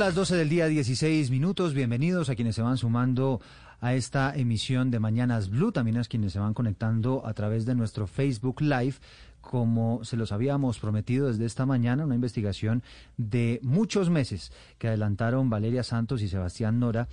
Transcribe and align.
Las 0.00 0.14
12 0.14 0.34
del 0.34 0.48
día 0.48 0.66
16 0.66 1.30
minutos. 1.30 1.74
Bienvenidos 1.74 2.30
a 2.30 2.34
quienes 2.34 2.54
se 2.54 2.62
van 2.62 2.78
sumando 2.78 3.38
a 3.82 3.92
esta 3.92 4.34
emisión 4.34 4.90
de 4.90 4.98
Mañanas 4.98 5.50
Blue, 5.50 5.72
también 5.72 5.98
a 5.98 6.04
quienes 6.04 6.32
se 6.32 6.38
van 6.38 6.54
conectando 6.54 7.26
a 7.26 7.34
través 7.34 7.66
de 7.66 7.74
nuestro 7.74 8.06
Facebook 8.06 8.62
Live. 8.62 8.94
Como 9.42 10.02
se 10.02 10.16
los 10.16 10.32
habíamos 10.32 10.78
prometido 10.78 11.28
desde 11.28 11.44
esta 11.44 11.66
mañana, 11.66 12.06
una 12.06 12.14
investigación 12.14 12.82
de 13.18 13.60
muchos 13.62 14.08
meses 14.08 14.52
que 14.78 14.88
adelantaron 14.88 15.50
Valeria 15.50 15.82
Santos 15.82 16.22
y 16.22 16.28
Sebastián 16.28 16.80
Nora 16.80 17.06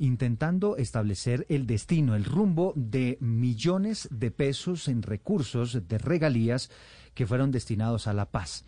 intentando 0.00 0.76
establecer 0.78 1.46
el 1.48 1.68
destino, 1.68 2.16
el 2.16 2.24
rumbo 2.24 2.72
de 2.74 3.18
millones 3.20 4.08
de 4.10 4.32
pesos 4.32 4.88
en 4.88 5.02
recursos 5.02 5.86
de 5.86 5.98
regalías 5.98 6.72
que 7.14 7.24
fueron 7.24 7.52
destinados 7.52 8.08
a 8.08 8.14
la 8.14 8.26
paz 8.26 8.64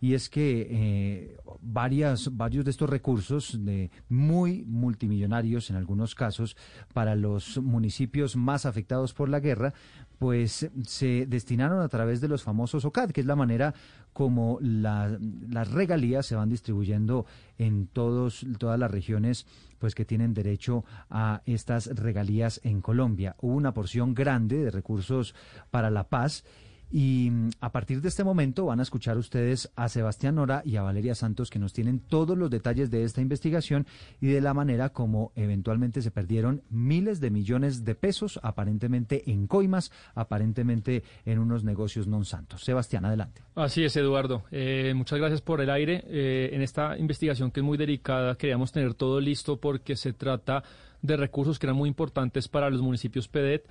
y 0.00 0.14
es 0.14 0.28
que 0.30 0.66
eh, 0.70 1.36
varias, 1.60 2.36
varios 2.36 2.64
de 2.64 2.70
estos 2.70 2.88
recursos, 2.88 3.58
de 3.64 3.90
muy 4.08 4.64
multimillonarios 4.66 5.70
en 5.70 5.76
algunos 5.76 6.14
casos, 6.14 6.56
para 6.92 7.14
los 7.14 7.58
municipios 7.58 8.36
más 8.36 8.66
afectados 8.66 9.12
por 9.12 9.28
la 9.28 9.40
guerra, 9.40 9.74
pues 10.18 10.70
se 10.84 11.26
destinaron 11.26 11.80
a 11.80 11.88
través 11.88 12.20
de 12.20 12.28
los 12.28 12.42
famosos 12.42 12.84
OCAD, 12.84 13.10
que 13.10 13.22
es 13.22 13.26
la 13.26 13.36
manera 13.36 13.74
como 14.12 14.58
las 14.60 15.70
regalías 15.70 16.26
se 16.26 16.36
van 16.36 16.48
distribuyendo 16.48 17.26
en 17.58 17.86
todos, 17.86 18.44
todas 18.58 18.78
las 18.78 18.90
regiones 18.90 19.46
pues 19.78 19.94
que 19.94 20.04
tienen 20.04 20.34
derecho 20.34 20.84
a 21.08 21.42
estas 21.46 21.86
regalías 21.86 22.60
en 22.64 22.82
Colombia. 22.82 23.34
Hubo 23.40 23.54
una 23.54 23.72
porción 23.72 24.14
grande 24.14 24.58
de 24.58 24.70
recursos 24.70 25.34
para 25.70 25.90
la 25.90 26.04
paz 26.04 26.44
y 26.90 27.30
mm, 27.30 27.50
a 27.60 27.72
partir 27.72 28.00
de 28.00 28.08
este 28.08 28.24
momento 28.24 28.66
van 28.66 28.80
a 28.80 28.82
escuchar 28.82 29.16
ustedes 29.16 29.70
a 29.76 29.88
Sebastián 29.88 30.34
Nora 30.34 30.62
y 30.64 30.76
a 30.76 30.82
Valeria 30.82 31.14
Santos 31.14 31.50
que 31.50 31.58
nos 31.58 31.72
tienen 31.72 32.00
todos 32.00 32.36
los 32.36 32.50
detalles 32.50 32.90
de 32.90 33.04
esta 33.04 33.20
investigación 33.20 33.86
y 34.20 34.28
de 34.28 34.40
la 34.40 34.54
manera 34.54 34.90
como 34.90 35.32
eventualmente 35.36 36.02
se 36.02 36.10
perdieron 36.10 36.62
miles 36.70 37.20
de 37.20 37.30
millones 37.30 37.84
de 37.84 37.94
pesos 37.94 38.40
aparentemente 38.42 39.30
en 39.30 39.46
coimas, 39.46 39.92
aparentemente 40.14 41.04
en 41.24 41.38
unos 41.38 41.64
negocios 41.64 42.06
non 42.06 42.24
santos. 42.24 42.64
Sebastián, 42.64 43.04
adelante. 43.04 43.42
Así 43.54 43.84
es, 43.84 43.96
Eduardo. 43.96 44.44
Eh, 44.50 44.92
muchas 44.96 45.18
gracias 45.18 45.40
por 45.40 45.60
el 45.60 45.70
aire. 45.70 46.02
Eh, 46.06 46.50
en 46.52 46.62
esta 46.62 46.98
investigación 46.98 47.50
que 47.50 47.60
es 47.60 47.64
muy 47.64 47.78
delicada, 47.78 48.36
queríamos 48.36 48.72
tener 48.72 48.94
todo 48.94 49.20
listo 49.20 49.60
porque 49.60 49.96
se 49.96 50.12
trata 50.12 50.62
de 51.02 51.16
recursos 51.16 51.58
que 51.58 51.66
eran 51.66 51.76
muy 51.76 51.88
importantes 51.88 52.48
para 52.48 52.68
los 52.70 52.82
municipios 52.82 53.28
PEDET 53.28 53.66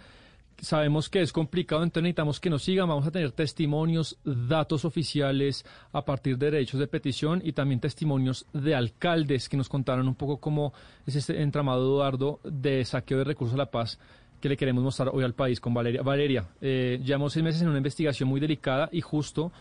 sabemos 0.62 1.10
que 1.10 1.22
es 1.22 1.32
complicado, 1.32 1.84
entonces 1.84 2.04
necesitamos 2.04 2.40
que 2.40 2.50
nos 2.50 2.64
sigan. 2.64 2.88
Vamos 2.88 3.08
a 3.08 3.12
tener 3.12 3.32
testimonios, 3.32 4.18
datos 4.24 4.86
oficiales 4.86 5.66
a 5.92 6.04
partir 6.04 6.38
de 6.38 6.52
derechos 6.52 6.80
de 6.80 6.88
petición 6.88 7.42
y 7.44 7.54
también 7.54 7.80
testimonios 7.80 8.46
de 8.54 8.76
alcaldes 8.76 9.50
que 9.50 9.58
nos 9.58 9.70
contaron 9.70 10.08
un 10.08 10.16
poco 10.16 10.38
cómo 10.38 10.74
es 11.06 11.16
este 11.16 11.42
entramado, 11.42 11.82
Eduardo, 11.84 12.40
de 12.44 12.84
saqueo 12.86 13.20
de 13.20 13.24
recursos 13.24 13.56
a 13.56 13.58
la 13.58 13.72
paz 13.72 14.00
que 14.40 14.50
le 14.50 14.58
queremos 14.58 14.84
mostrar 14.84 15.10
hoy 15.12 15.24
al 15.24 15.34
país 15.34 15.60
con 15.60 15.74
Valeria. 15.74 16.02
Valeria, 16.02 16.46
eh, 16.62 17.00
llevamos 17.04 17.34
seis 17.34 17.44
meses 17.44 17.62
en 17.62 17.68
una 17.68 17.78
investigación 17.78 18.30
muy 18.30 18.40
delicada 18.40 18.90
y 18.92 19.02
justo 19.02 19.52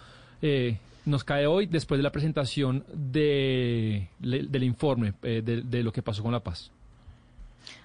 eh, 0.40 0.78
nos 1.04 1.24
cae 1.24 1.46
hoy 1.46 1.66
después 1.66 1.98
de 1.98 2.02
la 2.02 2.12
presentación 2.12 2.84
de, 2.92 4.08
del 4.20 4.62
informe 4.62 5.14
eh, 5.22 5.42
de 5.42 5.82
lo 5.82 5.92
que 5.92 6.02
pasó 6.02 6.22
con 6.22 6.32
la 6.32 6.40
paz. 6.40 6.70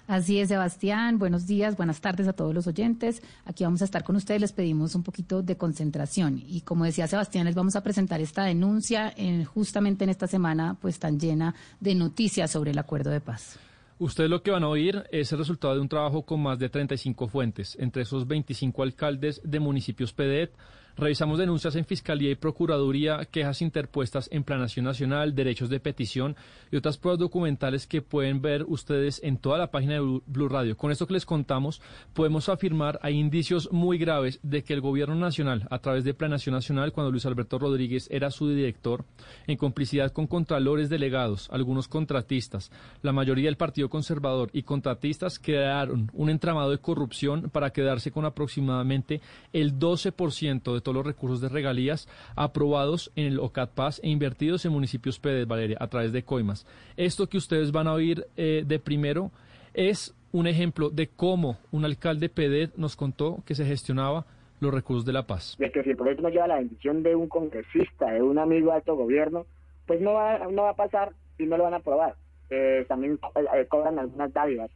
Así 0.06 0.38
es, 0.38 0.48
Sebastián. 0.48 1.18
Buenos 1.18 1.46
días, 1.46 1.76
buenas 1.76 2.00
tardes 2.00 2.28
a 2.28 2.32
todos 2.32 2.54
los 2.54 2.66
oyentes. 2.66 3.22
Aquí 3.44 3.64
vamos 3.64 3.82
a 3.82 3.86
estar 3.86 4.04
con 4.04 4.16
ustedes. 4.16 4.40
Les 4.40 4.52
pedimos 4.52 4.94
un 4.94 5.02
poquito 5.02 5.42
de 5.42 5.56
concentración. 5.56 6.42
Y 6.46 6.60
como 6.60 6.84
decía 6.84 7.06
Sebastián, 7.06 7.46
les 7.46 7.54
vamos 7.54 7.76
a 7.76 7.82
presentar 7.82 8.20
esta 8.20 8.44
denuncia 8.44 9.12
en, 9.16 9.44
justamente 9.44 10.04
en 10.04 10.10
esta 10.10 10.26
semana, 10.26 10.76
pues 10.80 10.98
tan 10.98 11.18
llena 11.18 11.54
de 11.80 11.94
noticias 11.94 12.50
sobre 12.50 12.72
el 12.72 12.78
acuerdo 12.78 13.10
de 13.10 13.20
paz. 13.20 13.58
Ustedes 13.98 14.28
lo 14.28 14.42
que 14.42 14.50
van 14.50 14.64
a 14.64 14.68
oír 14.68 15.04
es 15.12 15.32
el 15.32 15.38
resultado 15.38 15.74
de 15.74 15.80
un 15.80 15.88
trabajo 15.88 16.22
con 16.22 16.42
más 16.42 16.58
de 16.58 16.68
35 16.68 17.28
fuentes, 17.28 17.76
entre 17.78 18.02
esos 18.02 18.26
25 18.26 18.82
alcaldes 18.82 19.40
de 19.44 19.60
municipios 19.60 20.12
PEDET, 20.12 20.52
Revisamos 20.96 21.40
denuncias 21.40 21.74
en 21.74 21.84
Fiscalía 21.84 22.30
y 22.30 22.36
Procuraduría, 22.36 23.24
quejas 23.24 23.62
interpuestas 23.62 24.28
en 24.30 24.44
Planación 24.44 24.84
Nacional, 24.84 25.34
derechos 25.34 25.68
de 25.68 25.80
petición 25.80 26.36
y 26.70 26.76
otras 26.76 26.98
pruebas 26.98 27.18
documentales 27.18 27.88
que 27.88 28.00
pueden 28.00 28.40
ver 28.40 28.64
ustedes 28.68 29.20
en 29.24 29.38
toda 29.38 29.58
la 29.58 29.72
página 29.72 29.94
de 29.94 30.20
Blue 30.24 30.48
Radio. 30.48 30.76
Con 30.76 30.92
esto 30.92 31.08
que 31.08 31.14
les 31.14 31.26
contamos, 31.26 31.82
podemos 32.12 32.48
afirmar 32.48 33.00
hay 33.02 33.18
indicios 33.18 33.72
muy 33.72 33.98
graves 33.98 34.38
de 34.44 34.62
que 34.62 34.72
el 34.72 34.80
Gobierno 34.80 35.16
Nacional, 35.16 35.66
a 35.68 35.80
través 35.80 36.04
de 36.04 36.14
Planación 36.14 36.54
Nacional, 36.54 36.92
cuando 36.92 37.10
Luis 37.10 37.26
Alberto 37.26 37.58
Rodríguez 37.58 38.06
era 38.12 38.30
su 38.30 38.48
director, 38.48 39.04
en 39.48 39.56
complicidad 39.56 40.12
con 40.12 40.28
contralores 40.28 40.90
delegados, 40.90 41.48
algunos 41.50 41.88
contratistas, 41.88 42.70
la 43.02 43.12
mayoría 43.12 43.46
del 43.46 43.56
Partido 43.56 43.88
Conservador 43.88 44.48
y 44.52 44.62
contratistas, 44.62 45.40
crearon 45.40 46.08
un 46.12 46.30
entramado 46.30 46.70
de 46.70 46.78
corrupción 46.78 47.50
para 47.50 47.70
quedarse 47.70 48.12
con 48.12 48.24
aproximadamente 48.26 49.20
el 49.52 49.76
12% 49.76 50.72
de 50.72 50.83
todos 50.84 50.94
los 50.94 51.06
recursos 51.06 51.40
de 51.40 51.48
regalías 51.48 52.06
aprobados 52.36 53.10
en 53.16 53.26
el 53.26 53.40
OCAT 53.40 53.70
Paz 53.70 54.00
e 54.04 54.08
invertidos 54.08 54.64
en 54.64 54.70
municipios 54.70 55.18
PEDET, 55.18 55.48
Valeria, 55.48 55.78
a 55.80 55.88
través 55.88 56.12
de 56.12 56.22
coimas. 56.22 56.64
Esto 56.96 57.28
que 57.28 57.38
ustedes 57.38 57.72
van 57.72 57.88
a 57.88 57.94
oír 57.94 58.24
eh, 58.36 58.62
de 58.64 58.78
primero 58.78 59.32
es 59.72 60.14
un 60.30 60.46
ejemplo 60.46 60.90
de 60.90 61.08
cómo 61.08 61.58
un 61.72 61.84
alcalde 61.84 62.28
PEDET 62.28 62.76
nos 62.76 62.94
contó 62.94 63.38
que 63.44 63.56
se 63.56 63.64
gestionaba 63.64 64.26
los 64.60 64.72
recursos 64.72 65.04
de 65.04 65.12
la 65.12 65.26
paz. 65.26 65.56
De 65.58 65.70
que 65.72 65.82
si 65.82 65.90
el 65.90 65.96
proyecto 65.96 66.22
no 66.22 66.28
lleva 66.28 66.46
la 66.46 66.56
bendición 66.56 67.02
de 67.02 67.16
un 67.16 67.28
congresista, 67.28 68.12
de 68.12 68.22
un 68.22 68.38
amigo 68.38 68.70
de 68.70 68.76
alto 68.76 68.94
gobierno, 68.94 69.46
pues 69.86 70.00
no 70.00 70.14
va, 70.14 70.38
no 70.50 70.62
va 70.62 70.70
a 70.70 70.76
pasar 70.76 71.12
y 71.38 71.46
no 71.46 71.56
lo 71.56 71.64
van 71.64 71.74
a 71.74 71.78
aprobar. 71.78 72.14
Eh, 72.50 72.84
también 72.88 73.18
eh, 73.36 73.66
cobran 73.68 73.98
algunas 73.98 74.32
dádivas 74.32 74.70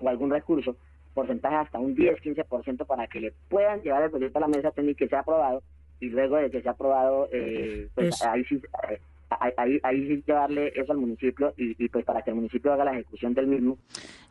o 0.00 0.08
algún 0.08 0.30
recurso 0.30 0.76
porcentaje 1.20 1.56
hasta 1.56 1.78
un 1.78 1.94
10-15% 1.94 2.86
para 2.86 3.06
que 3.06 3.20
le 3.20 3.32
puedan 3.48 3.82
llevar 3.82 4.04
el 4.04 4.10
proyecto 4.10 4.38
a 4.38 4.40
la 4.40 4.48
mesa 4.48 4.70
técnica 4.70 5.04
y 5.04 5.08
sea 5.08 5.20
aprobado 5.20 5.62
y 6.00 6.08
luego 6.08 6.36
de 6.36 6.50
que 6.50 6.62
sea 6.62 6.72
aprobado, 6.72 7.28
eh, 7.30 7.88
pues 7.94 8.22
ahí 8.22 8.42
sí, 8.44 8.60
eh, 8.88 8.98
ahí, 9.38 9.78
ahí 9.82 10.08
sí 10.08 10.22
llevarle 10.26 10.72
eso 10.74 10.92
al 10.92 10.98
municipio 10.98 11.54
y, 11.56 11.88
pues 11.88 12.04
para 12.04 12.22
que 12.22 12.30
el 12.30 12.36
municipio 12.36 12.72
haga 12.72 12.84
la 12.84 12.92
ejecución 12.92 13.34
del 13.34 13.46
mismo. 13.46 13.78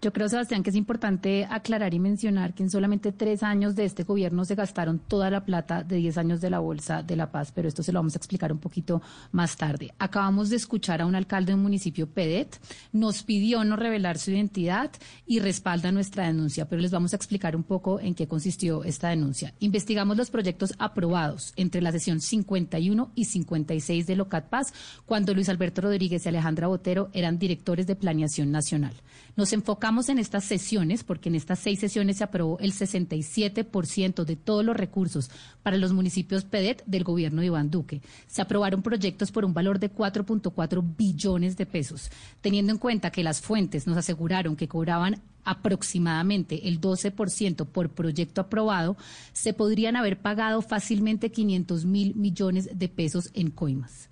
Yo 0.02 0.14
creo, 0.14 0.30
Sebastián, 0.30 0.64
que 0.64 0.70
es 0.70 0.76
importante 0.76 1.46
aclarar 1.50 1.94
y 1.94 2.00
mencionar 2.00 2.54
que 2.54 2.64
en 2.64 2.70
solamente 2.70 3.12
tres 3.12 3.44
años 3.44 3.76
de 3.76 3.86
este 3.86 4.04
gobierno 4.04 4.46
se 4.46 4.56
gastaron 4.56 5.00
toda 5.00 5.30
la 5.30 5.44
plata 5.44 5.84
de 5.84 5.98
diez 5.98 6.18
años 6.18 6.42
de 6.42 6.50
la 6.50 6.60
Bolsa 6.60 7.04
de 7.04 7.16
la 7.16 7.32
Paz, 7.32 7.52
pero 7.54 7.68
esto 7.68 7.84
se 7.84 7.92
lo 7.92 8.00
vamos 8.00 8.16
a 8.16 8.18
explicar 8.18 8.52
un 8.52 8.60
poquito 8.60 9.02
más 9.32 9.58
tarde. 9.58 9.92
Acabamos 10.00 10.50
de 10.50 10.56
escuchar 10.56 11.02
a 11.02 11.06
un 11.06 11.16
alcalde 11.16 11.52
de 11.52 11.56
un 11.56 11.64
municipio, 11.64 12.08
Pedet, 12.08 12.60
nos 12.94 13.24
pidió 13.24 13.64
no 13.64 13.76
revelar 13.76 14.18
su 14.18 14.32
identidad 14.32 14.92
y 15.26 15.40
respalda 15.40 15.92
nuestra 15.92 16.28
denuncia, 16.28 16.68
pero 16.68 16.82
les 16.82 16.92
vamos 16.92 17.14
a 17.14 17.16
explicar 17.16 17.56
un 17.56 17.64
poco 17.64 18.00
en 18.00 18.16
qué 18.16 18.28
consistió 18.28 18.84
esta 18.84 19.10
denuncia. 19.10 19.54
Investigamos 19.60 20.18
los 20.18 20.32
proyectos 20.32 20.74
aprobados 20.80 21.54
entre 21.56 21.82
la 21.82 21.92
sesión 21.92 22.20
51 22.20 23.12
y 23.16 23.26
56 23.26 24.08
de 24.08 24.16
Locat 24.16 24.50
Paz 24.50 24.74
cuando 25.06 25.34
Luis 25.34 25.50
Alberto 25.50 25.82
Rodríguez 25.82 26.26
y 26.26 26.30
Alejandra 26.30 26.68
Botero 26.68 27.10
eran 27.14 27.40
directores 27.40 27.88
de 27.88 27.96
Planeación 27.96 28.52
Nacional. 28.52 28.94
Nos 29.36 29.54
enfocamos 29.54 30.10
en 30.10 30.20
estas 30.20 30.44
sesiones 30.44 31.04
porque 31.04 31.30
en 31.30 31.36
estas 31.36 31.60
seis 31.60 31.80
sesiones 31.80 32.18
se 32.18 32.24
aprobó 32.24 32.60
el 32.60 32.74
67% 32.74 34.26
de 34.26 34.36
todos 34.36 34.66
los 34.66 34.76
recursos 34.76 35.30
para 35.64 35.78
los 35.78 35.94
municipios 35.94 36.46
PEDET 36.46 36.84
del 36.86 37.04
gobierno 37.04 37.42
de 37.42 37.48
Iván 37.48 37.70
Duque. 37.70 38.02
Se 38.28 38.42
aprobaron 38.42 38.82
proyectos 38.82 39.32
por 39.32 39.46
un 39.46 39.54
valor 39.54 39.80
de 39.80 39.92
4.4 39.92 40.96
billones 40.98 41.58
de 41.58 41.66
pesos, 41.66 42.10
teniendo 42.42 42.72
en 42.72 42.80
cuenta 42.80 43.12
que 43.12 43.24
las 43.24 43.42
fuentes 43.42 43.88
nos 43.88 43.98
aseguraron 43.98 44.56
que 44.56 44.68
cobraban 44.68 45.22
aproximadamente 45.44 46.68
el 46.68 46.80
12% 46.80 47.66
por 47.66 47.90
proyecto 47.90 48.42
aprobado, 48.42 48.98
se 49.34 49.54
podrían 49.54 49.96
haber 49.96 50.20
pagado 50.20 50.62
fácilmente 50.62 51.32
500 51.32 51.86
mil 51.86 52.16
millones 52.16 52.70
de 52.78 52.88
pesos 52.88 53.32
en 53.34 53.50
coimas. 53.50 54.09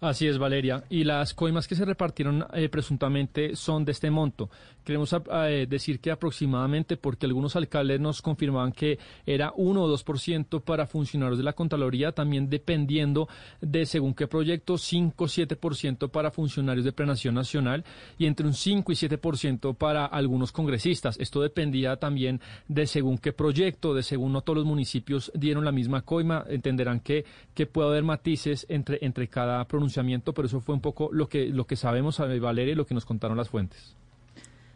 Así 0.00 0.28
es, 0.28 0.38
Valeria. 0.38 0.84
Y 0.90 1.02
las 1.02 1.34
coimas 1.34 1.66
que 1.66 1.74
se 1.74 1.84
repartieron 1.84 2.46
eh, 2.52 2.68
presuntamente 2.68 3.56
son 3.56 3.84
de 3.84 3.90
este 3.90 4.12
monto. 4.12 4.48
Queremos 4.84 5.12
eh, 5.12 5.66
decir 5.68 5.98
que 5.98 6.12
aproximadamente, 6.12 6.96
porque 6.96 7.26
algunos 7.26 7.56
alcaldes 7.56 7.98
nos 7.98 8.22
confirmaban 8.22 8.70
que 8.70 8.96
era 9.26 9.52
1 9.56 9.82
o 9.82 9.98
2% 9.98 10.62
para 10.62 10.86
funcionarios 10.86 11.38
de 11.38 11.44
la 11.44 11.52
Contraloría, 11.52 12.12
también 12.12 12.48
dependiendo 12.48 13.28
de 13.60 13.86
según 13.86 14.14
qué 14.14 14.28
proyecto, 14.28 14.78
5 14.78 15.24
o 15.24 15.26
7% 15.26 16.10
para 16.10 16.30
funcionarios 16.30 16.84
de 16.84 16.92
Prenación 16.92 17.34
Nacional 17.34 17.84
y 18.18 18.26
entre 18.26 18.46
un 18.46 18.54
5 18.54 18.92
y 18.92 18.94
7% 18.94 19.76
para 19.76 20.06
algunos 20.06 20.52
congresistas. 20.52 21.18
Esto 21.18 21.42
dependía 21.42 21.96
también 21.96 22.40
de 22.68 22.86
según 22.86 23.18
qué 23.18 23.32
proyecto, 23.32 23.94
de 23.94 24.04
según 24.04 24.32
no 24.32 24.42
todos 24.42 24.58
los 24.58 24.66
municipios 24.66 25.32
dieron 25.34 25.64
la 25.64 25.72
misma 25.72 26.02
coima. 26.02 26.44
Entenderán 26.48 27.00
que, 27.00 27.24
que 27.52 27.66
puede 27.66 27.88
haber 27.88 28.04
matices 28.04 28.64
entre, 28.68 28.98
entre 29.02 29.26
cada 29.26 29.66
pero 30.32 30.46
eso 30.46 30.60
fue 30.60 30.74
un 30.74 30.80
poco 30.80 31.10
lo 31.12 31.28
que, 31.28 31.46
lo 31.46 31.66
que 31.66 31.76
sabemos, 31.76 32.18
Valeria, 32.18 32.72
y 32.72 32.76
lo 32.76 32.86
que 32.86 32.94
nos 32.94 33.04
contaron 33.04 33.36
las 33.36 33.48
fuentes. 33.48 33.96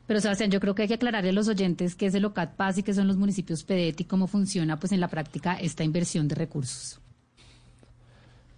Pero 0.07 0.21
Sebastián, 0.21 0.51
yo 0.51 0.61
creo 0.61 0.75
que 0.75 0.83
hay 0.83 0.89
que 0.89 0.95
aclararle 0.95 1.31
a 1.31 1.33
los 1.33 1.49
oyentes 1.49 1.95
qué 1.95 2.07
es 2.07 2.15
el 2.15 2.25
OCAT 2.25 2.57
Paz 2.57 2.79
y 2.79 2.83
qué 2.83 2.93
son 2.93 3.07
los 3.07 3.17
municipios 3.17 3.63
PEDET 3.65 4.01
y 4.01 4.05
cómo 4.05 4.27
funciona 4.27 4.79
pues 4.79 4.93
en 4.93 5.01
la 5.01 5.09
práctica 5.09 5.55
esta 5.55 5.85
inversión 5.85 6.29
de 6.29 6.35
recursos. 6.35 7.01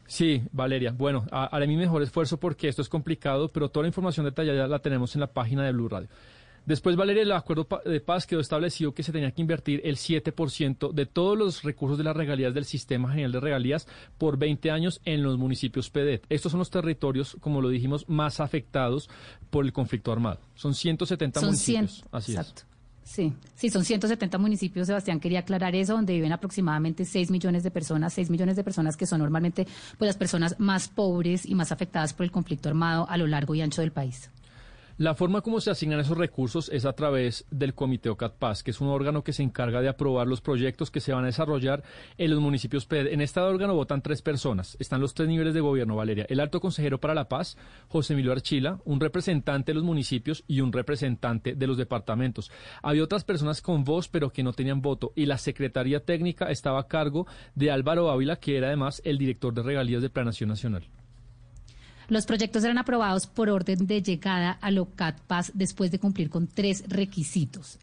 Sí, 0.06 0.43
Valeria. 0.53 0.93
Bueno, 0.93 1.27
haré 1.31 1.67
mi 1.67 1.77
mejor 1.77 2.03
esfuerzo 2.03 2.39
porque 2.39 2.69
esto 2.69 2.83
es 2.83 2.89
complicado, 2.89 3.49
pero 3.49 3.69
toda 3.69 3.85
la 3.85 3.89
información 3.89 4.25
detallada 4.27 4.67
la 4.69 4.79
tenemos 4.79 5.15
en 5.15 5.21
la 5.21 5.27
página 5.27 5.65
de 5.65 5.73
Blue 5.73 5.89
Radio. 5.89 6.09
Después, 6.66 6.96
Valeria, 6.96 7.22
el 7.22 7.32
acuerdo 7.32 7.66
de 7.84 8.00
paz 8.00 8.26
quedó 8.26 8.40
establecido 8.40 8.94
que 8.94 9.02
se 9.02 9.12
tenía 9.12 9.31
que 9.31 9.43
invertir 9.43 9.82
el 9.84 9.96
7% 9.96 10.93
de 10.93 11.06
todos 11.06 11.37
los 11.37 11.62
recursos 11.62 11.99
de 11.99 12.05
las 12.05 12.16
regalías 12.16 12.55
del 12.55 12.64
Sistema 12.64 13.11
General 13.11 13.32
de 13.32 13.40
Regalías 13.40 13.87
por 14.16 14.38
20 14.38 14.70
años 14.70 15.00
en 15.05 15.22
los 15.22 15.38
municipios 15.38 15.90
PEDET. 15.90 16.25
Estos 16.28 16.52
son 16.52 16.61
los 16.61 16.70
territorios, 16.70 17.37
como 17.40 17.61
lo 17.61 17.69
dijimos, 17.69 18.08
más 18.08 18.40
afectados 18.40 19.11
por 19.50 19.64
el 19.64 19.72
conflicto 19.72 20.11
armado. 20.12 20.40
Son 20.55 20.75
170 20.75 21.40
municipios. 21.43 22.05
Así 22.11 22.32
exacto. 22.32 22.62
Sí, 23.05 23.34
sí, 23.55 23.69
son 23.69 23.84
170 23.84 24.38
municipios, 24.38 24.87
Sebastián, 24.87 25.20
quería 25.20 25.40
aclarar 25.40 25.75
eso, 25.75 25.93
donde 25.93 26.14
viven 26.14 26.32
aproximadamente 26.32 27.05
6 27.05 27.31
millones 27.31 27.62
de 27.62 27.70
personas, 27.70 28.14
6 28.14 28.31
millones 28.31 28.56
de 28.56 28.64
personas 28.64 28.96
que 28.96 29.05
son 29.05 29.19
normalmente 29.19 29.66
pues, 29.99 30.08
las 30.08 30.16
personas 30.16 30.58
más 30.58 30.88
pobres 30.88 31.44
y 31.44 31.55
más 31.55 31.70
afectadas 31.70 32.14
por 32.14 32.25
el 32.25 32.32
conflicto 32.32 32.70
armado 32.70 33.06
a 33.08 33.19
lo 33.19 33.26
largo 33.26 33.55
y 33.55 33.61
ancho 33.61 33.82
del 33.82 33.93
país. 33.93 34.31
La 34.96 35.17
forma 35.17 35.41
como 35.41 35.61
se 35.61 35.73
asignan 35.73 35.99
esos 35.99 36.17
recursos 36.17 36.69
es 36.69 36.85
a 36.85 36.93
través 36.93 37.46
del 37.50 37.75
Comité 37.75 38.11
OCATPAS, 38.11 38.62
que 38.62 38.70
es 38.70 38.81
un 38.81 38.87
órgano 38.87 39.25
que 39.25 39.32
se 39.32 39.43
encarga 39.43 39.81
de 39.81 39.88
aprobar 39.88 40.29
los 40.29 40.41
proyectos 40.41 40.93
que 40.93 41.00
se 41.00 41.12
van 41.12 41.25
a 41.25 41.26
desarrollar 41.26 41.82
en 42.17 42.31
los 42.31 42.38
municipios 42.38 42.87
PED. 42.87 43.08
En 43.08 43.20
este 43.20 43.41
órgano 43.41 43.75
votan 43.75 44.02
tres 44.02 44.23
personas. 44.23 44.76
Están 44.79 45.00
los 45.00 45.12
tres 45.12 45.29
niveles 45.29 45.52
de 45.52 45.61
gobierno, 45.61 45.96
Valeria. 45.96 46.26
El 46.29 46.38
alto 46.38 46.61
consejero 46.61 47.00
para 47.00 47.12
la 47.12 47.29
paz, 47.29 47.56
José 47.88 48.12
Emilio 48.12 48.31
Archila, 48.31 48.79
un 48.85 49.00
representante 49.00 49.73
de 49.73 49.75
los 49.75 49.82
municipios 49.82 50.44
y 50.46 50.61
un 50.61 50.73
representante 50.73 51.56
de 51.56 51.67
los 51.67 51.76
departamentos. 51.76 52.52
Había 52.81 53.02
otras 53.02 53.25
personas 53.25 53.62
con 53.62 53.82
voz, 53.82 54.06
pero 54.06 54.31
que 54.31 54.44
no 54.44 54.52
tenían 54.52 54.81
voto. 54.81 55.12
Y 55.17 55.26
la 55.26 55.38
Secretaría 55.38 56.05
Técnica 56.05 56.52
estaba 56.52 56.79
a 56.79 56.87
cargo 56.87 57.26
de 57.56 57.73
Álvaro 57.73 58.12
Ávila, 58.12 58.37
que 58.37 58.56
era 58.56 58.69
además 58.69 59.02
el 59.05 59.19
director 59.19 59.52
de 59.55 59.64
regalías 59.64 60.02
de 60.02 60.11
Planación 60.11 60.50
Nacional. 60.50 60.88
Los 62.09 62.27
proyectos 62.27 62.65
eran 62.65 62.79
aprobados 62.79 63.27
por 63.27 63.49
orden 63.49 63.87
de 63.87 64.03
llegada 64.03 64.53
a 64.61 64.71
LOCATPAS 64.71 65.53
después 65.55 65.91
de 65.91 65.99
cumplir 65.99 66.31
con 66.31 66.47
tres 66.47 66.85
requisitos. 66.89 67.79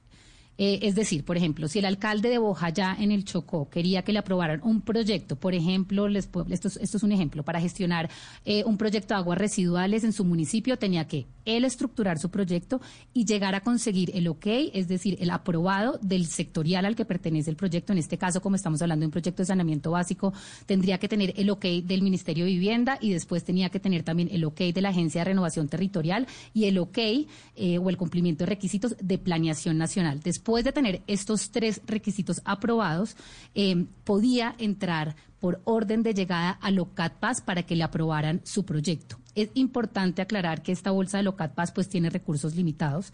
Eh, 0.63 0.79
es 0.83 0.93
decir, 0.93 1.23
por 1.23 1.37
ejemplo, 1.37 1.67
si 1.67 1.79
el 1.79 1.85
alcalde 1.85 2.29
de 2.29 2.37
Bojayá 2.37 2.95
en 2.99 3.11
el 3.11 3.25
Chocó 3.25 3.67
quería 3.69 4.03
que 4.03 4.13
le 4.13 4.19
aprobaran 4.19 4.61
un 4.63 4.81
proyecto, 4.81 5.35
por 5.35 5.55
ejemplo, 5.55 6.07
esto, 6.07 6.45
es, 6.79 7.03
un 7.03 7.11
ejemplo, 7.11 7.41
para 7.41 7.59
gestionar 7.59 8.11
eh, 8.45 8.63
un 8.65 8.77
proyecto 8.77 9.15
de 9.15 9.21
aguas 9.21 9.39
residuales 9.39 10.03
en 10.03 10.13
su 10.13 10.23
municipio, 10.23 10.77
tenía 10.77 11.07
que 11.07 11.25
él 11.45 11.65
estructurar 11.65 12.19
su 12.19 12.29
proyecto 12.29 12.81
y 13.13 13.25
llegar 13.25 13.55
a 13.55 13.61
conseguir 13.61 14.11
el 14.13 14.27
ok, 14.27 14.45
es 14.73 14.87
decir, 14.87 15.17
el 15.19 15.29
aprobado 15.29 15.99
del 16.01 16.25
sectorial 16.27 16.85
al 16.85 16.95
que 16.95 17.05
pertenece 17.05 17.49
el 17.49 17.55
proyecto. 17.55 17.93
En 17.93 17.99
este 17.99 18.17
caso, 18.17 18.41
como 18.41 18.55
estamos 18.55 18.81
hablando 18.81 19.03
de 19.03 19.07
un 19.07 19.11
proyecto 19.11 19.41
de 19.41 19.47
saneamiento 19.47 19.91
básico, 19.91 20.33
tendría 20.65 20.97
que 20.97 21.07
tener 21.07 21.33
el 21.37 21.49
ok 21.49 21.65
del 21.83 22.01
Ministerio 22.01 22.45
de 22.45 22.51
Vivienda 22.51 22.97
y 23.01 23.11
después 23.11 23.43
tenía 23.43 23.69
que 23.69 23.79
tener 23.79 24.03
también 24.03 24.29
el 24.31 24.43
ok 24.45 24.59
de 24.73 24.81
la 24.81 24.89
Agencia 24.89 25.21
de 25.21 25.25
Renovación 25.25 25.67
Territorial 25.67 26.27
y 26.53 26.65
el 26.65 26.77
ok 26.77 26.97
eh, 26.97 27.77
o 27.77 27.89
el 27.89 27.97
cumplimiento 27.97 28.43
de 28.43 28.49
requisitos 28.49 28.95
de 29.01 29.17
planeación 29.17 29.77
nacional. 29.77 30.21
Después 30.21 30.63
de 30.63 30.71
tener 30.71 31.01
estos 31.07 31.51
tres 31.51 31.81
requisitos 31.85 32.41
aprobados, 32.45 33.15
eh, 33.55 33.85
podía 34.03 34.55
entrar 34.57 35.15
por 35.41 35.59
orden 35.65 36.03
de 36.03 36.13
llegada 36.13 36.51
a 36.51 36.71
Locatpaz 36.71 37.41
para 37.41 37.63
que 37.63 37.75
le 37.75 37.83
aprobaran 37.83 38.39
su 38.45 38.63
proyecto. 38.63 39.17
Es 39.35 39.49
importante 39.55 40.21
aclarar 40.21 40.61
que 40.61 40.71
esta 40.71 40.91
bolsa 40.91 41.17
de 41.17 41.23
Locatpaz 41.23 41.71
pues 41.71 41.89
tiene 41.89 42.09
recursos 42.09 42.55
limitados 42.55 43.11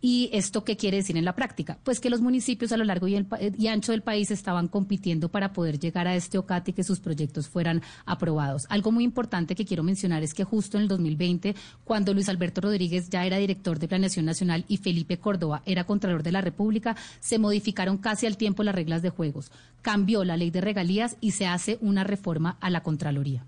¿Y 0.00 0.30
esto 0.32 0.62
qué 0.62 0.76
quiere 0.76 0.98
decir 0.98 1.16
en 1.16 1.24
la 1.24 1.34
práctica? 1.34 1.76
Pues 1.82 1.98
que 1.98 2.08
los 2.08 2.20
municipios 2.20 2.70
a 2.70 2.76
lo 2.76 2.84
largo 2.84 3.08
y, 3.08 3.16
ancho 3.66 3.90
del 3.90 4.02
país 4.02 4.30
estaban 4.30 4.68
compitiendo 4.68 5.28
para 5.28 5.52
poder 5.52 5.80
llegar 5.80 6.06
a 6.06 6.14
este 6.14 6.38
OCAT 6.38 6.68
y 6.68 6.72
que 6.72 6.84
sus 6.84 7.00
proyectos 7.00 7.48
fueran 7.48 7.82
aprobados. 8.06 8.66
Algo 8.68 8.92
muy 8.92 9.02
importante 9.02 9.56
que 9.56 9.64
quiero 9.64 9.82
mencionar 9.82 10.22
es 10.22 10.34
que 10.34 10.44
justo 10.44 10.76
en 10.76 10.84
el 10.84 10.88
2020, 10.88 11.56
cuando 11.82 12.14
Luis 12.14 12.28
Alberto 12.28 12.60
Rodríguez 12.60 13.10
ya 13.10 13.26
era 13.26 13.38
director 13.38 13.80
de 13.80 13.88
Planeación 13.88 14.24
Nacional 14.24 14.64
y 14.68 14.76
Felipe 14.76 15.18
Córdoba 15.18 15.62
era 15.66 15.84
Contralor 15.84 16.22
de 16.22 16.32
la 16.32 16.42
República, 16.42 16.94
se 17.18 17.40
modificaron 17.40 17.98
casi 17.98 18.26
al 18.26 18.36
tiempo 18.36 18.62
las 18.62 18.76
reglas 18.76 19.02
de 19.02 19.10
juegos. 19.10 19.50
Cambió 19.82 20.22
la 20.22 20.36
ley 20.36 20.50
de 20.50 20.60
regalías 20.60 21.16
y 21.20 21.32
se 21.32 21.46
hace 21.46 21.76
una 21.80 22.04
reforma 22.04 22.56
a 22.60 22.70
la 22.70 22.84
Contraloría. 22.84 23.44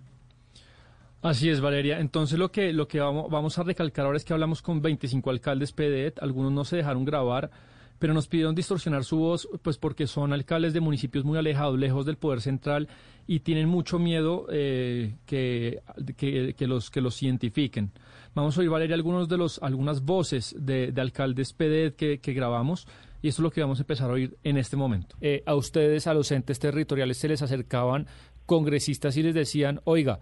Así 1.22 1.50
es, 1.50 1.60
Valeria. 1.60 2.00
Entonces 2.00 2.38
lo 2.38 2.50
que, 2.50 2.72
lo 2.72 2.88
que 2.88 3.00
vamos, 3.00 3.30
vamos 3.30 3.58
a 3.58 3.62
recalcar 3.62 4.06
ahora 4.06 4.16
es 4.16 4.24
que 4.24 4.32
hablamos 4.32 4.62
con 4.62 4.80
25 4.80 5.28
alcaldes 5.28 5.72
PDET, 5.72 6.22
algunos 6.22 6.50
no 6.50 6.64
se 6.64 6.76
dejaron 6.76 7.04
grabar, 7.04 7.50
pero 7.98 8.14
nos 8.14 8.26
pidieron 8.26 8.54
distorsionar 8.54 9.04
su 9.04 9.18
voz, 9.18 9.46
pues 9.60 9.76
porque 9.76 10.06
son 10.06 10.32
alcaldes 10.32 10.72
de 10.72 10.80
municipios 10.80 11.22
muy 11.26 11.36
alejados, 11.36 11.78
lejos 11.78 12.06
del 12.06 12.16
poder 12.16 12.40
central, 12.40 12.88
y 13.26 13.40
tienen 13.40 13.68
mucho 13.68 13.98
miedo 13.98 14.46
eh, 14.50 15.18
que, 15.26 15.82
que, 16.16 16.66
los, 16.66 16.90
que 16.90 17.02
los 17.02 17.22
identifiquen. 17.22 17.92
Vamos 18.34 18.56
a 18.56 18.60
oír, 18.60 18.70
Valeria, 18.70 18.96
algunos 18.96 19.28
de 19.28 19.36
los, 19.36 19.62
algunas 19.62 20.02
voces 20.02 20.56
de, 20.58 20.94
alcaldes 20.96 21.52
PDET 21.52 21.96
que, 21.96 22.20
que 22.20 22.32
grabamos. 22.32 22.88
Y 23.20 23.28
esto 23.28 23.42
es 23.42 23.44
lo 23.44 23.50
que 23.50 23.60
vamos 23.60 23.78
a 23.78 23.82
empezar 23.82 24.08
a 24.08 24.14
oír 24.14 24.38
en 24.42 24.56
este 24.56 24.76
momento. 24.76 25.16
Eh, 25.20 25.42
a 25.44 25.54
ustedes, 25.54 26.06
a 26.06 26.14
los 26.14 26.32
entes 26.32 26.58
territoriales, 26.58 27.18
se 27.18 27.28
les 27.28 27.42
acercaban 27.42 28.06
congresistas 28.46 29.18
y 29.18 29.22
les 29.22 29.34
decían, 29.34 29.82
oiga, 29.84 30.20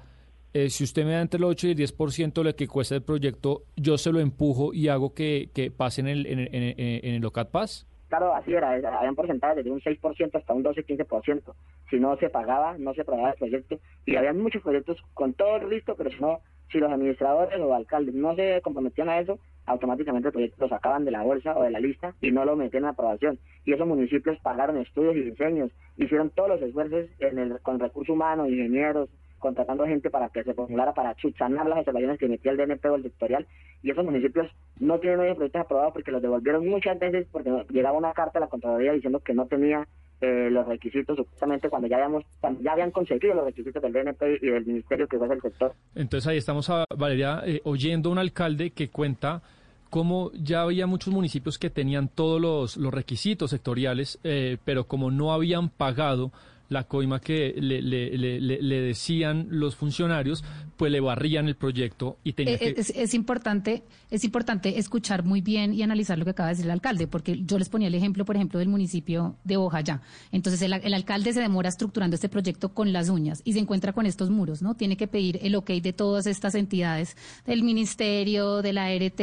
eh, 0.52 0.70
si 0.70 0.84
usted 0.84 1.04
me 1.04 1.12
da 1.12 1.20
entre 1.20 1.38
el 1.38 1.44
8 1.44 1.68
y 1.68 1.70
el 1.72 1.76
10% 1.76 2.32
de 2.32 2.44
lo 2.44 2.56
que 2.56 2.66
cuesta 2.66 2.94
el 2.94 3.02
proyecto, 3.02 3.62
yo 3.76 3.98
se 3.98 4.12
lo 4.12 4.20
empujo 4.20 4.72
y 4.72 4.88
hago 4.88 5.14
que, 5.14 5.50
que 5.54 5.70
pase 5.70 6.00
en 6.00 6.08
el, 6.08 6.26
en, 6.26 6.38
en, 6.38 6.74
en 6.76 7.14
el 7.14 7.24
OCAT 7.24 7.50
Paz? 7.50 7.86
Claro, 8.08 8.34
así 8.34 8.54
era, 8.54 8.70
habían 8.72 9.14
porcentajes 9.14 9.62
de 9.62 9.70
un 9.70 9.80
6% 9.80 10.34
hasta 10.34 10.54
un 10.54 10.64
12-15%. 10.64 11.42
Si 11.90 12.00
no 12.00 12.16
se 12.16 12.30
pagaba, 12.30 12.78
no 12.78 12.94
se 12.94 13.04
pagaba 13.04 13.30
el 13.30 13.36
proyecto. 13.36 13.78
Y 14.06 14.16
habían 14.16 14.40
muchos 14.40 14.62
proyectos 14.62 15.02
con 15.12 15.34
todo 15.34 15.56
el 15.56 15.68
listo, 15.68 15.94
pero 15.94 16.10
si 16.10 16.18
no, 16.18 16.40
si 16.72 16.78
los 16.78 16.90
administradores 16.90 17.60
o 17.60 17.74
alcaldes 17.74 18.14
no 18.14 18.34
se 18.34 18.62
comprometían 18.62 19.10
a 19.10 19.20
eso, 19.20 19.38
automáticamente 19.66 20.28
el 20.28 20.32
proyecto 20.32 20.56
lo 20.64 20.68
sacaban 20.70 21.04
de 21.04 21.10
la 21.10 21.22
bolsa 21.22 21.56
o 21.56 21.62
de 21.62 21.70
la 21.70 21.80
lista 21.80 22.14
y 22.22 22.30
no 22.30 22.46
lo 22.46 22.56
metían 22.56 22.84
en 22.84 22.90
aprobación. 22.90 23.38
Y 23.66 23.74
esos 23.74 23.86
municipios 23.86 24.38
pagaron 24.40 24.78
estudios 24.78 25.14
y 25.14 25.22
diseños, 25.22 25.70
hicieron 25.98 26.30
todos 26.30 26.48
los 26.48 26.62
esfuerzos 26.62 27.06
en 27.18 27.38
el, 27.38 27.60
con 27.60 27.78
recursos 27.78 28.14
humanos, 28.14 28.48
ingenieros, 28.48 29.10
contratando 29.38 29.86
gente 29.86 30.10
para 30.10 30.28
que 30.28 30.44
se 30.44 30.54
formulara 30.54 30.94
para 30.94 31.14
chuchanar 31.14 31.66
las 31.66 31.78
observaciones 31.78 32.18
que 32.18 32.26
emitía 32.26 32.52
el 32.52 32.58
DNP 32.58 32.84
o 32.86 32.96
el 32.96 33.02
sectorial 33.02 33.46
y 33.82 33.90
esos 33.90 34.04
municipios 34.04 34.50
no 34.80 34.98
tienen 34.98 35.20
hoy 35.20 35.34
proyectos 35.34 35.62
aprobados 35.62 35.92
porque 35.92 36.10
los 36.10 36.22
devolvieron 36.22 36.66
muchas 36.66 36.98
veces 36.98 37.26
porque 37.30 37.50
llegaba 37.70 37.96
una 37.96 38.12
carta 38.12 38.38
a 38.38 38.40
la 38.40 38.48
Contraloría 38.48 38.92
diciendo 38.92 39.20
que 39.20 39.34
no 39.34 39.46
tenía 39.46 39.86
eh, 40.20 40.48
los 40.50 40.66
requisitos 40.66 41.16
supuestamente 41.16 41.68
cuando 41.68 41.86
ya 41.86 41.96
habíamos 41.96 42.24
ya 42.60 42.72
habían 42.72 42.90
conseguido 42.90 43.34
los 43.34 43.44
requisitos 43.44 43.80
del 43.80 43.92
DNP 43.92 44.38
y 44.42 44.46
del 44.46 44.66
Ministerio 44.66 45.06
que 45.06 45.16
fue 45.16 45.32
el 45.32 45.40
sector. 45.40 45.72
Entonces 45.94 46.26
ahí 46.26 46.36
estamos, 46.36 46.68
a, 46.70 46.84
Valeria, 46.96 47.42
eh, 47.46 47.60
oyendo 47.64 48.08
a 48.08 48.12
un 48.12 48.18
alcalde 48.18 48.70
que 48.70 48.88
cuenta 48.88 49.42
cómo 49.90 50.32
ya 50.32 50.62
había 50.62 50.86
muchos 50.86 51.14
municipios 51.14 51.58
que 51.58 51.70
tenían 51.70 52.08
todos 52.08 52.40
los, 52.40 52.76
los 52.76 52.92
requisitos 52.92 53.50
sectoriales, 53.50 54.18
eh, 54.24 54.58
pero 54.64 54.84
como 54.84 55.10
no 55.10 55.32
habían 55.32 55.68
pagado 55.68 56.32
la 56.68 56.84
coima 56.84 57.20
que 57.20 57.54
le, 57.58 57.80
le, 57.80 58.16
le, 58.16 58.40
le, 58.40 58.80
decían 58.80 59.46
los 59.50 59.74
funcionarios, 59.74 60.44
pues 60.76 60.92
le 60.92 61.00
barrían 61.00 61.48
el 61.48 61.56
proyecto 61.56 62.18
y 62.24 62.34
tenía 62.34 62.54
eh, 62.54 62.74
es, 62.76 62.90
Es, 62.90 63.14
importante, 63.14 63.84
es 64.10 64.24
importante 64.24 64.78
escuchar 64.78 65.24
muy 65.24 65.40
bien 65.40 65.72
y 65.72 65.82
analizar 65.82 66.18
lo 66.18 66.24
que 66.24 66.32
acaba 66.32 66.48
de 66.48 66.54
decir 66.54 66.66
el 66.66 66.72
alcalde, 66.72 67.06
porque 67.06 67.42
yo 67.44 67.58
les 67.58 67.68
ponía 67.68 67.88
el 67.88 67.94
ejemplo, 67.94 68.24
por 68.24 68.36
ejemplo, 68.36 68.58
del 68.58 68.68
municipio 68.68 69.36
de 69.44 69.56
Bojayá. 69.56 70.02
Entonces, 70.30 70.60
el, 70.62 70.74
el 70.74 70.94
alcalde 70.94 71.32
se 71.32 71.40
demora 71.40 71.70
estructurando 71.70 72.14
este 72.14 72.28
proyecto 72.28 72.74
con 72.74 72.92
las 72.92 73.08
uñas 73.08 73.40
y 73.44 73.54
se 73.54 73.60
encuentra 73.60 73.92
con 73.92 74.04
estos 74.04 74.28
muros, 74.28 74.60
¿no? 74.60 74.74
Tiene 74.74 74.96
que 74.96 75.08
pedir 75.08 75.38
el 75.42 75.54
ok 75.54 75.70
de 75.70 75.92
todas 75.92 76.26
estas 76.26 76.54
entidades, 76.54 77.16
del 77.46 77.62
ministerio, 77.62 78.60
de 78.60 78.72
la 78.74 78.86
ART, 78.86 79.20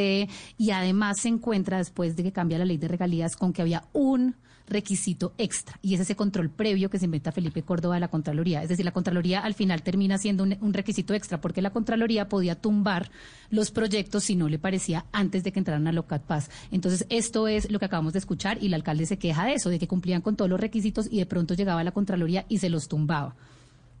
y 0.58 0.70
además 0.72 1.20
se 1.20 1.28
encuentra 1.28 1.78
después 1.78 2.16
de 2.16 2.24
que 2.24 2.32
cambia 2.32 2.58
la 2.58 2.64
ley 2.64 2.76
de 2.76 2.88
regalías 2.88 3.36
con 3.36 3.52
que 3.52 3.62
había 3.62 3.84
un 3.92 4.34
requisito 4.68 5.32
extra 5.38 5.78
y 5.82 5.94
es 5.94 6.00
ese 6.00 6.16
control 6.16 6.50
previo 6.50 6.90
que 6.90 6.98
se 6.98 7.04
inventa 7.04 7.32
Felipe 7.32 7.62
Córdoba 7.62 7.94
de 7.94 8.00
la 8.00 8.08
Contraloría. 8.08 8.62
Es 8.62 8.68
decir, 8.68 8.84
la 8.84 8.92
Contraloría 8.92 9.40
al 9.40 9.54
final 9.54 9.82
termina 9.82 10.18
siendo 10.18 10.44
un, 10.44 10.74
requisito 10.74 11.14
extra 11.14 11.40
porque 11.40 11.62
la 11.62 11.70
Contraloría 11.70 12.28
podía 12.28 12.54
tumbar 12.56 13.10
los 13.50 13.70
proyectos 13.70 14.24
si 14.24 14.36
no 14.36 14.48
le 14.48 14.58
parecía 14.58 15.06
antes 15.12 15.44
de 15.44 15.52
que 15.52 15.60
entraran 15.60 15.86
a 15.86 15.92
Locat 15.92 16.22
Paz. 16.22 16.50
Entonces, 16.70 17.06
esto 17.08 17.48
es 17.48 17.70
lo 17.70 17.78
que 17.78 17.86
acabamos 17.86 18.12
de 18.12 18.18
escuchar 18.18 18.58
y 18.62 18.66
el 18.66 18.74
alcalde 18.74 19.06
se 19.06 19.18
queja 19.18 19.44
de 19.46 19.54
eso, 19.54 19.70
de 19.70 19.78
que 19.78 19.88
cumplían 19.88 20.22
con 20.22 20.36
todos 20.36 20.50
los 20.50 20.60
requisitos 20.60 21.08
y 21.10 21.18
de 21.18 21.26
pronto 21.26 21.54
llegaba 21.54 21.84
la 21.84 21.92
Contraloría 21.92 22.44
y 22.48 22.58
se 22.58 22.68
los 22.68 22.88
tumbaba. 22.88 23.34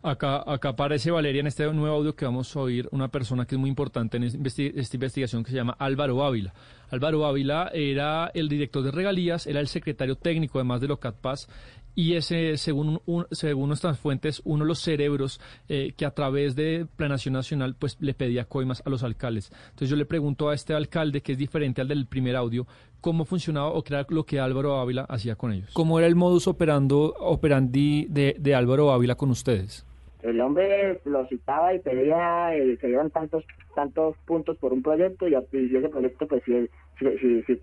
Acá, 0.06 0.36
aparece 0.36 1.10
Valeria 1.10 1.40
en 1.40 1.48
este 1.48 1.66
nuevo 1.72 1.96
audio 1.96 2.14
que 2.14 2.24
vamos 2.24 2.54
a 2.54 2.60
oír 2.60 2.88
una 2.92 3.08
persona 3.08 3.44
que 3.44 3.56
es 3.56 3.58
muy 3.58 3.68
importante 3.68 4.16
en 4.16 4.22
esta 4.22 4.62
investigación 4.62 5.42
que 5.42 5.50
se 5.50 5.56
llama 5.56 5.74
Álvaro 5.80 6.22
Ávila. 6.22 6.54
Álvaro 6.90 7.26
Ávila 7.26 7.72
era 7.74 8.30
el 8.32 8.48
director 8.48 8.84
de 8.84 8.92
regalías, 8.92 9.48
era 9.48 9.58
el 9.58 9.66
secretario 9.66 10.14
técnico 10.14 10.58
además 10.58 10.80
de 10.80 10.86
Locatpaz 10.86 11.48
y 11.96 12.14
ese, 12.14 12.56
según, 12.56 13.00
según 13.32 13.66
nuestras 13.66 13.98
fuentes, 13.98 14.42
uno 14.44 14.62
de 14.62 14.68
los 14.68 14.78
cerebros 14.78 15.40
eh, 15.68 15.92
que 15.96 16.06
a 16.06 16.12
través 16.12 16.54
de 16.54 16.86
Planación 16.94 17.34
Nacional 17.34 17.74
pues 17.76 17.96
le 17.98 18.14
pedía 18.14 18.44
coimas 18.44 18.84
a 18.86 18.90
los 18.90 19.02
alcaldes. 19.02 19.50
Entonces 19.70 19.90
yo 19.90 19.96
le 19.96 20.06
pregunto 20.06 20.50
a 20.50 20.54
este 20.54 20.72
alcalde, 20.72 21.20
que 21.20 21.32
es 21.32 21.38
diferente 21.38 21.80
al 21.80 21.88
del 21.88 22.06
primer 22.06 22.36
audio, 22.36 22.64
cómo 23.00 23.24
funcionaba 23.24 23.70
o 23.70 23.82
qué 23.82 23.94
era 23.94 24.06
lo 24.08 24.24
que 24.24 24.38
Álvaro 24.38 24.78
Ávila 24.78 25.04
hacía 25.08 25.34
con 25.34 25.52
ellos. 25.52 25.70
¿Cómo 25.72 25.98
era 25.98 26.06
el 26.06 26.14
modus 26.14 26.46
operandi 26.46 28.06
de 28.08 28.54
Álvaro 28.54 28.92
Ávila 28.92 29.16
con 29.16 29.30
ustedes? 29.30 29.85
El 30.26 30.40
hombre 30.40 31.00
lo 31.04 31.26
citaba 31.26 31.74
y 31.74 31.80
pedía 31.80 32.54
eh, 32.56 32.76
que 32.80 32.86
dieran 32.88 33.10
tantos 33.10 33.44
tantos 33.74 34.16
puntos 34.26 34.56
por 34.58 34.72
un 34.72 34.82
proyecto 34.82 35.28
y, 35.28 35.34
ese 35.34 35.88
proyecto 35.88 36.26
pues 36.26 36.42
si, 36.44 36.68
si, 36.98 37.42
si, 37.44 37.58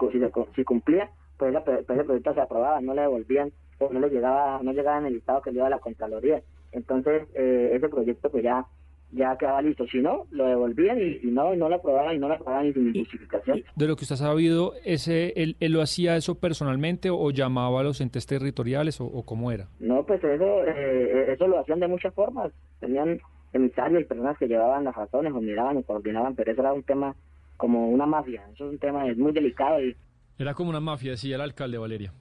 si, 0.56 0.64
cumplía 0.64 1.10
pues, 1.38 1.56
pues 1.66 1.80
ese, 1.90 2.04
proyecto 2.04 2.34
se 2.34 2.42
aprobaba 2.42 2.82
no 2.82 2.94
le 2.94 3.02
devolvían 3.02 3.52
no 3.80 4.00
le 4.00 4.10
llegaba 4.10 4.62
no 4.64 4.72
llegaba 4.72 5.00
en 5.00 5.08
el 5.08 5.18
estado 5.18 5.42
que 5.42 5.52
le 5.52 5.58
iba 5.58 5.68
a 5.68 5.72
la 5.72 5.80
contraloría. 5.80 6.42
Entonces 6.72 7.28
eh, 7.34 7.72
ese 7.74 7.90
proyecto 7.90 8.30
pues 8.30 8.44
ya 8.44 8.66
ya 9.14 9.38
quedaba 9.38 9.62
listo. 9.62 9.86
Si 9.88 10.00
no, 10.00 10.26
lo 10.32 10.48
devolvían 10.48 11.00
y, 11.00 11.20
no, 11.28 11.56
no 11.56 11.70
lo 11.70 11.76
aprobaban 11.76 12.16
y 12.16 12.20
no 12.20 12.28
lo 12.28 12.36
aprobaban 12.36 12.68
ni 12.68 12.74
sin 12.74 12.94
justificación. 12.94 13.64
De 13.76 13.88
lo 13.88 13.96
que 13.96 14.04
usted 14.04 14.16
ha 14.16 14.18
sabido, 14.18 14.74
ese, 14.84 15.34
él, 15.36 15.56
él, 15.60 15.72
lo 15.72 15.82
hacía 15.82 16.16
eso 16.16 16.36
personalmente 16.36 17.10
o 17.10 17.32
llamaba 17.32 17.82
a 17.82 17.84
los 17.84 18.02
entes 18.02 18.26
territoriales 18.26 19.00
o, 19.00 19.24
cómo 19.24 19.52
era? 19.52 19.68
No, 19.80 20.06
pues 20.06 20.24
eso, 20.24 20.66
eh, 20.66 21.32
eso 21.34 21.48
lo 21.48 21.60
hacían 21.60 21.80
de 21.80 21.88
muchas 21.88 22.14
formas. 22.14 22.52
Tenían 22.80 23.20
emisarios 23.54 24.02
y 24.02 24.06
personas 24.06 24.38
que 24.38 24.48
llevaban 24.48 24.84
las 24.84 24.96
razones 24.96 25.32
o 25.34 25.42
miraban 25.42 25.80
y 25.80 25.84
coordinaban, 25.84 26.36
pero 26.36 26.52
eso 26.52 26.62
era 26.62 26.74
un 26.74 26.84
tema 26.84 27.16
como 27.58 27.90
una 27.90 28.06
mafia. 28.06 28.44
Eso 28.54 28.66
es 28.66 28.74
un 28.74 28.80
tema 28.80 29.06
muy 29.16 29.32
delicado. 29.32 29.84
Y... 29.84 29.96
Era 30.38 30.54
como 30.54 30.70
una 30.70 30.80
mafia, 30.80 31.12
decía 31.12 31.36
el 31.36 31.42
alcalde 31.42 31.78
Valeria. 31.78 32.14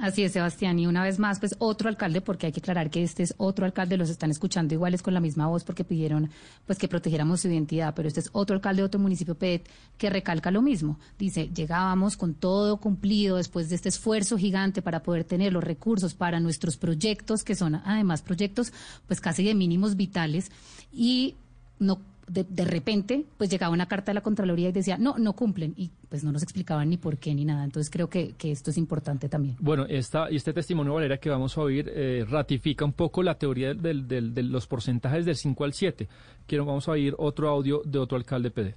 Así 0.00 0.22
es, 0.22 0.32
Sebastián. 0.32 0.78
Y 0.78 0.86
una 0.86 1.02
vez 1.02 1.18
más, 1.18 1.40
pues 1.40 1.54
otro 1.58 1.90
alcalde, 1.90 2.22
porque 2.22 2.46
hay 2.46 2.52
que 2.52 2.60
aclarar 2.60 2.88
que 2.88 3.02
este 3.02 3.22
es 3.22 3.34
otro 3.36 3.66
alcalde, 3.66 3.98
los 3.98 4.08
están 4.08 4.30
escuchando 4.30 4.72
iguales 4.72 5.02
con 5.02 5.12
la 5.12 5.20
misma 5.20 5.46
voz 5.46 5.62
porque 5.62 5.84
pidieron 5.84 6.30
pues 6.64 6.78
que 6.78 6.88
protegiéramos 6.88 7.42
su 7.42 7.48
identidad, 7.48 7.94
pero 7.94 8.08
este 8.08 8.20
es 8.20 8.30
otro 8.32 8.56
alcalde 8.56 8.80
de 8.80 8.86
otro 8.86 8.98
municipio 8.98 9.34
PET 9.34 9.68
que 9.98 10.08
recalca 10.08 10.50
lo 10.50 10.62
mismo. 10.62 10.98
Dice, 11.18 11.50
llegábamos 11.54 12.16
con 12.16 12.32
todo 12.32 12.78
cumplido 12.78 13.36
después 13.36 13.68
de 13.68 13.76
este 13.76 13.90
esfuerzo 13.90 14.38
gigante 14.38 14.80
para 14.80 15.02
poder 15.02 15.24
tener 15.24 15.52
los 15.52 15.62
recursos 15.62 16.14
para 16.14 16.40
nuestros 16.40 16.78
proyectos, 16.78 17.44
que 17.44 17.54
son 17.54 17.74
además 17.74 18.22
proyectos 18.22 18.72
pues 19.06 19.20
casi 19.20 19.44
de 19.44 19.54
mínimos 19.54 19.96
vitales, 19.96 20.50
y 20.92 21.34
no 21.78 22.00
de, 22.30 22.64
repente, 22.64 23.24
pues 23.36 23.50
llegaba 23.50 23.72
una 23.72 23.86
carta 23.86 24.12
de 24.12 24.14
la 24.14 24.20
Contraloría 24.20 24.68
y 24.68 24.72
decía, 24.72 24.98
no, 24.98 25.18
no 25.18 25.32
cumplen. 25.34 25.74
Y 25.76 25.90
pues 26.08 26.22
no 26.22 26.32
nos 26.32 26.42
explicaban 26.42 26.88
ni 26.88 26.96
por 26.96 27.18
qué 27.18 27.34
ni 27.34 27.44
nada. 27.44 27.64
Entonces 27.64 27.90
creo 27.90 28.08
que, 28.08 28.34
esto 28.40 28.70
es 28.70 28.78
importante 28.78 29.28
también. 29.28 29.56
Bueno, 29.58 29.86
esta, 29.88 30.30
y 30.30 30.36
este 30.36 30.52
testimonio, 30.52 30.94
Valeria, 30.94 31.18
que 31.18 31.28
vamos 31.28 31.56
a 31.58 31.62
oír, 31.62 31.90
eh, 31.92 32.24
ratifica 32.28 32.84
un 32.84 32.92
poco 32.92 33.22
la 33.22 33.36
teoría 33.36 33.74
del, 33.74 34.06
de 34.06 34.42
los 34.42 34.66
porcentajes 34.66 35.24
del 35.24 35.36
5 35.36 35.64
al 35.64 35.72
7. 35.72 36.08
Quiero, 36.46 36.64
vamos 36.64 36.86
a 36.88 36.92
oír 36.92 37.14
otro 37.18 37.48
audio 37.48 37.82
de 37.84 37.98
otro 37.98 38.16
alcalde 38.16 38.50
PEDET. 38.50 38.76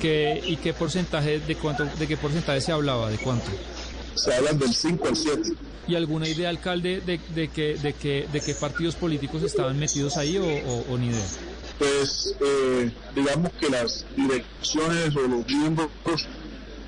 ¿Qué, 0.00 0.40
¿Y 0.46 0.56
qué 0.56 0.72
porcentaje, 0.72 1.40
de 1.40 1.56
cuánto, 1.56 1.84
de 1.84 2.06
qué 2.06 2.16
porcentaje 2.16 2.60
se 2.60 2.72
hablaba? 2.72 3.10
¿De 3.10 3.18
cuánto? 3.18 3.46
Se 4.14 4.34
hablan 4.34 4.58
del 4.58 4.72
5 4.72 5.08
al 5.08 5.16
7. 5.16 5.52
¿Y 5.86 5.94
alguna 5.96 6.28
idea, 6.28 6.48
alcalde, 6.48 7.00
de, 7.00 7.20
de, 7.34 7.48
que, 7.48 7.74
de, 7.74 7.92
que, 7.92 8.26
de 8.32 8.40
qué 8.40 8.54
partidos 8.54 8.94
políticos 8.94 9.42
estaban 9.42 9.78
metidos 9.78 10.16
ahí 10.16 10.38
o 10.38 10.98
ni 10.98 11.08
idea? 11.08 11.26
Pues 11.80 12.36
eh, 12.42 12.92
digamos 13.14 13.50
que 13.54 13.70
las 13.70 14.04
direcciones 14.14 15.16
o 15.16 15.22
los 15.26 15.46
miembros 15.46 15.88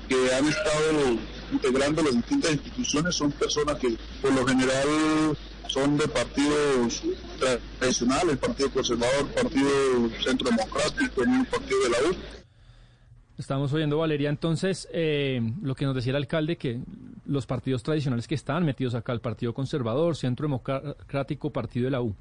que 0.07 0.35
han 0.35 0.47
estado 0.47 1.17
integrando 1.51 2.03
las 2.03 2.13
distintas 2.13 2.51
instituciones 2.51 3.15
son 3.15 3.31
personas 3.31 3.79
que 3.79 3.97
por 4.21 4.31
lo 4.33 4.45
general 4.45 5.35
son 5.67 5.97
de 5.97 6.07
partidos 6.07 7.01
tradicionales, 7.79 8.37
Partido 8.37 8.69
Conservador, 8.69 9.25
Partido 9.31 9.67
Centro 10.23 10.51
Democrático, 10.51 11.23
el 11.23 11.47
Partido 11.47 11.83
de 11.83 11.89
la 11.89 11.97
U. 12.11 12.15
Estamos 13.35 13.73
oyendo, 13.73 13.97
Valeria, 13.97 14.29
entonces, 14.29 14.87
eh, 14.93 15.41
lo 15.63 15.73
que 15.73 15.85
nos 15.85 15.95
decía 15.95 16.11
el 16.11 16.17
alcalde, 16.17 16.57
que 16.57 16.81
los 17.25 17.47
partidos 17.47 17.81
tradicionales 17.81 18.27
que 18.27 18.35
están 18.35 18.63
metidos 18.63 18.93
acá, 18.93 19.11
el 19.11 19.21
Partido 19.21 19.55
Conservador, 19.55 20.15
Centro 20.15 20.43
Democrático, 20.47 21.49
Partido 21.49 21.85
de 21.85 21.91
la 21.91 22.01
U. 22.01 22.15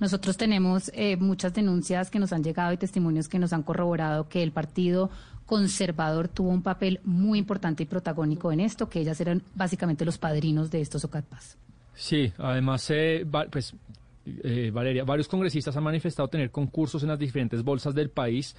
Nosotros 0.00 0.36
tenemos 0.36 0.90
eh, 0.94 1.16
muchas 1.16 1.54
denuncias 1.54 2.10
que 2.10 2.18
nos 2.18 2.32
han 2.32 2.42
llegado 2.42 2.72
y 2.72 2.76
testimonios 2.76 3.28
que 3.28 3.38
nos 3.38 3.52
han 3.52 3.62
corroborado 3.62 4.28
que 4.28 4.42
el 4.42 4.52
partido 4.52 5.10
conservador 5.46 6.28
tuvo 6.28 6.50
un 6.50 6.62
papel 6.62 7.00
muy 7.04 7.38
importante 7.38 7.82
y 7.82 7.86
protagónico 7.86 8.52
en 8.52 8.60
esto, 8.60 8.88
que 8.88 9.00
ellas 9.00 9.20
eran 9.20 9.42
básicamente 9.54 10.04
los 10.04 10.18
padrinos 10.18 10.70
de 10.70 10.80
estos 10.80 11.04
OCATPAS. 11.04 11.56
Sí, 11.94 12.32
además, 12.38 12.88
eh, 12.90 13.26
pues, 13.50 13.74
eh, 14.44 14.70
Valeria, 14.72 15.04
varios 15.04 15.26
congresistas 15.26 15.76
han 15.76 15.82
manifestado 15.82 16.28
tener 16.28 16.50
concursos 16.50 17.02
en 17.02 17.08
las 17.08 17.18
diferentes 17.18 17.62
bolsas 17.62 17.94
del 17.94 18.10
país. 18.10 18.54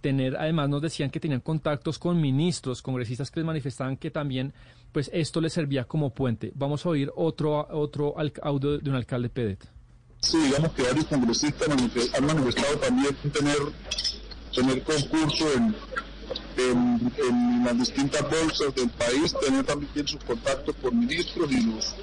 tener, 0.00 0.36
además 0.36 0.70
nos 0.70 0.80
decían 0.80 1.10
que 1.10 1.20
tenían 1.20 1.40
contactos 1.40 1.98
con 1.98 2.18
ministros, 2.18 2.80
congresistas 2.80 3.30
que 3.30 3.40
les 3.40 3.46
manifestaban 3.46 3.98
que 3.98 4.10
también, 4.10 4.54
pues 4.92 5.10
esto 5.12 5.40
les 5.40 5.52
servía 5.52 5.84
como 5.84 6.10
puente. 6.10 6.52
Vamos 6.54 6.86
a 6.86 6.90
oír 6.90 7.10
otro, 7.16 7.66
otro 7.70 8.14
audio 8.42 8.78
de 8.78 8.88
un 8.88 8.96
alcalde 8.96 9.28
PEDET. 9.28 9.81
Sí, 10.22 10.38
digamos 10.38 10.72
que 10.72 10.82
varios 10.82 11.04
congresistas 11.06 11.68
han 11.68 12.26
manifestado 12.26 12.78
también 12.78 13.14
tener, 13.32 13.58
tener 14.54 14.82
concurso 14.84 15.44
en, 15.52 15.74
en, 16.56 17.64
las 17.64 17.76
distintas 17.76 18.22
bolsas 18.30 18.72
del 18.74 18.88
país, 18.90 19.34
tener 19.44 19.64
también 19.66 20.06
sus 20.06 20.22
contactos 20.22 20.76
con 20.80 20.98
ministros 20.98 21.50
y 21.50 21.60
los 21.62 21.94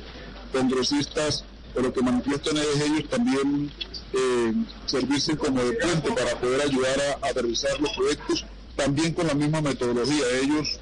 congresistas, 0.52 1.46
pero 1.74 1.94
que 1.94 2.02
manifiestan 2.02 2.58
es 2.58 2.82
ellos 2.82 3.10
también 3.10 3.72
eh, 4.14 4.54
servirse 4.86 5.38
como 5.38 5.64
de 5.64 5.74
puente 5.78 6.12
para 6.12 6.40
poder 6.40 6.62
ayudar 6.62 7.00
a, 7.24 7.28
a 7.28 7.42
los 7.42 7.92
proyectos, 7.96 8.46
también 8.76 9.14
con 9.14 9.28
la 9.28 9.34
misma 9.34 9.62
metodología. 9.62 10.26
Ellos 10.44 10.78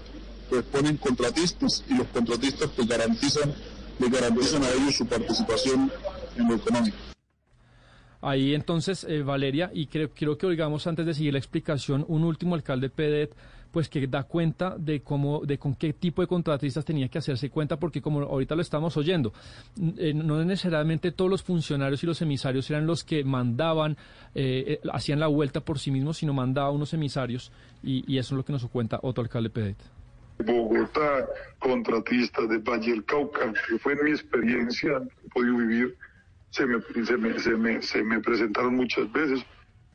pues 0.50 0.64
ponen 0.64 0.98
contratistas 0.98 1.84
y 1.88 1.94
los 1.94 2.08
contratistas 2.08 2.72
pues 2.76 2.88
garantizan, 2.88 3.54
les 4.00 4.12
garantizan 4.12 4.64
a 4.64 4.72
ellos 4.72 4.96
su 4.96 5.06
participación 5.06 5.92
en 6.36 6.48
lo 6.48 6.56
económico. 6.56 7.07
Ahí 8.22 8.56
entonces, 8.56 9.04
eh, 9.04 9.22
Valeria, 9.22 9.70
y 9.74 9.88
creo, 9.88 10.10
quiero 10.10 10.38
que 10.38 10.48
oigamos 10.48 10.88
antes 10.88 11.06
de 11.06 11.14
seguir 11.14 11.34
la 11.34 11.40
explicación, 11.40 12.04
un 12.08 12.24
último 12.24 12.56
alcalde 12.56 12.90
PEDET, 12.90 13.36
pues 13.72 13.90
que 13.90 14.08
da 14.08 14.24
cuenta 14.24 14.76
de 14.78 15.02
cómo, 15.02 15.42
de 15.46 15.60
con 15.60 15.76
qué 15.76 15.94
tipo 15.94 16.22
de 16.22 16.28
contratistas 16.28 16.84
tenía 16.84 17.10
que 17.10 17.20
hacerse 17.20 17.50
cuenta, 17.50 17.78
porque 17.78 18.02
como 18.02 18.22
ahorita 18.22 18.56
lo 18.56 18.62
estamos 18.62 18.98
oyendo, 18.98 19.34
eh, 19.98 20.14
no 20.16 20.44
necesariamente 20.44 21.12
todos 21.12 21.30
los 21.30 21.44
funcionarios 21.44 22.04
y 22.04 22.08
los 22.08 22.22
emisarios 22.22 22.70
eran 22.72 22.88
los 22.88 23.04
que 23.04 23.24
mandaban, 23.24 23.98
eh, 24.34 24.80
hacían 24.92 25.20
la 25.20 25.28
vuelta 25.28 25.62
por 25.62 25.78
sí 25.78 25.92
mismos, 25.92 26.18
sino 26.18 26.34
mandaba 26.34 26.72
unos 26.72 26.94
emisarios, 26.94 27.52
y, 27.84 28.18
eso 28.18 28.34
es 28.34 28.38
lo 28.38 28.46
que 28.46 28.54
nos 28.54 28.66
cuenta 28.68 29.00
otro 29.04 29.22
alcalde 29.22 29.50
PEDET. 29.52 29.78
Bogotá, 30.44 31.28
contratistas 31.60 32.50
de 32.50 32.58
Valle 32.60 32.92
del 32.92 33.04
Cauca, 33.06 33.54
que 33.68 33.78
fue 33.78 33.96
mi 34.04 34.12
experiencia, 34.12 35.02
he 35.26 35.30
podido 35.30 35.58
vivir 35.58 35.96
se 36.58 36.66
me, 36.66 36.82
se 37.06 37.18
me, 37.18 37.40
se 37.40 37.52
me, 37.52 37.82
se 37.82 38.04
me 38.04 38.20
presentaron 38.20 38.76
muchas 38.76 39.12
veces. 39.12 39.46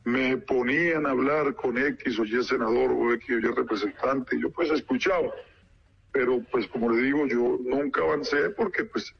Me 0.05 0.37
ponían 0.37 1.05
a 1.05 1.11
hablar 1.11 1.55
con 1.55 1.77
X 1.77 2.19
o 2.19 2.25
Y 2.25 2.43
senador 2.43 2.91
o 2.91 3.13
X 3.13 3.29
o 3.29 3.39
Y 3.39 3.41
representante. 3.41 4.39
Yo 4.39 4.49
pues 4.49 4.71
escuchaba. 4.71 5.29
Pero 6.11 6.41
pues 6.51 6.67
como 6.67 6.89
le 6.91 7.01
digo, 7.01 7.27
yo 7.27 7.59
nunca 7.63 8.01
avancé 8.01 8.49
porque 8.51 8.85
pues 8.85 9.13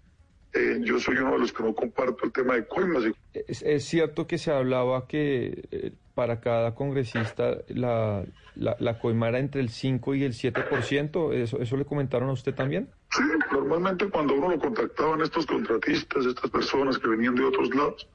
eh, 0.54 0.80
yo 0.84 1.00
soy 1.00 1.18
uno 1.18 1.34
de 1.34 1.40
los 1.40 1.52
que 1.52 1.64
no 1.64 1.74
comparto 1.74 2.26
el 2.26 2.32
tema 2.32 2.56
de 2.56 2.68
coimas. 2.68 3.04
Es, 3.34 3.84
cierto 3.86 4.28
que 4.28 4.38
se 4.38 4.52
hablaba 4.52 5.08
que 5.08 5.68
eh, 5.72 5.92
para 6.14 6.40
cada 6.40 6.76
congresista 6.76 7.58
la, 7.68 8.24
la, 8.56 8.78
la, 8.80 9.40
entre 9.40 9.62
el 9.62 9.70
5 9.70 10.16
y 10.16 10.24
el 10.24 10.34
7%. 10.34 11.34
¿Eso, 11.34 11.60
¿Eso 11.60 11.78
le 11.78 11.86
comentaron 11.86 12.30
a 12.30 12.34
usted 12.34 12.54
también? 12.54 12.90
Sí, 13.16 13.24
normalmente 13.52 14.10
cuando 14.10 14.34
uno 14.34 14.50
lo 14.50 14.60
contactaban 14.60 15.22
estos 15.22 15.46
contratistas, 15.46 16.26
estas 16.26 16.50
personas 16.50 16.98
que 16.98 17.08
venían 17.08 17.36
de 17.36 17.44
otros 17.44 17.70
lados, 17.76 18.08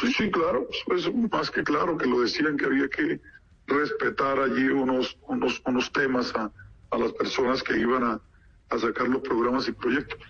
sí, 0.00 0.10
sí, 0.12 0.30
claro, 0.30 0.66
pues, 0.86 1.06
es 1.06 1.14
más 1.30 1.50
que 1.50 1.62
claro 1.62 1.98
que 1.98 2.06
lo 2.06 2.20
decían 2.20 2.56
que 2.56 2.64
había 2.64 2.88
que 2.88 3.20
respetar 3.66 4.38
allí 4.38 4.68
unos, 4.68 5.18
unos, 5.28 5.60
unos 5.66 5.92
temas 5.92 6.34
a, 6.34 6.50
a 6.90 6.98
las 6.98 7.12
personas 7.12 7.62
que 7.62 7.78
iban 7.78 8.02
a, 8.02 8.20
a 8.70 8.78
sacar 8.78 9.08
los 9.08 9.20
programas 9.22 9.68
y 9.68 9.72
proyectos. 9.72 10.29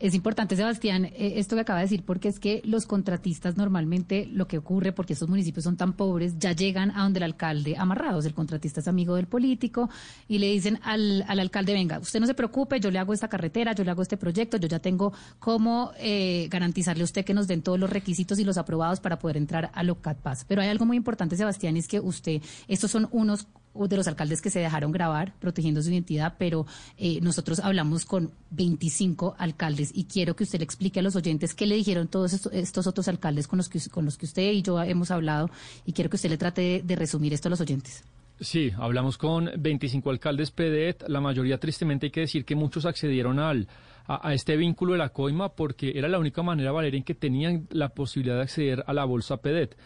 Es 0.00 0.14
importante, 0.14 0.54
Sebastián, 0.54 1.06
eh, 1.06 1.34
esto 1.36 1.56
que 1.56 1.62
acaba 1.62 1.80
de 1.80 1.86
decir, 1.86 2.04
porque 2.04 2.28
es 2.28 2.38
que 2.38 2.62
los 2.64 2.86
contratistas 2.86 3.56
normalmente 3.56 4.26
lo 4.26 4.46
que 4.46 4.58
ocurre, 4.58 4.92
porque 4.92 5.14
estos 5.14 5.28
municipios 5.28 5.64
son 5.64 5.76
tan 5.76 5.94
pobres, 5.94 6.38
ya 6.38 6.52
llegan 6.52 6.92
a 6.92 7.02
donde 7.02 7.18
el 7.18 7.24
alcalde 7.24 7.76
amarrados. 7.76 8.24
El 8.24 8.34
contratista 8.34 8.78
es 8.80 8.86
amigo 8.86 9.16
del 9.16 9.26
político 9.26 9.90
y 10.28 10.38
le 10.38 10.46
dicen 10.52 10.78
al, 10.84 11.24
al 11.26 11.40
alcalde, 11.40 11.72
venga, 11.72 11.98
usted 11.98 12.20
no 12.20 12.26
se 12.26 12.34
preocupe, 12.34 12.78
yo 12.78 12.92
le 12.92 13.00
hago 13.00 13.12
esta 13.12 13.28
carretera, 13.28 13.72
yo 13.74 13.82
le 13.82 13.90
hago 13.90 14.02
este 14.02 14.16
proyecto, 14.16 14.56
yo 14.56 14.68
ya 14.68 14.78
tengo 14.78 15.12
cómo 15.40 15.90
eh, 15.98 16.46
garantizarle 16.48 17.02
a 17.02 17.04
usted 17.04 17.24
que 17.24 17.34
nos 17.34 17.48
den 17.48 17.62
todos 17.62 17.80
los 17.80 17.90
requisitos 17.90 18.38
y 18.38 18.44
los 18.44 18.56
aprobados 18.56 19.00
para 19.00 19.18
poder 19.18 19.36
entrar 19.36 19.72
a 19.74 19.82
Locat 19.82 20.18
Paz. 20.18 20.44
Pero 20.46 20.62
hay 20.62 20.68
algo 20.68 20.86
muy 20.86 20.96
importante, 20.96 21.36
Sebastián, 21.36 21.76
es 21.76 21.88
que 21.88 21.98
usted, 21.98 22.40
estos 22.68 22.92
son 22.92 23.08
unos 23.10 23.48
de 23.86 23.96
los 23.96 24.08
alcaldes 24.08 24.42
que 24.42 24.50
se 24.50 24.58
dejaron 24.58 24.90
grabar 24.90 25.34
protegiendo 25.38 25.82
su 25.82 25.90
identidad, 25.90 26.34
pero 26.38 26.66
eh, 26.96 27.20
nosotros 27.20 27.60
hablamos 27.60 28.04
con 28.04 28.32
25 28.50 29.36
alcaldes 29.38 29.92
y 29.94 30.04
quiero 30.04 30.34
que 30.34 30.44
usted 30.44 30.58
le 30.58 30.64
explique 30.64 31.00
a 31.00 31.02
los 31.02 31.14
oyentes 31.14 31.54
qué 31.54 31.66
le 31.66 31.76
dijeron 31.76 32.08
todos 32.08 32.32
estos, 32.52 32.86
otros 32.86 33.08
alcaldes 33.08 33.46
con 33.46 33.58
los, 33.58 33.68
que, 33.68 33.78
con 33.90 34.04
los 34.04 34.16
que 34.16 34.26
usted 34.26 34.50
y 34.52 34.62
yo 34.62 34.82
hemos 34.82 35.10
hablado 35.10 35.50
y 35.84 35.92
quiero 35.92 36.10
que 36.10 36.16
usted 36.16 36.30
le 36.30 36.38
trate 36.38 36.82
de, 36.84 36.96
resumir 36.96 37.32
esto 37.32 37.48
a 37.48 37.50
los 37.50 37.60
oyentes. 37.60 38.02
Sí, 38.40 38.72
hablamos 38.76 39.18
con 39.18 39.50
25 39.56 40.10
alcaldes 40.10 40.50
PDET, 40.50 41.04
la 41.08 41.20
mayoría 41.20 41.58
tristemente 41.58 42.06
hay 42.06 42.10
que 42.10 42.20
decir 42.20 42.44
que 42.44 42.54
muchos 42.54 42.86
accedieron 42.86 43.38
al, 43.38 43.68
a, 44.08 44.32
este 44.32 44.56
vínculo 44.56 44.92
de 44.92 44.98
la 44.98 45.10
coima 45.10 45.50
porque 45.50 45.92
era 45.94 46.08
la 46.08 46.18
única 46.18 46.42
manera, 46.42 46.72
Valeria, 46.72 46.98
en 46.98 47.04
que 47.04 47.14
tenían 47.14 47.66
la 47.70 47.90
posibilidad 47.90 48.36
de 48.36 48.42
acceder 48.42 48.84
a 48.86 48.92
la 48.92 49.04
bolsa 49.04 49.36
PEDET. 49.36 49.76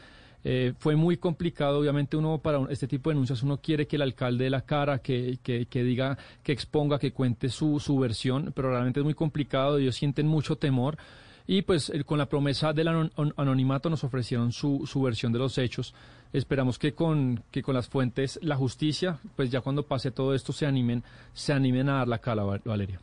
Eh, 0.45 0.73
fue 0.79 0.97
muy 0.97 1.19
complicado, 1.19 1.79
obviamente 1.79 2.17
uno 2.17 2.39
para 2.39 2.67
este 2.71 2.89
tipo 2.89 3.11
de 3.11 3.15
denuncias 3.15 3.43
uno 3.43 3.59
quiere 3.59 3.87
que 3.87 3.97
el 3.97 4.03
alcalde 4.03 4.45
de 4.45 4.51
la 4.51 4.63
cara, 4.63 4.99
que, 4.99 5.39
que, 5.43 5.67
que 5.67 5.85
diga, 5.85 6.19
que 6.43 6.53
exponga, 6.53 6.99
que 6.99 7.13
cuente 7.13 7.49
su, 7.49 7.79
su 7.79 7.99
versión, 7.99 8.53
pero 8.55 8.71
realmente 8.71 9.01
es 9.01 9.05
muy 9.05 9.15
complicado, 9.15 9.79
ellos 9.79 9.95
sienten 9.95 10.27
mucho 10.27 10.57
temor 10.57 10.99
y 11.47 11.63
pues 11.63 11.93
con 12.07 12.19
la 12.19 12.27
promesa 12.27 12.73
del 12.73 12.89
anonimato 13.37 13.91
nos 13.91 14.05
ofrecieron 14.05 14.53
su, 14.53 14.87
su 14.87 15.03
versión 15.03 15.33
de 15.33 15.39
los 15.39 15.59
hechos. 15.59 15.95
Esperamos 16.33 16.79
que 16.79 16.95
con, 16.95 17.43
que 17.51 17.63
con 17.63 17.75
las 17.75 17.89
fuentes, 17.89 18.39
la 18.43 18.57
justicia, 18.57 19.19
pues 19.37 19.51
ya 19.51 19.61
cuando 19.61 19.83
pase 19.83 20.13
todo 20.13 20.35
esto 20.35 20.53
se 20.53 20.67
animen, 20.67 21.03
se 21.33 21.53
animen 21.53 21.89
a 21.89 21.99
dar 21.99 22.09
la 22.09 22.19
cala, 22.19 22.45
Valeria 22.65 23.01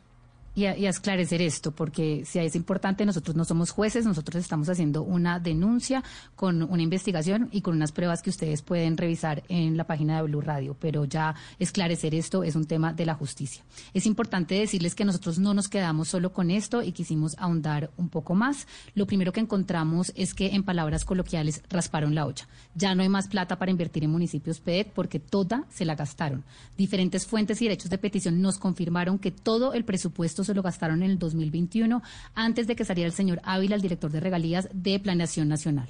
y 0.59 0.85
a, 0.85 0.89
esclarecer 0.89 1.41
esto, 1.41 1.71
porque 1.71 2.23
si 2.25 2.39
es 2.39 2.55
importante, 2.55 3.05
nosotros 3.05 3.35
no 3.35 3.45
somos 3.45 3.71
jueces, 3.71 4.05
nosotros 4.05 4.43
estamos 4.43 4.67
haciendo 4.67 5.03
una 5.03 5.39
denuncia 5.39 6.03
con 6.35 6.63
una 6.63 6.81
investigación 6.81 7.47
y 7.53 7.61
con 7.61 7.75
unas 7.75 7.93
pruebas 7.93 8.21
que 8.21 8.29
ustedes 8.29 8.61
pueden 8.61 8.97
revisar 8.97 9.43
en 9.47 9.77
la 9.77 9.85
página 9.85 10.17
de 10.17 10.23
Blue 10.23 10.41
Radio, 10.41 10.75
pero 10.77 11.05
ya 11.05 11.33
esclarecer 11.59 12.13
esto 12.13 12.43
es 12.43 12.57
un 12.57 12.65
tema 12.65 12.91
de 12.91 13.05
la 13.05 13.15
justicia. 13.15 13.63
Es 13.93 14.05
importante 14.05 14.55
decirles 14.55 14.95
que 14.95 15.05
nosotros 15.05 15.39
no 15.39 15.53
nos 15.53 15.69
quedamos 15.69 16.09
solo 16.09 16.33
con 16.33 16.51
esto 16.51 16.83
y 16.83 16.91
quisimos 16.91 17.37
ahondar 17.37 17.91
un 17.95 18.09
poco 18.09 18.35
más. 18.35 18.67
Lo 18.95 19.07
primero 19.07 19.31
que 19.31 19.39
encontramos 19.39 20.11
es 20.15 20.33
que, 20.33 20.47
en 20.55 20.63
palabras 20.63 21.05
coloquiales, 21.05 21.63
rasparon 21.69 22.15
la 22.15 22.25
olla. 22.25 22.47
Ya 22.75 22.95
no 22.95 23.03
hay 23.03 23.09
más 23.09 23.29
plata 23.29 23.57
para 23.57 23.71
invertir 23.71 24.03
en 24.03 24.11
municipios 24.11 24.59
PED 24.59 24.87
porque 24.93 25.19
toda 25.19 25.65
se 25.69 25.85
la 25.85 25.95
gastaron. 25.95 26.43
Diferentes 26.77 27.25
fuentes 27.25 27.61
y 27.61 27.65
derechos 27.65 27.89
de 27.89 27.97
petición 27.97 28.41
nos 28.41 28.57
confirmaron 28.57 29.19
que 29.19 29.31
todo 29.31 29.73
el 29.73 29.85
presupuesto 29.85 30.43
lo 30.53 30.61
gastaron 30.61 31.03
en 31.03 31.11
el 31.11 31.19
2021, 31.19 32.01
antes 32.35 32.67
de 32.67 32.75
que 32.75 32.85
saliera 32.85 33.07
el 33.07 33.13
señor 33.13 33.41
Ávila, 33.43 33.75
el 33.75 33.81
director 33.81 34.11
de 34.11 34.19
regalías 34.19 34.69
de 34.73 34.99
Planeación 34.99 35.47
Nacional. 35.47 35.87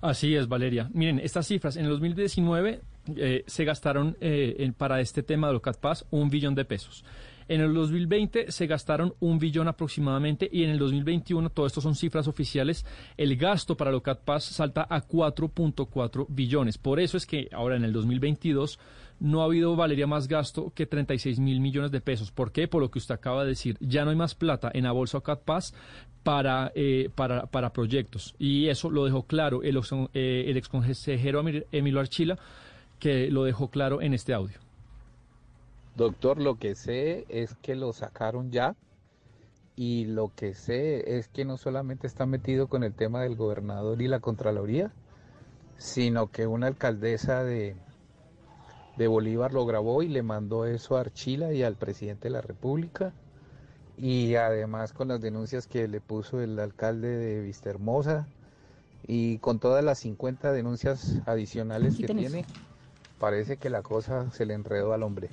Así 0.00 0.34
es, 0.34 0.48
Valeria. 0.48 0.88
Miren, 0.94 1.18
estas 1.18 1.46
cifras, 1.46 1.76
en 1.76 1.84
el 1.84 1.90
2019 1.90 2.80
eh, 3.16 3.44
se 3.46 3.64
gastaron 3.64 4.16
eh, 4.20 4.72
para 4.76 5.00
este 5.00 5.22
tema 5.22 5.48
de 5.48 5.54
Locat 5.54 5.78
Paz 5.78 6.06
un 6.10 6.30
billón 6.30 6.54
de 6.54 6.64
pesos. 6.64 7.04
En 7.50 7.60
el 7.60 7.74
2020 7.74 8.52
se 8.52 8.66
gastaron 8.68 9.12
un 9.18 9.40
billón 9.40 9.66
aproximadamente 9.66 10.48
y 10.52 10.62
en 10.62 10.70
el 10.70 10.78
2021, 10.78 11.50
todo 11.50 11.66
esto 11.66 11.80
son 11.80 11.96
cifras 11.96 12.28
oficiales, 12.28 12.86
el 13.16 13.36
gasto 13.36 13.76
para 13.76 13.90
Locat 13.90 14.20
Paz 14.20 14.44
salta 14.44 14.86
a 14.88 15.04
4.4 15.04 16.26
billones. 16.28 16.78
Por 16.78 17.00
eso 17.00 17.16
es 17.16 17.26
que 17.26 17.48
ahora 17.50 17.74
en 17.74 17.82
el 17.82 17.92
2022 17.92 18.78
no 19.20 19.42
ha 19.42 19.44
habido, 19.44 19.76
Valeria, 19.76 20.06
más 20.06 20.26
gasto 20.26 20.72
que 20.74 20.86
36 20.86 21.38
mil 21.38 21.60
millones 21.60 21.90
de 21.90 22.00
pesos. 22.00 22.32
¿Por 22.32 22.52
qué? 22.52 22.66
Por 22.66 22.80
lo 22.80 22.90
que 22.90 22.98
usted 22.98 23.14
acaba 23.14 23.42
de 23.42 23.50
decir. 23.50 23.76
Ya 23.80 24.04
no 24.04 24.10
hay 24.10 24.16
más 24.16 24.34
plata 24.34 24.70
en 24.72 24.84
la 24.84 24.92
bolsa 24.92 25.20
CatPass 25.20 25.74
para, 26.22 26.72
eh, 26.74 27.10
para, 27.14 27.46
para 27.46 27.72
proyectos. 27.72 28.34
Y 28.38 28.68
eso 28.68 28.90
lo 28.90 29.04
dejó 29.04 29.24
claro 29.24 29.62
el, 29.62 29.78
eh, 30.14 30.44
el 30.48 30.56
exconsejero 30.56 31.44
Emilio 31.70 32.00
Archila, 32.00 32.38
que 32.98 33.30
lo 33.30 33.44
dejó 33.44 33.68
claro 33.68 34.00
en 34.00 34.14
este 34.14 34.32
audio. 34.32 34.58
Doctor, 35.96 36.40
lo 36.40 36.58
que 36.58 36.74
sé 36.74 37.26
es 37.28 37.54
que 37.56 37.76
lo 37.76 37.92
sacaron 37.92 38.50
ya. 38.50 38.74
Y 39.76 40.06
lo 40.06 40.32
que 40.34 40.54
sé 40.54 41.18
es 41.18 41.28
que 41.28 41.44
no 41.44 41.56
solamente 41.56 42.06
está 42.06 42.26
metido 42.26 42.68
con 42.68 42.84
el 42.84 42.94
tema 42.94 43.22
del 43.22 43.36
gobernador 43.36 44.00
y 44.02 44.08
la 44.08 44.20
Contraloría, 44.20 44.92
sino 45.78 46.30
que 46.30 46.46
una 46.46 46.66
alcaldesa 46.66 47.44
de, 47.44 47.76
de 49.00 49.08
Bolívar 49.08 49.54
lo 49.54 49.64
grabó 49.64 50.02
y 50.02 50.08
le 50.08 50.22
mandó 50.22 50.66
eso 50.66 50.98
a 50.98 51.00
Archila 51.00 51.54
y 51.54 51.62
al 51.62 51.74
presidente 51.74 52.28
de 52.28 52.34
la 52.34 52.42
República. 52.42 53.14
Y 53.96 54.34
además 54.34 54.92
con 54.92 55.08
las 55.08 55.22
denuncias 55.22 55.66
que 55.66 55.88
le 55.88 56.02
puso 56.02 56.42
el 56.42 56.58
alcalde 56.58 57.08
de 57.08 57.40
Vistahermosa 57.40 58.28
y 59.06 59.38
con 59.38 59.58
todas 59.58 59.82
las 59.82 60.00
50 60.00 60.52
denuncias 60.52 61.16
adicionales 61.24 61.96
que 61.96 62.08
tiene, 62.08 62.44
parece 63.18 63.56
que 63.56 63.70
la 63.70 63.80
cosa 63.80 64.30
se 64.32 64.44
le 64.44 64.52
enredó 64.52 64.92
al 64.92 65.02
hombre. 65.02 65.30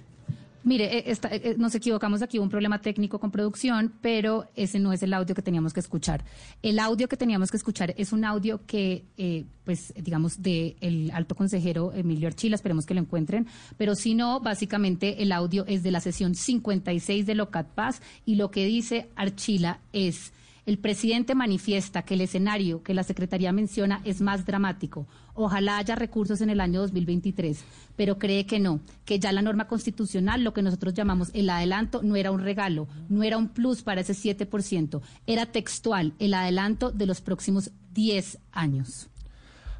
Mire, 0.67 0.97
eh, 0.97 1.17
eh, 1.31 1.55
nos 1.57 1.75
equivocamos 1.75 2.21
aquí, 2.21 2.39
hubo 2.39 2.43
un 2.43 2.49
problema 2.49 2.81
técnico 2.81 3.19
con 3.19 3.31
producción, 3.31 3.93
pero 4.01 4.49
ese 4.53 4.79
no 4.79 4.91
es 4.91 5.01
el 5.01 5.13
audio 5.13 5.33
que 5.33 5.41
teníamos 5.41 5.71
que 5.71 5.79
escuchar. 5.79 6.25
El 6.61 6.77
audio 6.79 7.07
que 7.07 7.15
teníamos 7.15 7.51
que 7.51 7.55
escuchar 7.55 7.93
es 7.95 8.11
un 8.11 8.25
audio 8.25 8.59
que, 8.65 9.05
eh, 9.15 9.45
pues, 9.63 9.93
digamos, 9.95 10.41
del 10.41 11.09
alto 11.13 11.35
consejero 11.35 11.93
Emilio 11.93 12.27
Archila, 12.27 12.55
esperemos 12.55 12.85
que 12.85 12.93
lo 12.95 12.99
encuentren, 12.99 13.47
pero 13.77 13.95
si 13.95 14.13
no, 14.13 14.41
básicamente 14.41 15.23
el 15.23 15.31
audio 15.31 15.63
es 15.67 15.83
de 15.83 15.91
la 15.91 16.01
sesión 16.01 16.35
56 16.35 17.25
de 17.25 17.35
Locat 17.35 17.67
Paz 17.67 18.01
y 18.25 18.35
lo 18.35 18.51
que 18.51 18.65
dice 18.65 19.07
Archila 19.15 19.79
es... 19.93 20.33
El 20.67 20.79
presidente 20.79 21.33
manifiesta 21.33 22.01
que 22.01 22.15
el 22.15 22.19
escenario 22.19 22.83
que 22.83 22.93
la 22.93 23.03
Secretaría 23.03 23.53
menciona 23.53 24.01
es 24.03 24.19
más 24.19 24.45
dramático. 24.45 25.07
Ojalá 25.33 25.77
haya 25.77 25.95
recursos 25.95 26.41
en 26.41 26.49
el 26.49 26.59
año 26.59 26.81
2023, 26.81 27.63
pero 27.95 28.19
cree 28.19 28.45
que 28.45 28.59
no, 28.59 28.81
que 29.05 29.17
ya 29.17 29.31
la 29.31 29.41
norma 29.41 29.69
constitucional, 29.69 30.43
lo 30.43 30.53
que 30.53 30.61
nosotros 30.61 30.93
llamamos 30.93 31.31
el 31.33 31.49
adelanto, 31.49 32.03
no 32.03 32.17
era 32.17 32.31
un 32.31 32.41
regalo, 32.41 32.89
no 33.07 33.23
era 33.23 33.37
un 33.37 33.47
plus 33.47 33.81
para 33.81 34.01
ese 34.01 34.11
7%, 34.11 34.99
era 35.25 35.45
textual, 35.45 36.11
el 36.19 36.33
adelanto 36.33 36.91
de 36.91 37.05
los 37.05 37.21
próximos 37.21 37.71
10 37.93 38.37
años. 38.51 39.09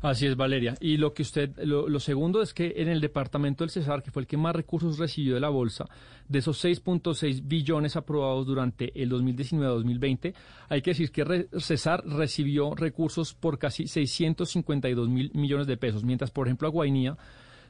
Así 0.01 0.27
es, 0.27 0.36
Valeria. 0.36 0.75
Y 0.79 0.97
lo 0.97 1.13
que 1.13 1.23
usted, 1.23 1.57
lo, 1.63 1.99
segundo 1.99 2.41
es 2.41 2.53
que 2.53 2.73
en 2.77 2.88
el 2.88 3.01
departamento 3.01 3.63
del 3.63 3.71
Cesar, 3.71 4.03
que 4.03 4.12
fue 4.12 4.21
el 4.21 4.27
que 4.27 4.38
más 4.38 4.55
recursos 4.55 4.99
recibió 4.99 5.33
de 5.33 5.39
la 5.39 5.49
bolsa, 5.49 5.86
de 6.27 6.39
esos 6.39 6.63
6.6 6.63 7.41
billones 7.43 7.95
aprobados 7.95 8.45
durante 8.45 8.91
el 9.01 9.12
2019-2020, 9.12 10.33
hay 10.69 10.81
que 10.81 10.91
decir 10.91 11.12
que 11.12 11.47
Cesar 11.57 12.05
recibió 12.05 12.75
recursos 12.75 13.33
por 13.33 13.57
casi 13.57 13.88
652 13.88 15.10
mil 15.10 15.31
millones 15.33 15.65
de 15.65 15.77
pesos, 15.77 16.03
mientras, 16.03 16.31
por 16.31 16.47
ejemplo, 16.47 16.67
a 16.67 16.71
Guainía 16.71 17.17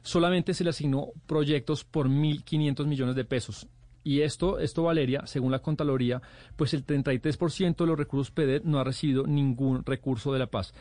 solamente 0.02 0.54
se 0.54 0.64
le 0.64 0.70
asignó 0.70 1.08
proyectos 1.26 1.84
por 1.84 2.08
1.500 2.08 2.86
millones 2.86 3.16
de 3.16 3.24
pesos. 3.24 3.66
Y 4.04 4.20
esto, 4.20 4.58
esto, 4.58 4.84
Valeria, 4.84 5.26
según 5.26 5.50
la 5.50 5.58
Contraloría, 5.58 6.22
pues 6.56 6.72
el 6.72 6.86
33% 6.86 7.76
de 7.76 7.86
los 7.86 7.98
recursos 7.98 8.30
PEDET 8.30 8.64
no 8.64 8.78
ha 8.78 8.84
recibido 8.84 9.26
ningún 9.26 9.84
recurso 9.84 10.32
de 10.32 10.38
la 10.38 10.46
paz 10.46 10.72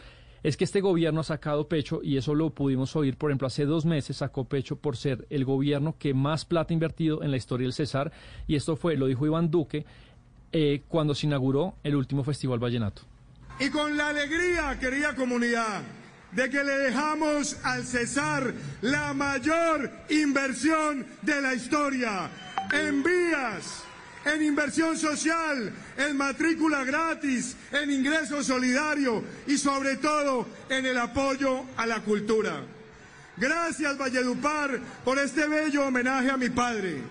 es 0.47 0.55
que 0.55 0.63
este 0.63 0.79
gobierno 0.79 1.19
ha 1.19 1.25
sacado 1.25 1.67
pecho, 1.67 1.99
y 2.01 2.15
eso 2.15 2.33
lo 2.33 2.51
pudimos 2.51 2.95
oír, 2.95 3.17
por 3.17 3.29
ejemplo, 3.29 3.47
hace 3.47 3.65
dos 3.65 3.86
meses 3.86 4.15
sacó 4.15 4.45
pecho 4.45 4.77
por 4.77 4.95
ser 4.95 5.27
el 5.29 5.43
gobierno 5.43 5.97
que 5.99 6.13
más 6.13 6.45
plata 6.45 6.71
ha 6.71 6.73
invertido 6.73 7.21
en 7.21 7.31
la 7.31 7.38
historia 7.38 7.65
del 7.65 7.73
Cesar, 7.73 8.13
y 8.47 8.55
esto 8.55 8.77
fue, 8.77 8.95
lo 8.95 9.07
dijo 9.07 9.25
Iván 9.25 9.51
Duque, 9.51 9.86
eh, 10.53 10.83
cuando 10.88 11.13
se 11.13 11.25
inauguró 11.27 11.75
el 11.83 11.97
último 11.97 12.23
Festival 12.23 12.60
Vallenato. 12.60 13.01
Y 13.60 13.69
con 13.69 13.97
la 13.97 14.07
alegría, 14.07 14.79
querida 14.79 15.15
comunidad, 15.15 15.81
de 16.31 16.49
que 16.49 16.63
le 16.63 16.77
dejamos 16.77 17.57
al 17.65 17.83
Cesar 17.83 18.53
la 18.81 19.13
mayor 19.13 19.91
inversión 20.10 21.05
de 21.23 21.41
la 21.41 21.55
historia 21.55 22.29
en 22.71 23.03
vías 23.03 23.83
en 24.34 24.44
inversión 24.44 24.98
social, 24.98 25.74
en 25.98 26.18
matrícula 26.18 26.84
gratis, 26.84 27.56
en 27.72 27.92
ingreso 27.92 28.44
solidario 28.44 29.24
y 29.48 29.58
sobre 29.58 29.98
todo 29.98 30.48
en 30.70 30.86
el 30.86 30.98
apoyo 30.98 31.63
a 31.78 31.86
la 31.86 32.02
cultura. 32.02 32.63
Gracias 33.38 33.98
Valledupar 33.98 34.80
por 35.06 35.20
este 35.20 35.48
bello 35.48 35.86
homenaje 35.86 36.30
a 36.30 36.38
mi 36.38 36.50
padre. 36.50 37.02